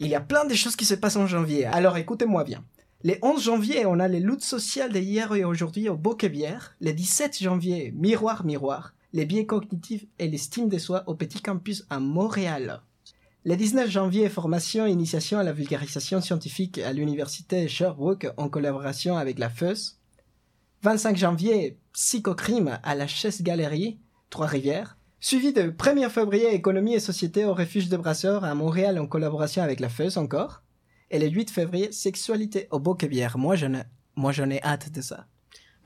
Il 0.00 0.08
y 0.08 0.14
a 0.14 0.20
plein 0.20 0.44
de 0.44 0.54
choses 0.54 0.76
qui 0.76 0.84
se 0.84 0.94
passent 0.94 1.16
en 1.16 1.26
janvier, 1.26 1.64
alors 1.64 1.96
écoutez-moi 1.96 2.44
bien. 2.44 2.62
Le 3.04 3.14
11 3.22 3.42
janvier, 3.42 3.86
on 3.86 4.00
a 4.00 4.08
les 4.08 4.20
luttes 4.20 4.42
sociales 4.44 4.92
d'hier 4.92 5.32
et 5.34 5.44
aujourd'hui 5.44 5.88
au 5.88 5.96
Boquebière. 5.96 6.74
Le 6.80 6.92
17 6.92 7.38
janvier, 7.40 7.92
Miroir 7.96 8.44
Miroir, 8.44 8.92
les 9.12 9.24
biais 9.24 9.46
cognitifs 9.46 10.04
et 10.18 10.28
l'estime 10.28 10.68
de 10.68 10.78
soi 10.78 11.04
au 11.06 11.14
Petit 11.14 11.40
Campus 11.40 11.86
à 11.90 12.00
Montréal. 12.00 12.82
Le 13.48 13.56
19 13.56 13.90
janvier, 13.90 14.28
formation 14.28 14.86
et 14.86 14.90
initiation 14.90 15.38
à 15.38 15.42
la 15.42 15.54
vulgarisation 15.54 16.20
scientifique 16.20 16.76
à 16.76 16.92
l'université 16.92 17.66
Sherbrooke 17.66 18.28
en 18.36 18.50
collaboration 18.50 19.16
avec 19.16 19.38
la 19.38 19.48
FEUS. 19.48 19.96
25 20.82 21.16
janvier, 21.16 21.78
psychocrime 21.94 22.78
à 22.82 22.94
la 22.94 23.06
Chaise 23.06 23.40
Galerie, 23.40 24.00
Trois-Rivières. 24.28 24.98
Suivi 25.18 25.54
de 25.54 25.62
1er 25.62 26.10
février, 26.10 26.52
économie 26.52 26.92
et 26.92 27.00
société 27.00 27.46
au 27.46 27.54
refuge 27.54 27.88
de 27.88 27.96
Brasseurs 27.96 28.44
à 28.44 28.54
Montréal 28.54 28.98
en 28.98 29.06
collaboration 29.06 29.62
avec 29.62 29.80
la 29.80 29.88
FEUS 29.88 30.18
encore. 30.18 30.62
Et 31.10 31.18
le 31.18 31.28
8 31.28 31.50
février, 31.50 31.90
sexualité 31.90 32.68
au 32.70 32.80
Boquebière. 32.80 33.38
Moi, 33.38 33.56
j'en 33.56 33.72
ai, 33.72 33.84
moi, 34.14 34.30
j'en 34.30 34.50
ai 34.50 34.62
hâte 34.62 34.92
de 34.92 35.00
ça. 35.00 35.24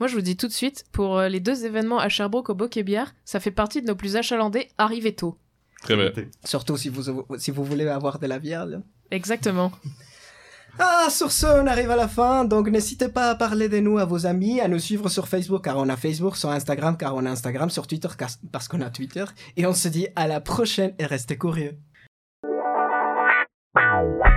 Moi, 0.01 0.09
je 0.09 0.15
vous 0.15 0.21
dis 0.21 0.35
tout 0.35 0.49
de 0.49 0.51
suite, 0.51 0.83
pour 0.91 1.17
euh, 1.17 1.29
les 1.29 1.39
deux 1.39 1.63
événements 1.63 1.99
à 1.99 2.09
Sherbrooke 2.09 2.49
au 2.49 2.55
Boquet-Bière, 2.55 3.15
ça 3.23 3.39
fait 3.39 3.51
partie 3.51 3.81
de 3.81 3.87
nos 3.87 3.95
plus 3.95 4.17
achalandés. 4.17 4.67
Arrivez 4.77 5.15
tôt. 5.15 5.37
Très 5.83 5.95
bien. 5.95 6.11
Surtout 6.43 6.77
si 6.77 6.89
vous, 6.89 7.25
si 7.37 7.51
vous 7.51 7.63
voulez 7.63 7.87
avoir 7.87 8.17
de 8.19 8.25
la 8.27 8.39
bière. 8.39 8.65
là. 8.65 8.77
Exactement. 9.11 9.71
Ah, 10.79 11.07
sur 11.11 11.31
ce, 11.31 11.45
on 11.45 11.67
arrive 11.67 11.91
à 11.91 11.95
la 11.95 12.07
fin, 12.07 12.45
donc 12.45 12.67
n'hésitez 12.67 13.07
pas 13.07 13.29
à 13.29 13.35
parler 13.35 13.69
de 13.69 13.77
nous 13.79 13.99
à 13.99 14.05
vos 14.05 14.25
amis, 14.25 14.59
à 14.59 14.67
nous 14.67 14.79
suivre 14.79 15.07
sur 15.07 15.27
Facebook 15.27 15.63
car 15.65 15.77
on 15.77 15.87
a 15.87 15.95
Facebook, 15.95 16.35
sur 16.35 16.49
Instagram 16.49 16.97
car 16.97 17.13
on 17.15 17.23
a 17.27 17.29
Instagram, 17.29 17.69
sur 17.69 17.85
Twitter 17.85 18.07
car- 18.17 18.29
parce 18.51 18.67
qu'on 18.67 18.81
a 18.81 18.89
Twitter, 18.89 19.25
et 19.55 19.67
on 19.67 19.73
se 19.75 19.87
dit 19.87 20.07
à 20.15 20.27
la 20.27 20.41
prochaine 20.41 20.95
et 20.97 21.05
restez 21.05 21.37
curieux. 21.37 21.77
Wow. 23.75 24.32